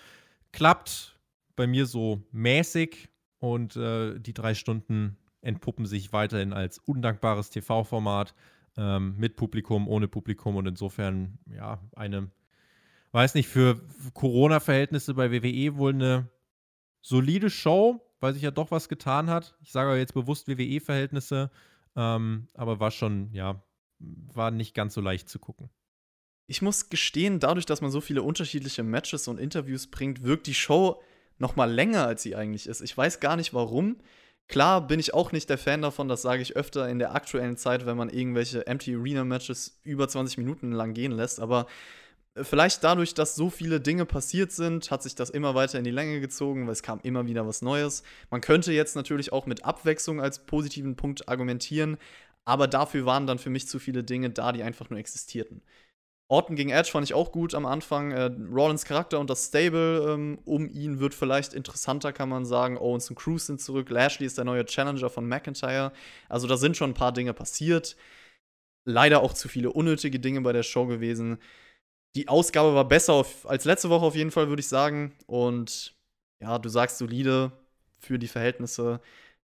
[0.53, 1.19] Klappt
[1.57, 3.09] bei mir so mäßig.
[3.39, 8.35] Und äh, die drei Stunden entpuppen sich weiterhin als undankbares TV-Format
[8.77, 10.57] ähm, mit Publikum, ohne Publikum.
[10.57, 12.31] Und insofern, ja, eine
[13.15, 13.81] weiß nicht, für
[14.13, 16.29] Corona-Verhältnisse bei WWE wohl eine
[17.01, 19.57] solide Show, weil sich ja doch was getan hat.
[19.63, 21.51] Ich sage jetzt bewusst WWE-Verhältnisse,
[21.95, 23.63] ähm, aber war schon, ja,
[24.01, 25.71] war nicht ganz so leicht zu gucken.
[26.49, 30.55] Ich muss gestehen, dadurch, dass man so viele unterschiedliche Matches und Interviews bringt, wirkt die
[30.55, 31.01] Show
[31.39, 32.81] noch mal länger, als sie eigentlich ist.
[32.81, 33.97] Ich weiß gar nicht warum.
[34.49, 37.57] Klar bin ich auch nicht der Fan davon, das sage ich öfter in der aktuellen
[37.57, 41.67] Zeit, wenn man irgendwelche Empty Arena Matches über 20 Minuten lang gehen lässt, aber
[42.43, 45.93] Vielleicht dadurch, dass so viele Dinge passiert sind, hat sich das immer weiter in die
[45.93, 48.03] Länge gezogen, weil es kam immer wieder was Neues.
[48.29, 51.97] Man könnte jetzt natürlich auch mit Abwechslung als positiven Punkt argumentieren,
[52.45, 55.63] aber dafür waren dann für mich zu viele Dinge da, die einfach nur existierten.
[56.29, 58.11] Orton gegen Edge fand ich auch gut am Anfang.
[58.11, 62.79] Äh, Rollins Charakter und das Stable ähm, um ihn wird vielleicht interessanter, kann man sagen.
[62.79, 63.91] Owens und Cruz sind zurück.
[63.91, 65.93] Lashley ist der neue Challenger von McIntyre.
[66.29, 67.97] Also da sind schon ein paar Dinge passiert.
[68.87, 71.39] Leider auch zu viele unnötige Dinge bei der Show gewesen
[72.15, 75.13] die Ausgabe war besser auf, als letzte Woche auf jeden Fall, würde ich sagen.
[75.27, 75.95] Und
[76.41, 77.53] ja, du sagst solide
[77.99, 79.01] für die Verhältnisse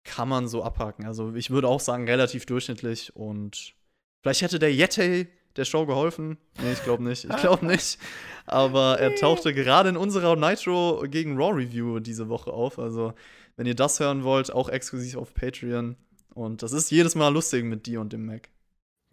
[0.04, 1.06] kann man so abhaken.
[1.06, 3.16] Also ich würde auch sagen, relativ durchschnittlich.
[3.16, 3.74] Und
[4.22, 6.38] vielleicht hätte der Yeti der Show geholfen.
[6.62, 7.26] Nee, ich glaube nicht.
[7.26, 7.98] Ich glaube nicht.
[8.46, 12.78] Aber er tauchte gerade in unserer Nitro gegen Raw Review diese Woche auf.
[12.78, 13.14] Also,
[13.56, 15.96] wenn ihr das hören wollt, auch exklusiv auf Patreon.
[16.34, 18.50] Und das ist jedes Mal lustig mit dir und dem Mac.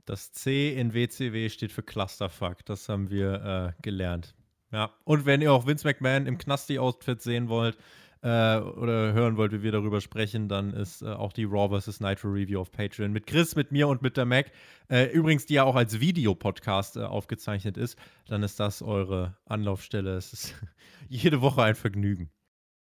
[0.04, 2.64] Das C in WCW steht für Clusterfuck.
[2.64, 4.34] Das haben wir äh, gelernt.
[4.72, 4.90] Ja.
[5.04, 7.76] Und wenn ihr auch Vince McMahon im Knasti-Outfit sehen wollt
[8.22, 12.00] äh, oder hören wollt, wie wir darüber sprechen, dann ist äh, auch die Raw vs.
[12.00, 14.50] Nitro Review auf Patreon mit Chris, mit mir und mit der Mac.
[14.88, 17.98] Äh, übrigens, die ja auch als Videopodcast äh, aufgezeichnet ist.
[18.26, 20.16] Dann ist das eure Anlaufstelle.
[20.16, 20.54] Es ist
[21.08, 22.30] jede Woche ein Vergnügen.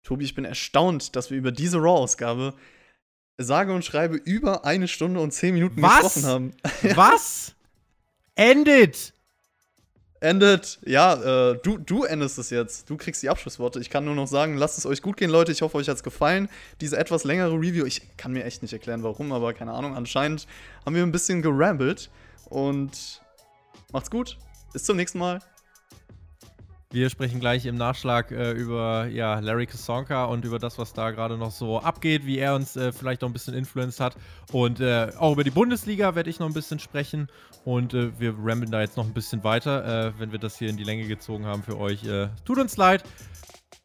[0.04, 2.54] Tobi, ich bin erstaunt, dass wir über diese Raw-Ausgabe
[3.38, 6.14] sage und schreibe über eine Stunde und zehn Minuten Was?
[6.14, 6.54] gesprochen haben.
[6.96, 7.56] Was?
[8.36, 9.14] Endet!
[10.22, 12.90] Endet, ja, äh, du, du endest es jetzt.
[12.90, 13.80] Du kriegst die Abschlussworte.
[13.80, 15.52] Ich kann nur noch sagen, lasst es euch gut gehen, Leute.
[15.52, 16.50] Ich hoffe, euch hat es gefallen.
[16.82, 19.96] Diese etwas längere Review, ich kann mir echt nicht erklären, warum, aber keine Ahnung.
[19.96, 20.48] Anscheinend
[20.86, 22.10] haben wir ein bisschen gerambelt.
[22.46, 23.22] Und
[23.92, 24.38] macht's gut.
[24.74, 25.40] Bis zum nächsten Mal.
[26.92, 31.12] Wir sprechen gleich im Nachschlag äh, über ja, Larry Kasonka und über das, was da
[31.12, 34.16] gerade noch so abgeht, wie er uns äh, vielleicht noch ein bisschen influenced hat.
[34.52, 37.28] Und äh, auch über die Bundesliga werde ich noch ein bisschen sprechen.
[37.66, 40.70] Und äh, wir rambeln da jetzt noch ein bisschen weiter, äh, wenn wir das hier
[40.70, 42.06] in die Länge gezogen haben für euch.
[42.06, 43.04] Äh, tut uns leid.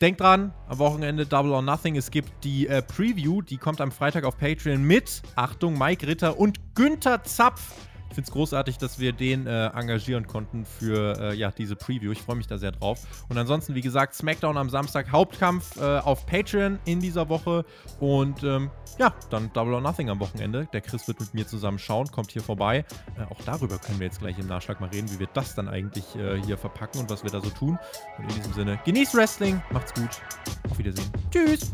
[0.03, 1.97] Denkt dran, am Wochenende Double or Nothing.
[1.97, 2.67] Es gibt die
[2.97, 7.90] Preview, die kommt am Freitag auf Patreon mit, Achtung, Mike Ritter und Günther Zapf.
[8.11, 12.11] Ich finde es großartig, dass wir den äh, engagieren konnten für äh, ja, diese Preview.
[12.11, 13.07] Ich freue mich da sehr drauf.
[13.29, 17.65] Und ansonsten, wie gesagt, SmackDown am Samstag, Hauptkampf äh, auf Patreon in dieser Woche.
[18.01, 18.69] Und ähm,
[18.99, 20.69] ja, dann Double or Nothing am Wochenende.
[20.73, 22.85] Der Chris wird mit mir zusammen schauen, kommt hier vorbei.
[23.17, 25.69] Äh, auch darüber können wir jetzt gleich im Nachschlag mal reden, wie wir das dann
[25.69, 27.79] eigentlich äh, hier verpacken und was wir da so tun.
[28.19, 30.21] Und in diesem Sinne, genießt Wrestling, macht's gut,
[30.69, 31.11] auf Wiedersehen.
[31.31, 31.71] Tschüss!